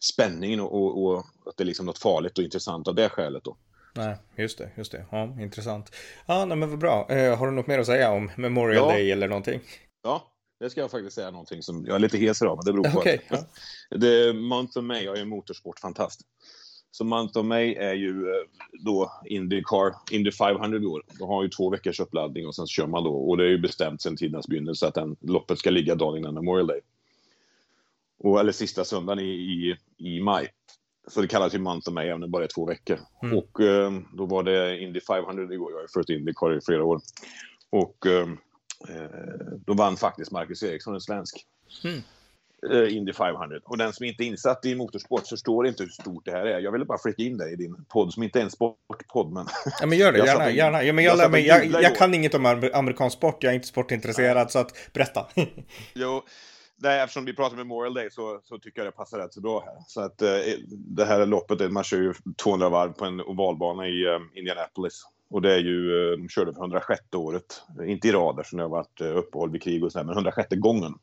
spänningen 0.00 0.60
och, 0.60 0.74
och, 0.74 1.04
och 1.04 1.18
att 1.46 1.56
det 1.56 1.64
är 1.64 1.66
liksom 1.66 1.86
något 1.86 1.98
farligt 1.98 2.38
och 2.38 2.44
intressant 2.44 2.88
av 2.88 2.94
det 2.94 3.08
skälet. 3.08 3.44
Då. 3.44 3.56
Nej, 3.94 4.16
just 4.36 4.58
det, 4.58 4.70
just 4.76 4.92
det. 4.92 5.06
Ja, 5.10 5.40
intressant. 5.40 5.94
Ja, 6.26 6.44
nej, 6.44 6.56
men 6.56 6.70
vad 6.70 6.78
bra. 6.78 7.06
Eh, 7.10 7.38
har 7.38 7.46
du 7.46 7.52
något 7.52 7.66
mer 7.66 7.78
att 7.78 7.86
säga 7.86 8.10
om 8.10 8.30
Memorial 8.36 8.88
ja. 8.88 8.92
Day 8.92 9.10
eller 9.10 9.28
någonting? 9.28 9.60
Ja, 10.02 10.31
det 10.62 10.70
ska 10.70 10.80
jag 10.80 10.90
faktiskt 10.90 11.14
säga 11.14 11.30
någonting 11.30 11.62
som 11.62 11.86
jag 11.86 11.94
är 11.94 11.98
lite 11.98 12.18
hes 12.18 12.42
idag, 12.42 12.56
men 12.56 12.64
det 12.64 12.72
beror 12.72 12.92
på 12.92 12.98
okay, 12.98 13.18
att 13.28 13.54
det, 13.90 14.32
Month 14.32 14.78
of 14.78 14.84
May 14.84 15.06
är 15.06 15.16
ju 15.16 15.24
motorsportfantast. 15.24 16.20
Så 16.90 17.04
Month 17.04 17.38
of 17.38 17.44
May 17.44 17.74
är 17.74 17.94
ju 17.94 18.08
eh, 18.08 18.44
då 18.84 19.12
Indycar, 19.26 19.94
Indy 20.10 20.32
500 20.32 20.78
i 20.78 20.86
år. 20.86 21.02
Då 21.18 21.26
har 21.26 21.42
ju 21.42 21.48
två 21.48 21.70
veckors 21.70 22.00
uppladdning 22.00 22.46
och 22.46 22.54
sen 22.54 22.66
kör 22.66 22.86
man 22.86 23.04
då. 23.04 23.14
Och 23.14 23.36
det 23.36 23.44
är 23.44 23.48
ju 23.48 23.58
bestämt 23.58 24.02
sedan 24.02 24.16
tidens 24.16 24.48
begynnelse 24.48 24.86
att 24.86 24.94
den, 24.94 25.16
loppet 25.20 25.58
ska 25.58 25.70
ligga 25.70 25.94
dagen 25.94 26.18
innan 26.18 26.34
Memorial 26.34 26.66
Day. 26.66 26.80
Och, 28.18 28.40
eller 28.40 28.52
sista 28.52 28.84
söndagen 28.84 29.24
i, 29.24 29.30
i, 29.30 29.76
i 29.96 30.20
maj. 30.20 30.48
Så 31.08 31.20
det 31.20 31.28
kallas 31.28 31.54
ju 31.54 31.58
Month 31.58 31.88
of 31.88 31.94
May 31.94 32.06
även 32.06 32.14
om 32.14 32.20
det 32.20 32.28
bara 32.28 32.44
är 32.44 32.48
två 32.54 32.66
veckor. 32.66 32.98
Mm. 33.22 33.38
Och 33.38 33.60
eh, 33.60 33.92
då 34.12 34.26
var 34.26 34.42
det 34.42 34.80
Indy 34.80 35.00
500 35.00 35.54
igår. 35.54 35.70
Jag 35.70 35.78
har 35.78 35.82
ju 35.82 35.88
följt 35.88 36.08
Indycar 36.08 36.56
i 36.56 36.60
flera 36.60 36.84
år. 36.84 37.00
Och 37.70 38.06
Eh, 38.06 38.26
då 39.66 39.74
vann 39.74 39.96
faktiskt 39.96 40.30
Marcus 40.30 40.62
Eriksson, 40.62 40.94
en 40.94 41.00
svensk. 41.00 41.46
Mm. 41.84 42.02
Indy 42.70 43.12
500. 43.12 43.58
Och 43.64 43.78
den 43.78 43.92
som 43.92 44.06
inte 44.06 44.24
är 44.24 44.26
insatt 44.26 44.64
i 44.64 44.74
motorsport 44.74 45.26
förstår 45.26 45.66
inte 45.66 45.82
hur 45.82 45.90
stort 45.90 46.24
det 46.24 46.30
här 46.30 46.46
är. 46.46 46.60
Jag 46.60 46.72
ville 46.72 46.84
bara 46.84 46.98
flika 46.98 47.22
in 47.22 47.38
det 47.38 47.50
i 47.50 47.56
din 47.56 47.84
podd, 47.88 48.12
som 48.12 48.22
inte 48.22 48.38
är 48.38 48.42
en 48.42 48.50
sportpodd. 48.50 49.32
Men... 49.32 49.46
Ja, 49.80 49.86
men 49.86 49.98
gör 49.98 50.12
det, 50.12 50.18
gärna. 50.18 50.48
En, 50.48 50.54
gärna. 50.54 50.82
Ja, 50.82 50.92
men 50.92 51.04
jag, 51.04 51.18
jag, 51.18 51.30
mig, 51.30 51.46
jag, 51.46 51.82
jag 51.82 51.96
kan 51.96 52.14
inget 52.14 52.34
om 52.34 52.46
amerikansk 52.74 53.16
sport, 53.16 53.42
jag 53.42 53.50
är 53.50 53.54
inte 53.54 53.66
sportintresserad, 53.66 54.36
Nej. 54.36 54.50
så 54.50 54.58
att 54.58 54.92
berätta. 54.92 55.26
jo, 55.94 56.22
nej, 56.76 57.00
eftersom 57.00 57.24
vi 57.24 57.34
pratar 57.34 57.56
Memorial 57.56 57.94
Day 57.94 58.10
så, 58.10 58.40
så 58.44 58.58
tycker 58.58 58.80
jag 58.80 58.86
det 58.86 58.96
passar 58.96 59.18
rätt 59.18 59.34
så 59.34 59.40
bra 59.40 59.64
här. 59.66 59.76
Så 59.86 60.00
att 60.00 60.22
eh, 60.22 60.28
det 60.68 61.04
här 61.04 61.26
loppet, 61.26 61.72
man 61.72 61.84
kör 61.84 61.98
ju 61.98 62.14
200 62.42 62.68
varv 62.68 62.92
på 62.92 63.04
en 63.04 63.20
ovalbana 63.20 63.88
i 63.88 64.06
eh, 64.06 64.18
Indianapolis. 64.34 65.02
Och 65.32 65.42
det 65.42 65.54
är 65.54 65.58
ju, 65.58 66.12
eh, 66.12 66.18
de 66.18 66.28
körde 66.28 66.52
för 66.52 66.60
106 66.60 67.14
året, 67.14 67.62
inte 67.86 68.08
i 68.08 68.12
rad 68.12 68.38
eftersom 68.38 68.56
det 68.56 68.64
har 68.64 68.70
varit 68.70 69.00
eh, 69.00 69.16
uppehåll 69.16 69.50
vid 69.50 69.62
krig 69.62 69.84
och 69.84 69.92
sådär, 69.92 70.04
men 70.04 70.14
106 70.14 70.48
gången. 70.50 70.94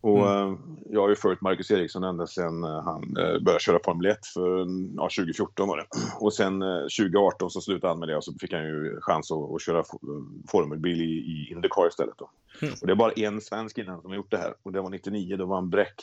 Och 0.00 0.30
mm. 0.30 0.52
Eh, 0.52 0.58
jag 0.90 1.00
har 1.00 1.08
ju 1.08 1.16
följt 1.16 1.40
Marcus 1.40 1.70
Eriksson 1.70 2.04
ända 2.04 2.26
sedan 2.26 2.62
han 2.62 3.12
började 3.14 3.60
köra 3.60 3.78
Formel 3.84 4.06
1 4.06 4.26
för 4.34 4.58
ja, 4.96 5.02
2014 5.02 5.68
var 5.68 5.76
det. 5.76 5.86
Och 6.20 6.34
sen 6.34 6.60
2018 6.60 7.50
så 7.50 7.60
slutade 7.60 7.90
han 7.90 7.98
med 7.98 8.08
det 8.08 8.16
och 8.16 8.24
så 8.24 8.32
fick 8.40 8.52
han 8.52 8.64
ju 8.64 9.00
chans 9.00 9.30
att, 9.30 9.54
att 9.54 9.62
köra 9.62 9.84
formelbil 10.48 11.00
i, 11.00 11.04
i 11.04 11.48
Indycar 11.50 11.88
istället. 11.88 12.14
Då. 12.18 12.30
Mm. 12.62 12.74
Och 12.80 12.86
det 12.86 12.92
är 12.92 12.96
bara 12.96 13.12
en 13.12 13.40
svensk 13.40 13.78
innan 13.78 14.00
som 14.00 14.10
har 14.10 14.16
gjort 14.16 14.30
det 14.30 14.38
här 14.38 14.54
och 14.62 14.72
det 14.72 14.80
var 14.80 14.90
99, 14.90 15.36
då 15.36 15.46
var 15.46 15.54
han 15.54 15.70
Bräck. 15.70 15.94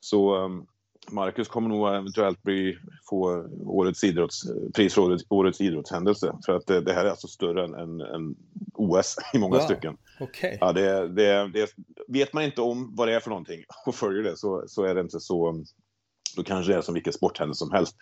Så 0.00 0.44
ehm, 0.44 0.66
Marcus 1.08 1.48
kommer 1.48 1.68
nog 1.68 1.88
eventuellt 1.88 2.42
bli, 2.42 2.78
få 3.10 3.46
årets 3.64 4.04
idrotts, 4.04 4.42
pris 4.74 4.94
för 4.94 5.02
årets, 5.02 5.24
årets 5.28 5.60
idrottshändelse. 5.60 6.36
För 6.46 6.52
att 6.52 6.66
det, 6.66 6.80
det, 6.80 6.92
här 6.92 7.04
är 7.04 7.10
alltså 7.10 7.28
större 7.28 7.64
än, 7.64 7.74
än, 7.74 8.00
än 8.00 8.34
OS 8.74 9.16
i 9.34 9.38
många 9.38 9.56
wow. 9.56 9.64
stycken. 9.64 9.96
Okay. 10.20 10.58
Ja, 10.60 10.72
det, 10.72 11.08
det, 11.08 11.48
det, 11.48 11.70
vet 12.08 12.32
man 12.32 12.44
inte 12.44 12.60
om 12.60 12.96
vad 12.96 13.08
det 13.08 13.14
är 13.14 13.20
för 13.20 13.30
någonting 13.30 13.64
och 13.86 13.94
följer 13.94 14.22
det 14.22 14.36
så, 14.36 14.64
så 14.66 14.84
är 14.84 14.94
det 14.94 15.00
inte 15.00 15.20
så... 15.20 15.64
Då 16.36 16.42
kanske 16.42 16.72
det 16.72 16.78
är 16.78 16.82
som 16.82 16.94
vilken 16.94 17.12
sporthändelse 17.12 17.58
som 17.58 17.72
helst. 17.72 17.96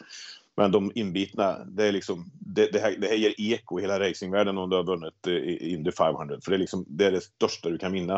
Men 0.57 0.73
de 0.73 0.93
inbitna, 0.95 1.65
det, 1.65 1.85
är 1.87 1.93
liksom, 1.93 2.31
det, 2.41 2.73
det, 2.73 2.79
här, 2.79 2.97
det 2.99 3.07
här 3.07 3.15
ger 3.15 3.35
eko 3.39 3.79
i 3.79 3.83
hela 3.83 4.01
racingvärlden 4.01 4.59
om 4.59 4.71
du 4.71 4.77
har 4.77 4.85
vunnit 4.85 5.27
Indy 5.61 5.93
500. 5.93 6.39
För 6.45 6.51
det 6.51 6.57
är, 6.57 6.59
liksom, 6.59 6.85
det 6.89 7.07
är 7.07 7.13
det 7.13 7.21
största 7.21 7.69
du 7.69 7.79
kan 7.79 7.93
vinna 7.93 8.15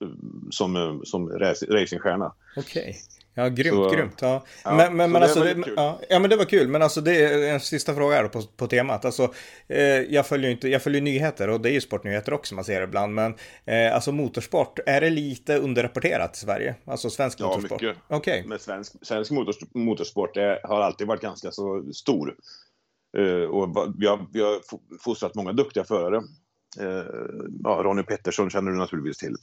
eh, 0.00 0.08
som, 0.50 1.02
som 1.04 1.28
racingstjärna. 1.68 2.34
Okej. 2.56 2.96
Ja, 3.34 3.48
grymt, 3.48 3.76
så, 3.76 3.90
grymt. 3.90 4.18
Ja. 4.20 4.44
ja 4.64 4.76
men, 4.76 4.96
men, 4.96 5.12
men 5.12 5.22
alltså, 5.22 5.40
det, 5.40 5.64
ja, 5.76 6.00
ja, 6.08 6.18
men 6.18 6.30
det 6.30 6.36
var 6.36 6.44
kul. 6.44 6.68
Men 6.68 6.82
alltså 6.82 7.00
det 7.00 7.24
är 7.24 7.52
en 7.52 7.60
sista 7.60 7.94
fråga 7.94 8.16
här 8.16 8.28
på, 8.28 8.42
på 8.42 8.66
temat. 8.66 9.04
Alltså, 9.04 9.34
eh, 9.68 9.78
jag 9.86 10.26
följer 10.26 10.50
inte, 10.50 10.68
jag 10.68 10.82
följer 10.82 11.02
nyheter 11.02 11.48
och 11.48 11.60
det 11.60 11.70
är 11.70 11.72
ju 11.72 11.80
sportnyheter 11.80 12.32
också 12.32 12.54
man 12.54 12.64
ser 12.64 12.82
ibland. 12.82 13.14
Men 13.14 13.34
eh, 13.64 13.94
alltså 13.94 14.12
motorsport, 14.12 14.78
är 14.86 15.00
det 15.00 15.10
lite 15.10 15.58
underrapporterat 15.58 16.36
i 16.36 16.38
Sverige? 16.38 16.74
Alltså 16.84 17.10
svensk 17.10 17.40
ja, 17.40 17.46
motorsport? 17.46 17.82
Ja, 17.82 17.88
mycket. 17.88 18.12
Okay. 18.12 18.46
Men 18.46 18.58
svensk, 18.58 18.92
svensk 19.02 19.32
motorsport 19.74 20.36
är, 20.36 20.60
har 20.66 20.80
alltid 20.80 21.06
varit 21.06 21.22
ganska 21.22 21.50
så 21.50 21.92
stor. 21.92 22.34
Uh, 23.18 23.44
och 23.44 23.94
vi 23.98 24.06
har, 24.06 24.26
vi 24.32 24.40
har 24.40 24.60
fostrat 25.04 25.34
många 25.34 25.52
duktiga 25.52 25.84
förare. 25.84 26.22
Eh, 26.80 27.04
ja, 27.64 27.80
Ronny 27.84 28.02
Pettersson 28.02 28.50
känner 28.50 28.70
du 28.70 28.76
naturligtvis 28.76 29.18
till. 29.18 29.36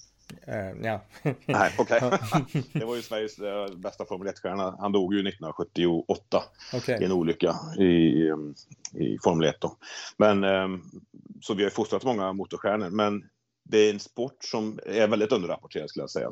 Uh, 0.47 0.85
ja. 0.85 1.01
Nej, 1.45 1.71
okej. 1.77 2.01
Okay. 2.03 2.61
det 2.73 2.85
var 2.85 2.95
ju 2.95 3.01
Sveriges 3.01 3.39
uh, 3.39 3.75
bästa 3.75 4.05
Formel 4.05 4.27
1-stjärna. 4.27 4.75
Han 4.79 4.91
dog 4.91 5.13
ju 5.13 5.19
1978 5.19 6.43
okay. 6.73 7.01
i 7.01 7.05
en 7.05 7.11
olycka 7.11 7.55
i, 7.77 8.29
um, 8.29 8.55
i 8.93 9.17
Formel 9.23 9.49
1. 9.49 9.55
Då. 9.61 9.77
Men, 10.17 10.43
um, 10.43 11.01
så 11.41 11.53
vi 11.53 11.63
har 11.63 11.69
fostrat 11.69 12.03
många 12.03 12.33
motorstjärnor, 12.33 12.89
men 12.89 13.23
det 13.63 13.77
är 13.77 13.93
en 13.93 13.99
sport 13.99 14.37
som 14.43 14.79
är 14.85 15.07
väldigt 15.07 15.31
underrapporterad 15.31 15.89
skulle 15.89 16.03
jag 16.03 16.09
säga. 16.09 16.31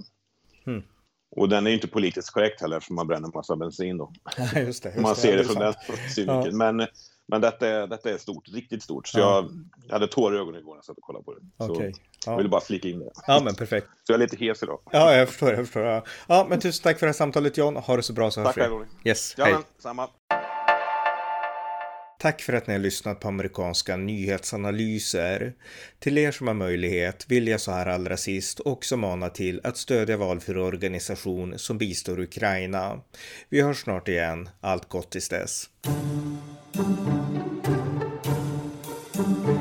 Mm. 0.67 0.83
Och 1.35 1.49
den 1.49 1.65
är 1.65 1.69
ju 1.69 1.75
inte 1.75 1.87
politiskt 1.87 2.29
korrekt 2.29 2.61
heller 2.61 2.77
eftersom 2.77 2.95
man 2.95 3.07
bränner 3.07 3.31
massa 3.33 3.55
bensin 3.55 3.97
då. 3.97 4.13
Ja, 4.37 4.59
just 4.59 4.83
det, 4.83 4.89
just 4.89 5.01
man 5.01 5.15
ser 5.15 5.31
det, 5.31 5.37
det 5.37 5.43
från 5.43 5.55
den 5.55 5.73
synvinkeln. 6.15 6.59
Ja. 6.59 6.71
Men 6.71 6.87
men 7.29 7.41
detta 7.41 7.67
är, 7.67 7.87
detta 7.87 8.09
är 8.09 8.17
stort, 8.17 8.49
riktigt 8.49 8.83
stort. 8.83 9.07
Så 9.07 9.19
ja. 9.19 9.49
jag, 9.87 9.93
hade 9.93 10.07
tårar 10.07 10.35
i 10.35 10.39
ögonen 10.39 10.61
igår 10.61 10.71
när 10.71 10.77
jag 10.77 10.85
satt 10.85 10.97
och 10.97 11.03
kollade 11.03 11.25
på 11.25 11.33
det. 11.33 11.63
Okay. 11.65 11.91
Ja. 12.25 12.31
Jag 12.31 12.37
ville 12.37 12.49
bara 12.49 12.61
flika 12.61 12.87
in 12.87 12.99
det. 12.99 13.11
Ja, 13.27 13.41
men 13.43 13.55
perfekt. 13.55 13.87
Så 13.87 14.13
jag 14.13 14.15
är 14.15 14.19
lite 14.19 14.45
hes 14.45 14.63
idag. 14.63 14.79
Ja, 14.91 15.15
jag 15.15 15.29
förstår. 15.29 15.49
Jag 15.49 15.65
förstår 15.65 15.83
ja. 15.83 16.03
ja, 16.27 16.45
men 16.49 16.59
tusen 16.59 16.83
tack 16.83 16.99
för 16.99 17.05
det 17.05 17.09
här 17.09 17.17
samtalet 17.17 17.57
John. 17.57 17.75
Ha 17.75 17.95
det 17.95 18.03
så 18.03 18.13
bra 18.13 18.31
så 18.31 18.41
hörs 18.41 18.57
vi. 18.57 18.61
Tack, 18.61 18.71
Yes, 19.05 19.35
ja, 19.37 19.45
hej. 19.45 19.53
Men, 19.53 19.63
samma. 19.79 20.09
Tack 22.19 22.41
för 22.41 22.53
att 22.53 22.67
ni 22.67 22.73
har 22.73 22.79
lyssnat 22.79 23.19
på 23.19 23.27
amerikanska 23.27 23.97
nyhetsanalyser. 23.97 25.53
Till 25.99 26.17
er 26.17 26.31
som 26.31 26.47
har 26.47 26.53
möjlighet 26.53 27.25
vill 27.29 27.47
jag 27.47 27.61
så 27.61 27.71
här 27.71 27.85
allra 27.85 28.17
sist 28.17 28.59
också 28.65 28.97
mana 28.97 29.29
till 29.29 29.61
att 29.63 29.77
stödja 29.77 30.17
valfri 30.17 30.59
organisation 30.59 31.59
som 31.59 31.77
bistår 31.77 32.19
Ukraina. 32.19 32.99
Vi 33.49 33.61
hörs 33.61 33.81
snart 33.81 34.07
igen. 34.07 34.49
Allt 34.61 34.89
gott 34.89 35.09
tills 35.09 35.29
dess. 35.29 35.69
Thank 36.73 37.07
you. 39.47 39.58